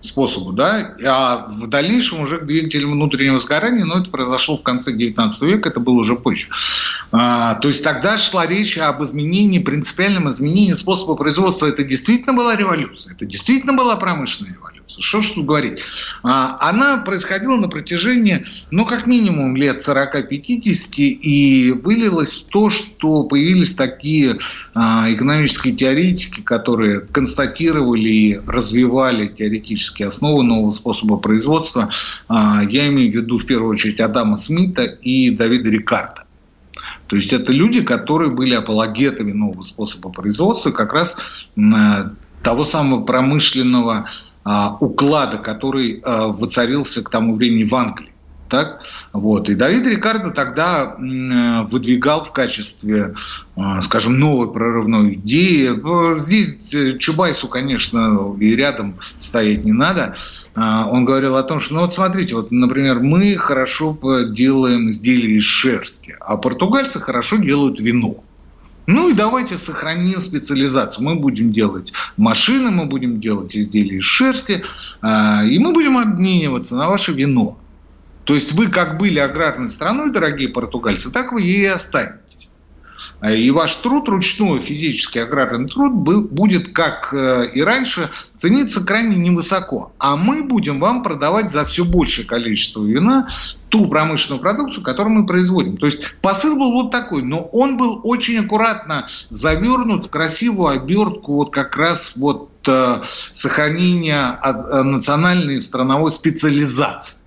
способу, 0.04 0.52
да, 0.52 0.96
а 1.06 1.48
в 1.50 1.68
дальнейшем 1.68 2.22
уже 2.22 2.40
к 2.40 2.46
двигателям 2.46 2.92
внутреннего 2.92 3.40
сгорания, 3.40 3.86
но 3.86 4.00
это 4.00 4.10
произошло 4.10 4.58
в 4.58 4.64
конце 4.64 4.92
19 4.92 5.42
века, 5.44 5.70
это 5.70 5.80
было 5.80 5.96
уже 5.96 6.16
позже. 6.16 6.50
А, 7.12 7.56
то 7.56 7.70
есть 7.70 7.84
тогда 7.84 8.18
шла 8.18 8.46
речь 8.46 8.78
об 8.78 9.02
изменении, 9.02 9.60
принципиальном 9.60 10.30
изменении 10.30 10.74
способа 10.74 11.16
производства. 11.16 11.68
Это 11.68 11.84
действительно 11.86 12.34
была 12.34 12.56
революция, 12.56 13.14
это 13.14 13.26
действительно 13.26 13.74
была 13.74 13.96
промышленная 13.96 14.54
революция. 14.54 14.83
Что 15.00 15.22
ж 15.22 15.32
тут 15.32 15.46
говорить? 15.46 15.82
А, 16.24 16.58
она 16.60 16.98
происходила 16.98 17.56
на 17.56 17.68
протяжении, 17.68 18.46
ну, 18.72 18.86
как 18.86 19.08
минимум 19.08 19.56
лет 19.56 19.78
40-50 19.78 20.96
и 20.98 21.72
вылилась 21.72 22.34
в 22.34 22.46
то, 22.48 22.70
что 22.70 23.24
появились 23.24 23.76
такие 23.76 24.38
а, 24.74 25.12
экономические 25.12 25.74
теоретики, 25.74 26.42
которые 26.42 27.02
констатировали 27.02 28.10
и 28.10 28.40
развивали 28.48 29.28
теоретические 29.28 30.10
основы 30.10 30.44
нового 30.44 30.72
способа 30.72 31.18
производства. 31.18 31.90
А, 32.28 32.62
я 32.70 32.88
имею 32.88 33.12
в 33.12 33.16
виду 33.16 33.38
в 33.38 33.46
первую 33.46 33.72
очередь 33.72 34.00
Адама 34.00 34.36
Смита 34.38 34.84
и 34.84 35.30
Давида 35.30 35.70
Рикарда. 35.70 36.26
То 37.08 37.16
есть 37.16 37.34
это 37.34 37.52
люди, 37.52 37.82
которые 37.84 38.32
были 38.32 38.56
апологетами 38.56 39.32
нового 39.34 39.64
способа 39.64 40.10
производства, 40.10 40.72
как 40.72 40.94
раз 40.94 41.18
того 42.44 42.66
самого 42.66 43.04
промышленного 43.04 44.10
уклада, 44.80 45.38
который 45.38 46.02
а, 46.04 46.28
воцарился 46.28 47.04
к 47.04 47.10
тому 47.10 47.36
времени 47.36 47.64
в 47.64 47.74
Англии. 47.76 48.12
Так? 48.50 48.84
Вот. 49.14 49.50
И 49.50 49.56
Давид 49.56 49.88
Рикардо 49.88 50.30
тогда 50.30 50.96
выдвигал 51.00 52.24
в 52.24 52.32
качестве, 52.32 53.16
скажем, 53.82 54.20
новой 54.20 54.52
прорывной 54.52 55.16
идеи. 55.16 55.72
Здесь 56.20 57.00
Чубайсу, 57.00 57.48
конечно, 57.48 58.36
и 58.40 58.56
рядом 58.56 59.00
стоять 59.20 59.64
не 59.64 59.72
надо. 59.72 60.16
Он 60.56 61.04
говорил 61.04 61.36
о 61.36 61.42
том, 61.42 61.60
что, 61.60 61.74
ну 61.74 61.80
вот 61.80 61.96
смотрите, 61.96 62.36
вот, 62.36 62.52
например, 62.52 63.00
мы 63.00 63.38
хорошо 63.38 63.98
делаем 64.30 64.92
изделия 64.92 65.38
из 65.38 65.46
шерсти, 65.46 66.16
а 66.20 66.38
португальцы 66.38 67.00
хорошо 67.00 67.38
делают 67.38 67.80
вино. 67.80 68.24
Ну 68.86 69.10
и 69.10 69.14
давайте 69.14 69.58
сохраним 69.58 70.20
специализацию. 70.20 71.04
Мы 71.04 71.16
будем 71.16 71.52
делать 71.52 71.94
машины, 72.18 72.70
мы 72.70 72.86
будем 72.86 73.20
делать 73.20 73.56
изделия 73.56 73.98
из 73.98 74.04
шерсти, 74.04 74.64
а, 75.02 75.44
и 75.46 75.58
мы 75.60 75.72
будем 75.72 75.98
обмениваться 75.98 76.76
на 76.76 76.90
ваше 76.90 77.14
вино. 77.14 77.60
То 78.26 78.36
есть 78.36 78.54
вы 78.54 78.68
как 78.68 78.98
были 78.98 79.20
аграрной 79.20 79.70
страной, 79.70 80.12
дорогие 80.12 80.50
португальцы, 80.50 81.12
так 81.12 81.32
вы 81.34 81.44
и 81.44 81.66
останетесь. 81.66 82.53
А, 83.20 83.32
и 83.32 83.50
ваш 83.52 83.76
труд, 83.78 84.08
ручной 84.10 84.60
физический 84.60 85.20
аграрный 85.20 85.70
труд, 85.70 85.94
будет, 85.94 86.74
как 86.74 87.14
э, 87.14 87.48
и 87.54 87.62
раньше, 87.62 88.12
цениться 88.36 88.86
крайне 88.86 89.16
невысоко. 89.16 89.92
А 89.98 90.16
мы 90.16 90.44
будем 90.44 90.80
вам 90.80 91.04
продавать 91.04 91.52
за 91.52 91.66
все 91.66 91.86
большее 91.86 92.26
количество 92.26 92.84
вина 92.84 93.28
ту 93.74 93.88
промышленную 93.88 94.40
продукцию, 94.40 94.84
которую 94.84 95.16
мы 95.16 95.26
производим. 95.26 95.78
То 95.78 95.88
есть 95.88 96.16
посыл 96.22 96.56
был 96.58 96.74
вот 96.74 96.92
такой, 96.92 97.24
но 97.24 97.42
он 97.52 97.76
был 97.76 98.02
очень 98.04 98.38
аккуратно 98.38 99.08
завернут 99.32 100.06
в 100.06 100.10
красивую 100.12 100.68
обертку 100.68 101.34
вот 101.34 101.52
как 101.52 101.76
раз 101.76 102.14
вот 102.16 102.52
э, 102.68 103.02
сохранения 103.32 104.40
э, 104.44 104.84
национальной 104.84 105.60
страновой 105.60 106.12
специализации. 106.12 107.23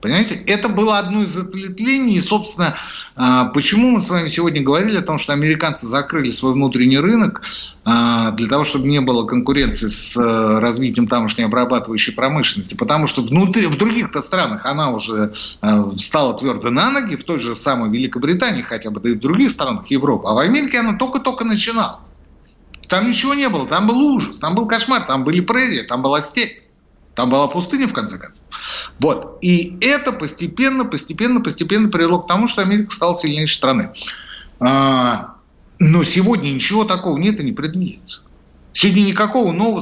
Понимаете, 0.00 0.34
это 0.34 0.70
было 0.70 0.98
одно 0.98 1.22
из 1.22 1.36
ответвлений, 1.36 2.14
и, 2.14 2.20
собственно, 2.22 2.74
а, 3.16 3.46
почему 3.46 3.90
мы 3.90 4.00
с 4.00 4.08
вами 4.08 4.28
сегодня 4.28 4.62
говорили 4.62 4.96
о 4.96 5.02
том, 5.02 5.18
что 5.18 5.34
американцы 5.34 5.86
закрыли 5.86 6.30
свой 6.30 6.54
внутренний 6.54 6.98
рынок 6.98 7.42
а, 7.84 8.30
для 8.30 8.46
того, 8.46 8.64
чтобы 8.64 8.88
не 8.88 9.00
было 9.00 9.26
конкуренции 9.26 9.88
с 9.88 10.16
э, 10.16 10.58
развитием 10.58 11.06
тамошней 11.06 11.44
обрабатывающей 11.44 12.14
промышленности, 12.14 12.74
потому 12.74 13.06
что 13.06 13.20
внутри, 13.20 13.66
в 13.66 13.76
других-то 13.76 14.22
странах 14.22 14.64
она 14.64 14.90
уже 14.90 15.34
э, 15.60 15.92
стала 15.98 16.32
твердо 16.32 16.70
на 16.70 16.90
ноги, 16.90 17.16
в 17.16 17.24
той 17.24 17.38
же 17.38 17.54
самой 17.54 17.90
Великобритании 17.90 18.62
хотя 18.62 18.90
бы, 18.90 19.00
да 19.00 19.10
и 19.10 19.14
в 19.14 19.20
других 19.20 19.50
странах 19.50 19.90
Европы, 19.90 20.28
а 20.28 20.32
в 20.32 20.38
Америке 20.38 20.78
она 20.78 20.94
только-только 20.94 21.44
начинала. 21.44 22.00
Там 22.88 23.06
ничего 23.06 23.34
не 23.34 23.50
было, 23.50 23.66
там 23.66 23.86
был 23.86 24.00
ужас, 24.00 24.38
там 24.38 24.54
был 24.54 24.66
кошмар, 24.66 25.06
там 25.06 25.24
были 25.24 25.40
прерии, 25.40 25.82
там 25.82 26.00
была 26.00 26.22
степь. 26.22 26.70
Там 27.14 27.28
была 27.28 27.48
пустыня, 27.48 27.86
в 27.86 27.92
конце 27.92 28.16
концов. 28.18 28.39
Вот. 28.98 29.38
И 29.40 29.76
это 29.80 30.12
постепенно, 30.12 30.84
постепенно, 30.84 31.40
постепенно 31.40 31.88
привело 31.88 32.20
к 32.20 32.26
тому, 32.26 32.48
что 32.48 32.62
Америка 32.62 32.94
стала 32.94 33.14
сильнейшей 33.14 33.56
страной. 33.56 33.88
А, 34.58 35.36
но 35.78 36.04
сегодня 36.04 36.50
ничего 36.50 36.84
такого 36.84 37.16
нет 37.18 37.40
и 37.40 37.44
не 37.44 37.52
предвидится. 37.52 38.22
Сегодня 38.72 39.02
никакого 39.02 39.52
нового 39.52 39.80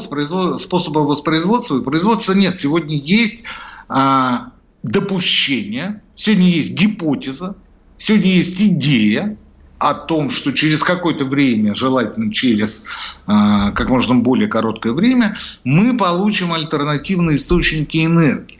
способа 0.57 1.01
воспроизводства 1.01 1.79
и 1.79 1.83
производства 1.83 2.33
нет. 2.33 2.57
Сегодня 2.57 2.97
есть 2.97 3.45
а, 3.89 4.53
допущение, 4.83 6.03
сегодня 6.15 6.49
есть 6.49 6.73
гипотеза, 6.73 7.57
сегодня 7.97 8.31
есть 8.37 8.61
идея, 8.61 9.37
о 9.79 9.95
том, 9.95 10.31
что 10.31 10.53
через 10.53 10.83
какое-то 10.83 11.25
время, 11.25 11.75
желательно 11.75 12.33
через 12.33 12.85
э, 13.27 13.33
как 13.75 13.89
можно 13.89 14.17
более 14.17 14.49
короткое 14.49 14.93
время, 14.93 15.37
мы 15.65 15.97
получим 15.97 16.53
альтернативные 16.53 17.37
источники 17.37 18.05
энергии. 18.05 18.58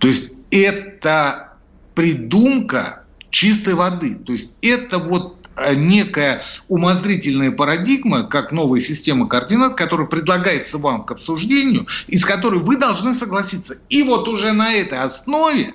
То 0.00 0.08
есть 0.08 0.32
это 0.50 1.52
придумка 1.94 3.04
чистой 3.30 3.74
воды. 3.74 4.16
То 4.16 4.32
есть 4.32 4.56
это 4.62 4.98
вот 4.98 5.48
а, 5.56 5.74
некая 5.74 6.42
умозрительная 6.68 7.50
парадигма, 7.50 8.24
как 8.24 8.50
новая 8.50 8.80
система 8.80 9.28
координат, 9.28 9.74
которая 9.74 10.06
предлагается 10.06 10.78
вам 10.78 11.04
к 11.04 11.12
обсуждению, 11.12 11.86
и 12.08 12.16
с 12.16 12.24
которой 12.24 12.60
вы 12.60 12.76
должны 12.76 13.14
согласиться. 13.14 13.76
И 13.88 14.02
вот 14.02 14.26
уже 14.26 14.52
на 14.52 14.72
этой 14.72 14.98
основе 14.98 15.74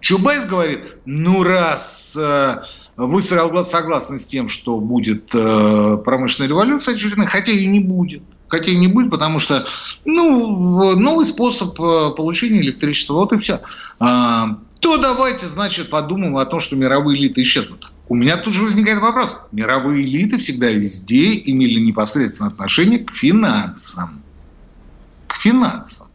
Чубайс 0.00 0.44
говорит, 0.46 0.96
ну 1.04 1.42
раз 1.42 2.16
э, 2.18 2.62
вы 2.96 3.22
согласны 3.22 4.18
с 4.18 4.26
тем, 4.26 4.48
что 4.48 4.80
будет 4.80 5.34
э, 5.34 5.96
промышленная 6.04 6.48
революция 6.48 6.94
очередная, 6.94 7.26
хотя 7.26 7.52
и 7.52 7.66
не 7.66 7.80
будет. 7.80 8.22
Будет, 8.88 9.10
потому 9.10 9.38
что 9.38 9.66
ну, 10.04 10.96
новый 10.96 11.24
способ 11.24 11.80
э, 11.80 12.10
получения 12.16 12.60
электричества, 12.60 13.14
вот 13.14 13.32
и 13.32 13.38
все. 13.38 13.60
А, 13.98 14.58
то 14.80 14.96
давайте, 14.96 15.46
значит, 15.46 15.90
подумаем 15.90 16.36
о 16.36 16.44
том, 16.44 16.60
что 16.60 16.76
мировые 16.76 17.18
элиты 17.18 17.42
исчезнут. 17.42 17.90
У 18.08 18.16
меня 18.16 18.36
тут 18.36 18.54
же 18.54 18.62
возникает 18.62 19.00
вопрос. 19.00 19.36
Мировые 19.52 20.02
элиты 20.02 20.38
всегда 20.38 20.70
везде 20.70 21.34
имели 21.38 21.78
непосредственное 21.78 22.50
отношение 22.50 23.04
к 23.04 23.12
финансам. 23.12 24.22
К 25.28 25.36
финансам. 25.36 26.08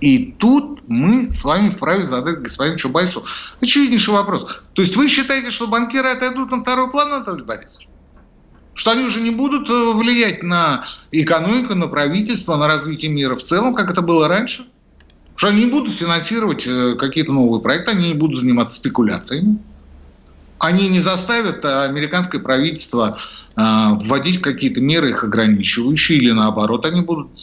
И 0.00 0.32
тут 0.32 0.82
мы 0.88 1.30
с 1.30 1.44
вами 1.44 1.70
вправе 1.70 2.02
задать 2.02 2.40
господину 2.40 2.76
Чубайсу 2.76 3.24
очевиднейший 3.60 4.12
вопрос. 4.12 4.46
То 4.72 4.82
есть 4.82 4.96
вы 4.96 5.06
считаете, 5.06 5.52
что 5.52 5.68
банкиры 5.68 6.08
отойдут 6.08 6.50
на 6.50 6.62
второй 6.62 6.90
план, 6.90 7.12
Анатолий 7.12 7.44
Борисович? 7.44 7.86
Что 8.74 8.92
они 8.92 9.04
уже 9.04 9.20
не 9.20 9.30
будут 9.30 9.68
э, 9.68 9.92
влиять 9.92 10.42
на 10.42 10.84
экономику, 11.10 11.74
на 11.74 11.88
правительство, 11.88 12.56
на 12.56 12.66
развитие 12.66 13.10
мира 13.10 13.36
в 13.36 13.42
целом, 13.42 13.74
как 13.74 13.90
это 13.90 14.00
было 14.00 14.28
раньше? 14.28 14.66
Что 15.36 15.48
они 15.48 15.64
не 15.64 15.70
будут 15.70 15.92
финансировать 15.92 16.66
э, 16.66 16.94
какие-то 16.94 17.32
новые 17.32 17.60
проекты, 17.60 17.90
они 17.90 18.08
не 18.08 18.14
будут 18.14 18.40
заниматься 18.40 18.76
спекуляциями? 18.76 19.58
они 20.64 20.88
не 20.88 21.00
заставят 21.00 21.64
э, 21.64 21.84
американское 21.86 22.40
правительство 22.40 23.18
вводить 23.54 24.40
какие-то 24.40 24.80
меры 24.80 25.10
их 25.10 25.24
ограничивающие, 25.24 26.16
или 26.16 26.30
наоборот, 26.30 26.86
они 26.86 27.02
будут 27.02 27.40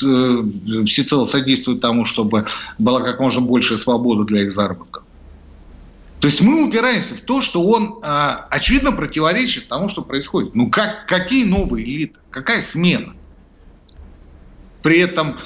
всецело 0.88 1.26
содействовать 1.26 1.82
тому, 1.82 2.06
чтобы 2.06 2.48
была 2.80 3.02
как 3.02 3.20
можно 3.20 3.42
большая 3.42 3.78
свобода 3.78 4.24
для 4.24 4.42
их 4.42 4.52
заработка. 4.52 5.02
То 6.20 6.28
есть 6.28 6.42
мы 6.42 6.68
упираемся 6.68 7.16
в 7.16 7.22
то, 7.22 7.40
что 7.40 7.64
он 7.64 8.00
очевидно 8.50 8.92
противоречит 8.92 9.70
тому, 9.70 9.88
что 9.88 10.02
происходит. 10.02 10.54
Ну 10.54 10.70
как, 10.70 11.08
какие 11.08 11.46
новые 11.46 11.86
элиты? 11.86 12.16
Какая 12.30 12.62
смена? 12.62 13.14
При 14.84 15.00
этом, 15.00 15.38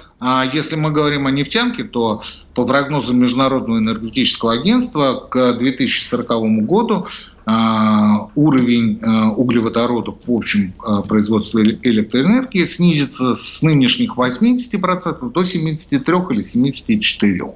если 0.51 0.76
мы 0.76 0.91
говорим 0.91 1.28
о 1.28 1.32
нефтянке, 1.32 1.84
то 1.84 2.24
по 2.53 2.65
прогнозам 2.65 3.19
Международного 3.19 3.78
энергетического 3.80 4.53
агентства 4.53 5.28
к 5.30 5.53
2040 5.53 6.65
году 6.65 7.07
а, 7.45 8.30
уровень 8.36 8.99
а, 9.01 9.32
углеводородов 9.32 10.15
в 10.26 10.32
общем 10.32 10.74
а, 10.80 11.01
производстве 11.01 11.78
электроэнергии 11.82 12.63
снизится 12.63 13.36
с 13.36 13.61
нынешних 13.61 14.15
80% 14.15 15.30
до 15.30 15.43
73 15.43 16.15
или 16.30 16.41
74%. 16.41 17.53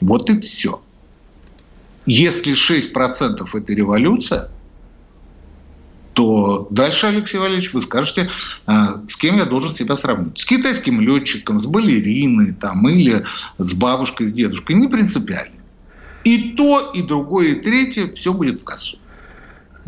Вот 0.00 0.30
и 0.30 0.40
все. 0.40 0.80
Если 2.08 2.54
6% 2.54 3.46
это 3.52 3.72
революция, 3.74 4.48
то 6.14 6.66
дальше, 6.70 7.06
Алексей 7.06 7.36
Валерьевич, 7.38 7.74
вы 7.74 7.82
скажете, 7.82 8.30
с 8.66 9.16
кем 9.16 9.36
я 9.36 9.44
должен 9.44 9.70
себя 9.70 9.94
сравнить. 9.94 10.38
С 10.38 10.46
китайским 10.46 11.02
летчиком, 11.02 11.60
с 11.60 11.66
балериной 11.66 12.52
там, 12.52 12.88
или 12.88 13.26
с 13.58 13.74
бабушкой, 13.74 14.26
с 14.26 14.32
дедушкой. 14.32 14.76
Не 14.76 14.88
принципиально. 14.88 15.60
И 16.24 16.54
то, 16.56 16.90
и 16.94 17.02
другое, 17.02 17.48
и 17.48 17.54
третье, 17.60 18.10
все 18.12 18.32
будет 18.32 18.60
в 18.60 18.64
кассу. 18.64 18.98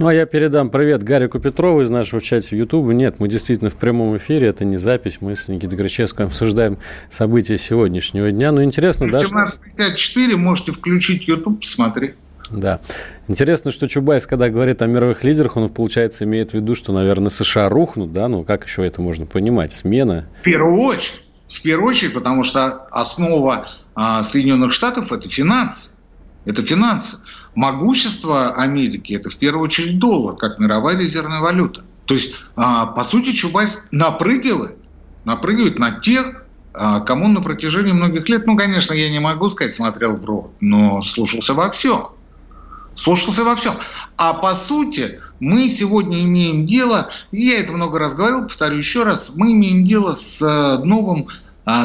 Ну, 0.00 0.06
а 0.06 0.14
я 0.14 0.24
передам 0.24 0.70
привет 0.70 1.02
Гарику 1.02 1.40
Петрову 1.40 1.82
из 1.82 1.90
нашего 1.90 2.22
чата 2.22 2.56
Ютуба. 2.56 2.94
Нет, 2.94 3.16
мы 3.18 3.28
действительно 3.28 3.68
в 3.68 3.76
прямом 3.76 4.16
эфире, 4.16 4.48
это 4.48 4.64
не 4.64 4.78
запись. 4.78 5.18
Мы 5.20 5.36
с 5.36 5.46
Никитой 5.48 5.76
Грачевским 5.76 6.24
обсуждаем 6.24 6.78
события 7.10 7.58
сегодняшнего 7.58 8.32
дня. 8.32 8.50
Ну, 8.50 8.64
интересно, 8.64 9.12
да? 9.12 9.20
17.54, 9.20 10.36
можете 10.36 10.72
включить 10.72 11.28
Ютуб, 11.28 11.60
посмотреть. 11.60 12.14
Да. 12.48 12.80
Интересно, 13.28 13.70
что 13.70 13.88
Чубайс, 13.88 14.26
когда 14.26 14.48
говорит 14.48 14.80
о 14.80 14.86
мировых 14.86 15.22
лидерах, 15.22 15.58
он, 15.58 15.68
получается, 15.68 16.24
имеет 16.24 16.52
в 16.52 16.54
виду, 16.54 16.74
что, 16.74 16.94
наверное, 16.94 17.28
США 17.28 17.68
рухнут, 17.68 18.14
да? 18.14 18.26
Ну, 18.28 18.42
как 18.42 18.64
еще 18.64 18.86
это 18.86 19.02
можно 19.02 19.26
понимать? 19.26 19.70
Смена? 19.70 20.30
В 20.40 20.44
первую 20.44 20.80
очередь. 20.80 21.20
В 21.46 21.60
первую 21.60 21.90
очередь, 21.90 22.14
потому 22.14 22.44
что 22.44 22.86
основа 22.90 23.68
а, 23.94 24.22
Соединенных 24.22 24.72
Штатов– 24.72 25.12
это 25.12 25.28
финансы 25.28 25.90
это 26.44 26.62
финансы. 26.62 27.18
Могущество 27.54 28.54
Америки– 28.54 29.12
это 29.14 29.28
в 29.30 29.36
первую 29.36 29.64
очередь 29.64 29.98
доллар, 29.98 30.36
как 30.36 30.58
мировая 30.58 30.96
резервная 30.96 31.40
валюта. 31.40 31.84
То 32.06 32.14
есть, 32.14 32.34
а, 32.56 32.86
по 32.86 33.04
сути, 33.04 33.32
Чубайс 33.32 33.84
напрыгивает, 33.90 34.78
напрыгивает 35.24 35.78
на 35.78 36.00
тех, 36.00 36.44
а, 36.72 37.00
кому 37.00 37.28
на 37.28 37.40
протяжении 37.40 37.92
многих 37.92 38.28
лет, 38.28 38.46
ну, 38.46 38.56
конечно, 38.56 38.94
я 38.94 39.10
не 39.10 39.18
могу 39.18 39.48
сказать, 39.50 39.74
смотрел 39.74 40.16
в 40.16 40.24
рот, 40.24 40.52
но 40.60 41.02
слушался 41.02 41.54
во 41.54 41.70
всем. 41.70 42.08
Слушался 42.94 43.44
во 43.44 43.56
всем. 43.56 43.74
А 44.16 44.34
по 44.34 44.54
сути, 44.54 45.20
мы 45.40 45.68
сегодня 45.68 46.22
имеем 46.22 46.66
дело, 46.66 47.10
я 47.32 47.58
это 47.58 47.72
много 47.72 47.98
раз 47.98 48.14
говорил, 48.14 48.42
повторю 48.42 48.76
еще 48.76 49.04
раз, 49.04 49.32
мы 49.34 49.52
имеем 49.52 49.84
дело 49.84 50.14
с 50.14 50.42
э, 50.42 50.84
новым 50.84 51.28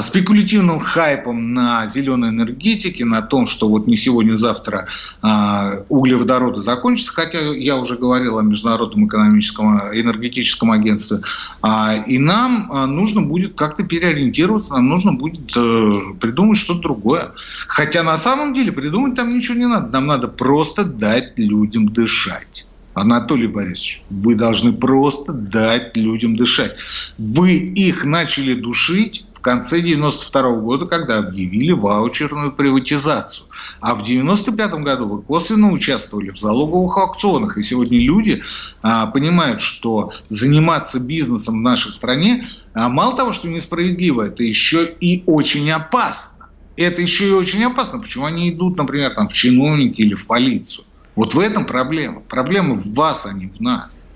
спекулятивным 0.02 0.80
хайпом 0.80 1.54
на 1.54 1.86
зеленой 1.88 2.30
энергетике, 2.30 3.06
на 3.06 3.22
том, 3.22 3.48
что 3.48 3.68
вот 3.70 3.88
не 3.88 3.96
сегодня-завтра 3.96 4.88
а, 5.22 5.84
углеводороды 5.90 6.60
закончатся, 6.60 7.14
хотя 7.14 7.40
я 7.40 7.78
уже 7.78 7.98
говорил 7.98 8.38
о 8.38 8.42
Международном 8.42 9.08
экономическом 9.08 9.78
энергетическом 9.94 10.72
агентстве, 10.72 11.22
а, 11.62 11.96
и 12.08 12.18
нам 12.18 12.70
нужно 12.88 13.22
будет 13.22 13.56
как-то 13.56 13.84
переориентироваться, 13.84 14.74
нам 14.74 14.88
нужно 14.88 15.14
будет 15.14 15.56
э, 15.56 15.94
придумать 16.20 16.58
что-то 16.58 16.82
другое. 16.82 17.32
Хотя 17.68 18.04
на 18.04 18.18
самом 18.18 18.54
деле 18.54 18.72
придумать 18.72 19.16
там 19.16 19.36
ничего 19.36 19.58
не 19.58 19.68
надо, 19.68 19.92
нам 19.92 20.08
надо 20.08 20.28
просто 20.28 20.84
дать 20.86 21.38
людям 21.38 21.88
дышать. 21.88 22.68
Анатолий 22.96 23.48
Борисович, 23.48 24.04
вы 24.10 24.36
должны 24.36 24.72
просто 24.72 25.34
дать 25.34 25.98
людям 25.98 26.36
дышать. 26.36 26.78
Вы 27.18 27.58
их 27.58 28.06
начали 28.06 28.54
душить 28.54 29.26
конце 29.46 29.80
92 29.80 30.56
года, 30.56 30.88
когда 30.88 31.20
объявили 31.20 31.72
ваучерную 31.72 32.52
приватизацию. 32.52 33.46
А 33.80 33.93
в 33.93 34.02
95 34.02 34.72
году 34.82 35.08
вы 35.08 35.22
косвенно 35.22 35.72
участвовали 35.72 36.32
в 36.32 36.38
залоговых 36.38 36.98
аукционах. 36.98 37.56
И 37.60 37.62
сегодня 37.62 38.00
люди 38.00 38.41
а, 38.82 39.06
понимают, 39.06 39.62
что 39.62 40.12
заниматься 40.26 41.00
бизнесом 41.00 41.60
в 41.60 41.62
нашей 41.62 41.93
стране 41.93 42.48
а, 42.74 42.89
мало 42.89 43.16
того, 43.16 43.34
что 43.34 43.48
несправедливо, 43.48 44.24
это 44.24 44.41
еще 44.41 44.84
и 45.00 45.24
очень 45.28 45.70
опасно. 45.70 46.50
Это 46.76 47.04
еще 47.04 47.30
и 47.30 47.34
очень 47.34 47.64
опасно. 47.64 48.00
Почему 48.00 48.26
они 48.26 48.50
идут, 48.50 48.78
например, 48.78 49.14
там, 49.14 49.30
в 49.30 49.34
чиновники 49.34 50.02
или 50.02 50.16
в 50.16 50.26
полицию? 50.26 50.86
Вот 51.16 51.36
в 51.36 51.39
этом 51.39 51.66
проблема. 51.66 52.22
Проблема 52.22 52.74
в 52.74 52.96
вас, 52.96 53.28
а 53.28 53.32
не 53.32 53.46
в 53.46 53.62
нас. 53.62 54.08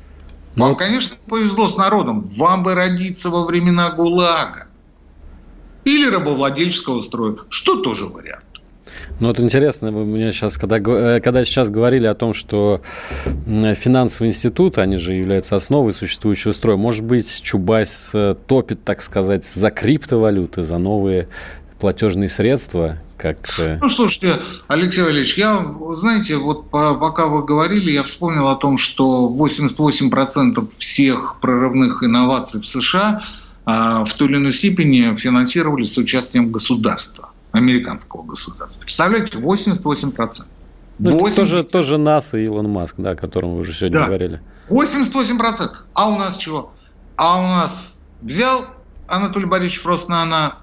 Вам, 0.55 0.69
ну, 0.71 0.75
конечно, 0.75 1.17
повезло 1.27 1.67
с 1.67 1.77
народом. 1.77 2.27
Вам 2.31 2.63
бы 2.63 2.73
родиться 2.73 3.29
во 3.29 3.45
времена 3.45 3.91
ГУЛАГа 3.91 4.68
или 5.85 6.09
рабовладельческого 6.09 7.01
строя, 7.01 7.37
что 7.49 7.81
тоже 7.81 8.05
вариант. 8.05 8.43
Ну, 9.19 9.27
вот 9.27 9.39
интересно, 9.39 9.91
вы 9.91 10.05
мне 10.05 10.31
сейчас, 10.31 10.57
когда, 10.57 10.77
э, 10.77 11.19
когда 11.19 11.43
сейчас 11.43 11.69
говорили 11.69 12.05
о 12.05 12.15
том, 12.15 12.33
что 12.33 12.81
финансовый 13.45 14.27
институт, 14.27 14.77
они 14.77 14.97
же 14.97 15.13
являются 15.13 15.55
основой 15.57 15.91
существующего 15.91 16.53
строя, 16.53 16.77
может 16.77 17.03
быть, 17.03 17.41
Чубайс 17.41 18.11
э, 18.13 18.35
топит, 18.47 18.83
так 18.85 19.01
сказать, 19.01 19.45
за 19.45 19.71
криптовалюты, 19.71 20.63
за 20.63 20.77
новые 20.77 21.27
платежные 21.81 22.29
средства, 22.29 22.99
как... 23.17 23.37
Э, 23.59 23.77
ну, 23.81 23.89
слушайте, 23.89 24.41
Алексей 24.69 25.01
Валерьевич, 25.01 25.37
я, 25.37 25.65
знаете, 25.95 26.37
вот 26.37 26.69
пока 26.69 27.27
вы 27.27 27.43
говорили, 27.43 27.91
я 27.91 28.03
вспомнил 28.03 28.47
о 28.47 28.55
том, 28.55 28.77
что 28.77 29.29
88% 29.37 30.71
всех 30.77 31.39
прорывных 31.41 32.03
инноваций 32.03 32.61
в 32.61 32.65
США– 32.65 33.21
в 33.65 34.09
той 34.17 34.27
или 34.29 34.37
иной 34.37 34.53
степени 34.53 35.15
финансировались 35.15 35.93
с 35.93 35.97
участием 35.97 36.51
государства, 36.51 37.29
американского 37.51 38.23
государства. 38.23 38.79
Представляете, 38.81 39.37
88%. 39.37 40.43
Ну, 40.99 41.19
80... 41.19 41.35
тоже, 41.37 41.63
тоже 41.63 41.97
НАСА 41.97 42.37
и 42.37 42.45
Илон 42.45 42.69
Маск, 42.69 42.95
да, 42.97 43.11
о 43.11 43.15
котором 43.15 43.53
вы 43.53 43.61
уже 43.61 43.73
сегодня 43.73 43.99
да. 43.99 44.05
говорили. 44.07 44.41
88%. 44.69 45.71
А 45.93 46.09
у 46.09 46.17
нас 46.17 46.37
чего? 46.37 46.73
А 47.15 47.39
у 47.39 47.43
нас 47.43 48.01
взял 48.21 48.65
Анатолий 49.07 49.45
Борисович 49.45 49.81
Фроснана 49.81 50.57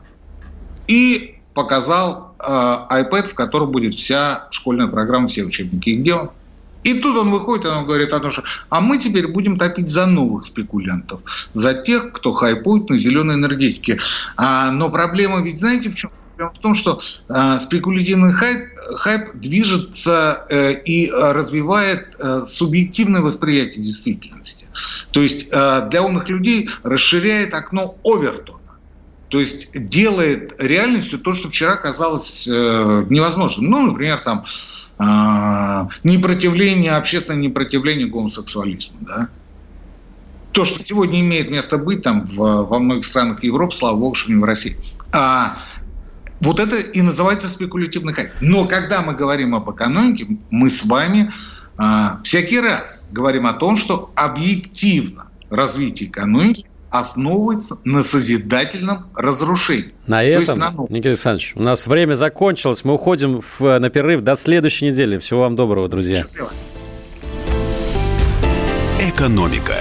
и 0.88 1.40
показал 1.54 2.34
э, 2.38 2.50
iPad, 2.50 3.28
в 3.28 3.34
котором 3.34 3.70
будет 3.70 3.94
вся 3.94 4.48
школьная 4.50 4.88
программа, 4.88 5.26
все 5.26 5.42
учебники. 5.42 5.90
И 5.90 5.96
где 5.96 6.14
он? 6.14 6.30
И 6.86 6.94
тут 6.94 7.16
он 7.16 7.30
выходит, 7.30 7.64
и 7.64 7.68
он 7.68 7.84
говорит 7.84 8.12
о 8.12 8.20
том, 8.20 8.30
что 8.30 8.44
а 8.68 8.80
мы 8.80 8.98
теперь 8.98 9.26
будем 9.26 9.58
топить 9.58 9.88
за 9.88 10.06
новых 10.06 10.44
спекулянтов, 10.44 11.20
за 11.52 11.74
тех, 11.74 12.12
кто 12.12 12.32
хайпует 12.32 12.88
на 12.88 12.96
зеленой 12.96 13.34
энергетике. 13.34 13.98
А, 14.36 14.70
но 14.70 14.88
проблема 14.88 15.42
ведь 15.42 15.58
знаете 15.58 15.90
в 15.90 15.96
чем? 15.96 16.12
Проблема 16.36 16.54
в 16.54 16.58
том, 16.60 16.74
что 16.76 17.00
э, 17.28 17.58
спекулятивный 17.58 18.32
хайп, 18.34 18.68
хайп 18.98 19.34
движется 19.34 20.46
э, 20.48 20.74
и 20.84 21.10
развивает 21.10 22.14
э, 22.20 22.42
субъективное 22.46 23.20
восприятие 23.20 23.82
действительности. 23.82 24.68
То 25.10 25.22
есть 25.22 25.48
э, 25.50 25.88
для 25.90 26.02
умных 26.02 26.28
людей 26.28 26.70
расширяет 26.84 27.52
окно 27.52 27.96
Овертона. 28.04 28.60
То 29.28 29.40
есть 29.40 29.72
делает 29.88 30.54
реальностью 30.60 31.18
то, 31.18 31.32
что 31.32 31.48
вчера 31.48 31.74
казалось 31.74 32.46
э, 32.46 33.06
невозможным. 33.10 33.70
Ну, 33.70 33.86
например, 33.86 34.20
там 34.20 34.44
непротивление, 34.98 36.92
общественное 36.92 37.40
непротивление 37.40 38.06
гомосексуализму, 38.06 38.98
да. 39.02 39.28
То, 40.52 40.64
что 40.64 40.82
сегодня 40.82 41.20
имеет 41.20 41.50
место 41.50 41.76
быть 41.76 42.02
там 42.02 42.24
в, 42.24 42.36
во 42.36 42.78
многих 42.78 43.04
странах 43.04 43.44
Европы, 43.44 43.74
слава 43.74 43.96
богу, 43.96 44.14
что 44.14 44.32
не 44.32 44.40
в 44.40 44.44
России. 44.44 44.76
А, 45.12 45.58
вот 46.40 46.60
это 46.60 46.76
и 46.76 47.02
называется 47.02 47.46
спекулятивный 47.46 48.14
хайп. 48.14 48.30
Но 48.40 48.66
когда 48.66 49.02
мы 49.02 49.14
говорим 49.14 49.54
об 49.54 49.70
экономике, 49.70 50.26
мы 50.50 50.70
с 50.70 50.84
вами 50.86 51.30
а, 51.76 52.20
всякий 52.24 52.60
раз 52.60 53.06
говорим 53.10 53.46
о 53.46 53.52
том, 53.52 53.76
что 53.76 54.12
объективно 54.14 55.30
развитие 55.50 56.08
экономики 56.08 56.64
основывается 56.98 57.78
на 57.84 58.02
созидательном 58.02 59.06
разрушении. 59.14 59.92
На 60.06 60.22
этом, 60.22 60.58
на 60.58 60.72
Никита 60.88 61.10
Александрович, 61.10 61.52
у 61.56 61.62
нас 61.62 61.86
время 61.86 62.14
закончилось. 62.14 62.84
Мы 62.84 62.94
уходим 62.94 63.40
в, 63.40 63.78
на 63.78 63.90
перерыв 63.90 64.22
до 64.22 64.36
следующей 64.36 64.90
недели. 64.90 65.18
Всего 65.18 65.40
вам 65.40 65.56
доброго, 65.56 65.88
друзья. 65.88 66.24
Экономика. 69.00 69.76